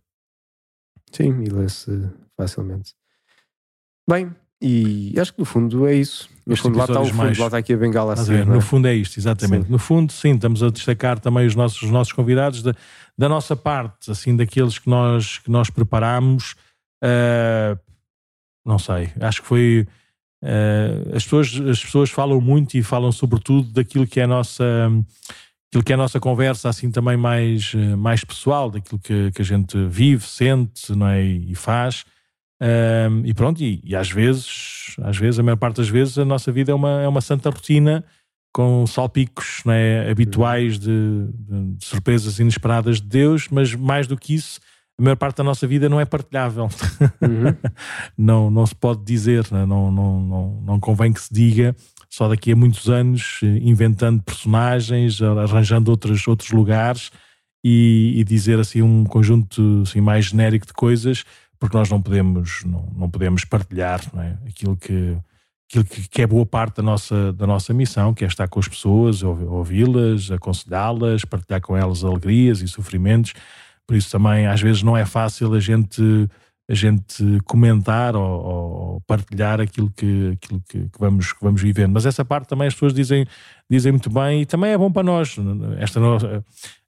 Sim, 1.13 1.43
e 1.43 1.49
lê-se 1.49 2.09
facilmente. 2.37 2.95
Bem, 4.09 4.35
e 4.61 5.15
acho 5.19 5.33
que 5.33 5.39
no 5.39 5.45
fundo 5.45 5.87
é 5.87 5.95
isso. 5.95 6.29
No 6.47 6.55
este 6.55 6.63
fundo, 6.63 6.79
lá 6.79 6.85
está 6.85 7.01
o 7.01 7.07
fundo, 7.07 7.17
mais... 7.17 7.39
lá 7.39 7.47
está 7.47 7.59
aqui 7.59 7.73
a 7.73 7.77
bengala 7.77 8.15
a 8.15 8.17
seguir, 8.17 8.47
No 8.47 8.57
é? 8.57 8.61
fundo 8.61 8.89
é 8.89 8.95
isto, 8.95 9.19
exatamente. 9.19 9.67
Sim. 9.67 9.73
No 9.73 9.79
fundo, 9.79 10.13
sim, 10.13 10.35
estamos 10.35 10.63
a 10.63 10.71
destacar 10.71 11.21
também 11.21 11.47
os 11.47 11.55
nossos, 11.55 11.83
os 11.83 11.91
nossos 11.91 12.13
convidados 12.13 12.63
da, 12.63 12.75
da 13.17 13.29
nossa 13.29 13.55
parte, 13.55 14.11
assim, 14.11 14.35
daqueles 14.35 14.79
que 14.79 14.89
nós, 14.89 15.39
que 15.39 15.51
nós 15.51 15.71
preparámos. 15.71 16.57
Uh, 17.05 17.79
não 18.65 18.79
sei, 18.79 19.13
acho 19.21 19.43
que 19.43 19.49
foi. 19.49 19.87
Uh, 20.43 21.17
as, 21.17 21.25
pessoas, 21.25 21.61
as 21.69 21.85
pessoas 21.85 22.11
falam 22.11 22.41
muito 22.41 22.77
e 22.77 22.83
falam 22.83 23.11
sobretudo 23.11 23.73
daquilo 23.73 24.07
que 24.07 24.21
é 24.21 24.25
a 24.25 24.29
nossa 24.29 24.65
aquilo 25.69 25.85
que 25.85 25.93
é 25.93 25.95
a 25.95 25.99
nossa 25.99 26.19
conversa 26.19 26.69
assim 26.69 26.91
também 26.91 27.17
mais, 27.17 27.73
eh, 27.75 27.97
mais 27.97 28.25
pessoal, 28.25 28.71
daquilo 28.71 28.99
que, 28.99 29.31
que 29.33 29.43
a 29.43 29.45
gente 29.45 29.77
vive, 29.87 30.27
sente 30.27 30.95
não 30.95 31.07
é? 31.07 31.23
e 31.23 31.55
faz. 31.55 32.05
Um, 32.61 33.25
e 33.25 33.33
pronto, 33.33 33.63
e, 33.63 33.81
e, 33.85 33.95
às 33.95 34.11
vezes, 34.11 34.97
às 35.03 35.17
vezes, 35.17 35.39
a 35.39 35.43
maior 35.45 35.57
parte 35.57 35.77
das 35.77 35.89
vezes, 35.89 36.19
a 36.19 36.25
nossa 36.25 36.51
vida 36.51 36.73
é 36.73 36.75
uma, 36.75 37.03
é 37.03 37.07
uma 37.09 37.21
santa 37.21 37.51
rotina 37.51 38.05
com 38.53 38.85
salpicos 38.87 39.63
não 39.65 39.73
é? 39.73 40.11
habituais 40.11 40.79
de, 40.79 41.29
de, 41.33 41.75
de 41.75 41.85
surpresas 41.85 42.41
inesperadas 42.41 43.01
de 43.01 43.07
Deus, 43.07 43.47
mas 43.49 43.75
mais 43.75 44.09
do 44.09 44.17
que 44.17 44.35
isso, 44.35 44.59
a 44.99 45.03
maior 45.03 45.17
parte 45.17 45.37
da 45.37 45.45
nossa 45.45 45.67
vida 45.67 45.89
não 45.89 46.01
é 46.01 46.05
partilhável. 46.05 46.69
Uhum. 47.21 47.55
não, 48.19 48.51
não 48.51 48.67
se 48.67 48.75
pode 48.75 49.05
dizer, 49.05 49.47
não, 49.53 49.93
não, 49.93 50.21
não, 50.21 50.63
não 50.63 50.81
convém 50.81 51.13
que 51.13 51.21
se 51.21 51.33
diga 51.33 51.77
só 52.09 52.29
daqui 52.29 52.53
a 52.53 52.57
muitos 52.57 52.89
anos, 52.89 53.41
eh, 53.43 53.47
inventando 53.63 54.23
personagens, 54.23 55.21
arranjando 55.21 55.91
outros, 55.91 56.27
outros 56.27 56.51
lugares 56.51 57.11
e, 57.63 58.15
e 58.17 58.25
dizer 58.25 58.59
assim 58.59 58.83
um 58.83 59.05
conjunto 59.05 59.83
assim, 59.83 60.01
mais 60.01 60.27
genérico 60.27 60.67
de 60.67 60.73
coisas, 60.73 61.25
porque 61.59 61.77
nós 61.77 61.91
não 61.91 62.01
podemos, 62.01 62.63
não, 62.65 62.89
não 62.97 63.11
podemos 63.11 63.45
partilhar 63.45 64.01
não 64.13 64.23
é? 64.23 64.39
aquilo, 64.49 64.77
que, 64.77 65.17
aquilo 65.69 65.85
que, 65.85 66.09
que, 66.09 66.23
é 66.23 66.27
boa 66.27 66.47
parte 66.47 66.77
da 66.77 66.83
nossa, 66.83 67.33
da 67.33 67.47
nossa 67.47 67.75
missão, 67.75 68.15
que 68.15 68.25
é 68.25 68.29
estar 68.29 68.49
com 68.49 68.61
as 68.61 68.69
pessoas, 68.69 69.23
ouvi-las, 69.23 70.31
aconselhá-las, 70.31 71.25
partilhar 71.25 71.61
com 71.61 71.77
elas 71.77 72.05
alegrias 72.05 72.63
e 72.63 72.69
sofrimentos. 72.69 73.35
Por 73.87 73.97
isso 73.97 74.11
também 74.11 74.47
às 74.47 74.61
vezes 74.61 74.83
não 74.83 74.97
é 74.97 75.05
fácil 75.05 75.53
a 75.55 75.61
gente 75.61 76.29
a 76.71 76.75
gente 76.75 77.25
comentar 77.47 78.15
ou, 78.15 78.23
ou 78.23 79.01
partilhar 79.07 79.59
aquilo, 79.59 79.91
que, 79.91 80.33
aquilo 80.35 80.63
que, 80.69 80.81
que, 80.81 80.99
vamos, 80.99 81.33
que 81.33 81.43
vamos 81.43 81.63
vivendo. 81.63 81.95
Mas 81.95 82.05
essa 82.05 82.23
parte 82.25 82.47
também 82.47 82.69
as 82.69 82.75
pessoas 82.75 82.93
dizem, 82.93 83.27
dizem 83.71 83.93
muito 83.93 84.11
bem 84.11 84.43
e 84.43 84.47
também 84.47 84.73
é 84.73 84.77
bom 84.77 84.93
para 84.93 85.03
nós. 85.03 85.35
Esta, 85.79 85.99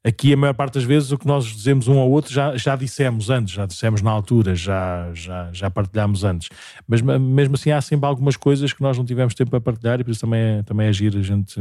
aqui, 0.03 0.33
a 0.33 0.37
maior 0.37 0.53
parte 0.53 0.75
das 0.75 0.83
vezes, 0.83 1.11
o 1.11 1.17
que 1.17 1.25
nós 1.25 1.45
dizemos 1.45 1.87
um 1.87 1.97
ao 1.97 2.11
outro 2.11 2.31
já, 2.31 2.55
já 2.55 2.75
dissemos 2.75 3.31
antes, 3.31 3.55
já 3.55 3.65
dissemos 3.65 4.03
na 4.03 4.11
altura, 4.11 4.53
já, 4.53 5.09
já, 5.15 5.49
já 5.51 5.71
partilhámos 5.71 6.23
antes. 6.23 6.49
Mas 6.87 7.01
mesmo 7.01 7.55
assim, 7.55 7.71
há 7.71 7.81
sempre 7.81 8.07
algumas 8.07 8.37
coisas 8.37 8.71
que 8.71 8.83
nós 8.83 8.95
não 8.99 9.03
tivemos 9.03 9.33
tempo 9.33 9.49
para 9.49 9.61
partilhar 9.61 9.99
e 9.99 10.03
por 10.03 10.11
isso 10.11 10.21
também 10.21 10.41
é, 10.41 10.63
também 10.63 10.85
é 10.85 10.89
agir 10.89 11.17
a 11.17 11.23
gente 11.23 11.59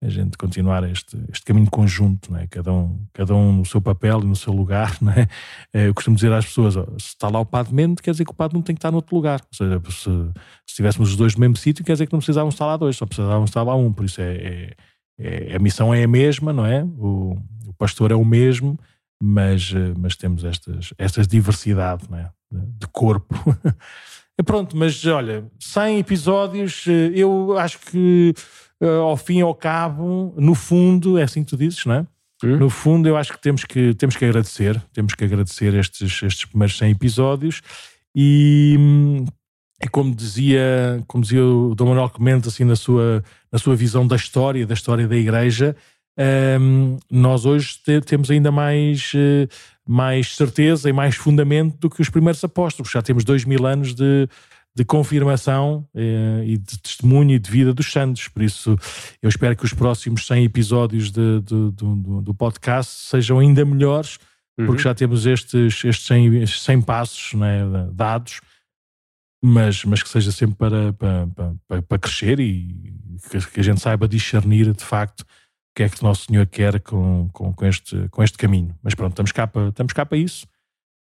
a 0.00 0.08
gente 0.08 0.38
continuar 0.38 0.88
este, 0.88 1.16
este 1.32 1.44
caminho 1.44 1.68
conjunto, 1.70 2.30
não 2.30 2.38
é? 2.38 2.46
cada, 2.46 2.72
um, 2.72 3.04
cada 3.12 3.34
um 3.34 3.52
no 3.52 3.64
seu 3.64 3.80
papel 3.80 4.20
e 4.20 4.26
no 4.26 4.36
seu 4.36 4.52
lugar. 4.52 4.96
Não 5.02 5.12
é? 5.12 5.28
Eu 5.72 5.94
costumo 5.94 6.14
dizer 6.14 6.32
às 6.32 6.46
pessoas: 6.46 6.74
se 6.74 7.08
está 7.08 7.28
lá 7.28 7.40
o 7.40 7.46
Padre 7.46 7.74
Mendes, 7.74 8.00
quer 8.00 8.12
dizer 8.12 8.24
que 8.24 8.30
o 8.30 8.34
Padre 8.34 8.56
não 8.56 8.62
tem 8.62 8.74
que 8.74 8.78
estar 8.78 8.90
no 8.90 8.98
outro 8.98 9.14
lugar. 9.14 9.40
Ou 9.40 9.56
seja, 9.56 9.80
se, 9.90 10.02
se 10.02 10.32
estivéssemos 10.66 11.10
os 11.10 11.16
dois 11.16 11.34
no 11.34 11.40
mesmo 11.40 11.56
sítio, 11.56 11.84
quer 11.84 11.92
dizer 11.92 12.06
que 12.06 12.12
não 12.12 12.20
precisávamos 12.20 12.54
estar 12.54 12.66
lá 12.66 12.76
dois, 12.76 12.96
só 12.96 13.06
precisávamos 13.06 13.50
estar 13.50 13.62
lá 13.62 13.74
um. 13.74 13.92
Por 13.92 14.04
isso 14.04 14.20
é, 14.20 14.74
é, 15.18 15.52
é 15.52 15.56
a 15.56 15.58
missão 15.58 15.92
é 15.92 16.04
a 16.04 16.08
mesma, 16.08 16.52
não 16.52 16.64
é? 16.64 16.84
O, 16.84 17.36
o 17.66 17.72
pastor 17.76 18.12
é 18.12 18.14
o 18.14 18.24
mesmo, 18.24 18.78
mas, 19.20 19.72
mas 19.96 20.16
temos 20.16 20.44
estas, 20.44 20.94
estas 20.96 21.26
diversidade 21.26 22.04
não 22.08 22.18
é? 22.18 22.30
de, 22.50 22.86
corpo. 22.92 23.34
Pronto, 24.46 24.76
mas 24.76 25.04
olha, 25.04 25.44
100 25.58 25.98
episódios, 25.98 26.84
eu 27.12 27.58
acho 27.58 27.80
que 27.80 28.32
ao 28.80 29.16
fim 29.16 29.38
e 29.38 29.42
ao 29.42 29.54
cabo, 29.54 30.34
no 30.36 30.54
fundo, 30.54 31.18
é 31.18 31.22
assim 31.22 31.42
que 31.42 31.50
tu 31.50 31.56
dizes, 31.56 31.84
não 31.84 31.94
é? 31.94 32.06
Hum? 32.44 32.56
No 32.56 32.70
fundo, 32.70 33.08
eu 33.08 33.16
acho 33.16 33.32
que 33.32 33.40
temos 33.40 33.64
que, 33.64 33.94
temos 33.94 34.16
que 34.16 34.24
agradecer, 34.24 34.80
temos 34.92 35.14
que 35.14 35.24
agradecer 35.24 35.74
estes, 35.74 36.22
estes 36.22 36.44
primeiros 36.44 36.78
100 36.78 36.92
episódios 36.92 37.62
e, 38.14 38.76
e 39.82 39.88
como 39.88 40.14
dizia, 40.14 41.02
como 41.06 41.22
dizia 41.22 41.44
o 41.44 41.74
Dom 41.74 41.86
Manuel 41.86 42.10
Clemente, 42.10 42.48
assim, 42.48 42.64
na 42.64 42.76
sua, 42.76 43.24
na 43.50 43.58
sua 43.58 43.74
visão 43.74 44.06
da 44.06 44.16
história, 44.16 44.66
da 44.66 44.74
história 44.74 45.08
da 45.08 45.16
Igreja, 45.16 45.76
um, 46.16 46.22
ehm, 46.22 46.96
nós 47.10 47.44
hoje 47.44 47.78
te, 47.84 48.00
temos 48.00 48.30
ainda 48.30 48.50
mais, 48.50 49.12
uh, 49.14 49.48
mais 49.86 50.34
certeza 50.34 50.88
e 50.88 50.92
mais 50.92 51.14
fundamento 51.14 51.76
do 51.78 51.90
que 51.90 52.02
os 52.02 52.10
primeiros 52.10 52.42
apóstolos. 52.42 52.90
Já 52.90 53.02
temos 53.02 53.24
dois 53.24 53.44
mil 53.44 53.64
anos 53.66 53.94
de, 53.94 54.28
de 54.78 54.84
confirmação 54.84 55.84
eh, 55.92 56.44
e 56.46 56.56
de 56.56 56.78
testemunho 56.78 57.32
e 57.32 57.38
de 57.40 57.50
vida 57.50 57.74
dos 57.74 57.90
santos. 57.90 58.28
Por 58.28 58.42
isso, 58.42 58.78
eu 59.20 59.28
espero 59.28 59.56
que 59.56 59.64
os 59.64 59.72
próximos 59.72 60.24
100 60.24 60.44
episódios 60.44 61.10
de, 61.10 61.40
de, 61.40 61.72
do, 61.72 62.22
do 62.22 62.32
podcast 62.32 63.08
sejam 63.08 63.40
ainda 63.40 63.64
melhores, 63.64 64.20
uhum. 64.56 64.66
porque 64.66 64.82
já 64.82 64.94
temos 64.94 65.26
estes, 65.26 65.84
estes 65.84 66.06
100, 66.06 66.46
100 66.46 66.82
passos 66.82 67.34
né, 67.34 67.58
dados, 67.92 68.40
mas, 69.42 69.84
mas 69.84 70.00
que 70.00 70.08
seja 70.08 70.30
sempre 70.30 70.54
para, 70.54 70.92
para, 70.92 71.26
para, 71.66 71.82
para 71.82 71.98
crescer 71.98 72.38
e 72.38 72.94
que, 73.32 73.50
que, 73.50 73.58
a 73.58 73.64
gente 73.64 73.80
saiba 73.80 74.06
discernir 74.06 74.72
de 74.72 74.84
facto 74.84 75.22
o 75.22 75.26
que 75.74 75.82
é 75.82 75.88
que 75.88 76.00
o 76.00 76.04
Nosso 76.04 76.26
Senhor 76.26 76.46
quer 76.46 76.78
com, 76.82 77.28
com, 77.32 77.52
com, 77.52 77.66
este, 77.66 78.08
com 78.10 78.22
este 78.22 78.38
caminho. 78.38 78.78
Mas 78.80 78.94
pronto, 78.94 79.10
estamos 79.10 79.32
cá 79.32 79.44
para, 79.44 79.70
estamos 79.70 79.92
cá 79.92 80.06
para 80.06 80.18
isso 80.18 80.46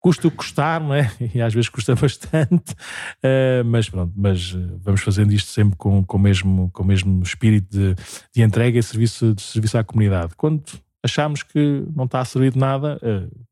custa 0.04 0.28
o 0.28 0.32
custar, 0.32 0.82
não 0.82 0.94
é? 0.94 1.10
E 1.34 1.42
às 1.42 1.54
vezes 1.54 1.70
custa 1.70 1.96
bastante, 1.96 2.74
uh, 2.74 3.64
mas 3.66 3.90
pronto, 3.90 4.12
mas 4.16 4.54
eh, 4.54 4.76
vamos 4.82 5.02
fazendo 5.02 5.32
isto 5.32 5.50
sempre 5.50 5.78
com, 5.78 6.04
com, 6.04 6.18
o, 6.18 6.20
mesmo, 6.20 6.70
com 6.74 6.84
o 6.84 6.86
mesmo 6.86 7.24
espírito 7.24 7.72
de, 7.72 7.96
de 8.36 8.42
entrega 8.42 8.78
e 8.78 8.84
serviço, 8.84 9.34
de 9.34 9.42
serviço 9.42 9.78
à 9.78 9.84
comunidade. 9.84 10.36
Quando 10.36 10.62
achamos 11.02 11.42
que 11.42 11.86
não 11.96 12.04
está 12.04 12.20
a 12.20 12.26
servir 12.26 12.52
de 12.52 12.60
nada, 12.60 13.00
uh, 13.02 13.46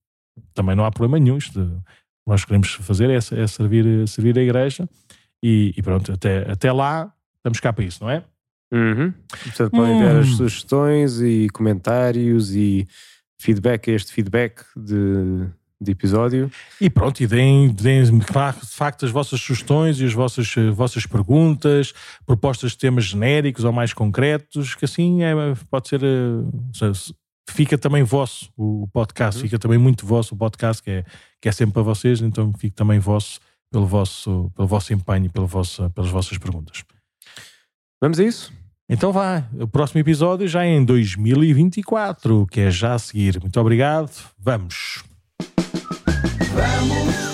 também 0.53 0.75
não 0.75 0.83
há 0.83 0.91
problema 0.91 1.17
nenhum. 1.17 1.37
Isto, 1.37 1.61
o 1.61 1.65
que 1.65 2.27
nós 2.27 2.43
queremos 2.43 2.73
fazer 2.73 3.09
é, 3.09 3.15
é 3.15 3.47
servir, 3.47 4.07
servir 4.09 4.37
a 4.37 4.41
igreja 4.41 4.89
e, 5.41 5.73
e, 5.77 5.81
pronto, 5.81 6.11
até, 6.11 6.51
até 6.51 6.69
lá 6.71 7.13
estamos 7.37 7.61
cá 7.61 7.71
para 7.71 7.85
isso, 7.85 8.03
não 8.03 8.11
é? 8.11 8.25
Uhum. 8.73 9.13
Portanto, 9.43 9.71
podem 9.71 9.95
enviar 9.95 10.17
as 10.17 10.27
hum. 10.27 10.35
sugestões 10.35 11.21
e 11.21 11.47
comentários 11.53 12.53
e 12.53 12.87
feedback, 13.39 13.87
este 13.87 14.11
feedback 14.11 14.63
de 14.75 15.49
de 15.81 15.91
episódio. 15.91 16.51
E 16.79 16.89
pronto, 16.89 17.21
e 17.21 17.27
deem, 17.27 17.69
deem 17.69 18.03
de 18.03 18.25
facto 18.67 19.05
as 19.05 19.11
vossas 19.11 19.41
sugestões 19.41 19.99
e 19.99 20.05
as 20.05 20.13
vossas, 20.13 20.53
eh, 20.55 20.69
vossas 20.69 21.05
perguntas, 21.05 21.93
propostas 22.25 22.71
de 22.71 22.77
temas 22.77 23.05
genéricos 23.05 23.63
ou 23.63 23.71
mais 23.71 23.93
concretos, 23.93 24.75
que 24.75 24.85
assim 24.85 25.23
é, 25.23 25.33
pode 25.69 25.87
ser. 25.87 26.01
Eh, 26.03 26.91
fica 27.49 27.77
também 27.77 28.03
vosso 28.03 28.51
o 28.55 28.87
podcast, 28.93 29.39
uhum. 29.39 29.47
fica 29.47 29.57
também 29.59 29.77
muito 29.77 30.05
vosso 30.05 30.35
o 30.35 30.37
podcast, 30.37 30.81
que 30.83 30.91
é, 30.91 31.05
que 31.41 31.49
é 31.49 31.51
sempre 31.51 31.73
para 31.73 31.81
vocês, 31.81 32.21
então 32.21 32.53
fica 32.53 32.75
também 32.75 32.99
vosso 32.99 33.39
pelo 33.71 33.85
vosso, 33.85 34.51
pelo 34.55 34.67
vosso 34.67 34.93
empenho, 34.93 35.29
pelo 35.31 35.47
vosso, 35.47 35.89
pelas 35.91 36.09
vossas 36.09 36.37
perguntas. 36.37 36.83
Vamos 38.01 38.19
a 38.19 38.23
isso? 38.23 38.53
Então 38.89 39.13
vá, 39.13 39.47
o 39.57 39.67
próximo 39.67 40.01
episódio 40.01 40.47
já 40.47 40.65
é 40.65 40.69
em 40.69 40.83
2024, 40.83 42.45
que 42.47 42.59
é 42.59 42.69
já 42.69 42.93
a 42.93 42.99
seguir. 42.99 43.39
Muito 43.39 43.57
obrigado, 43.59 44.11
vamos! 44.37 45.10
Vamos 46.53 47.30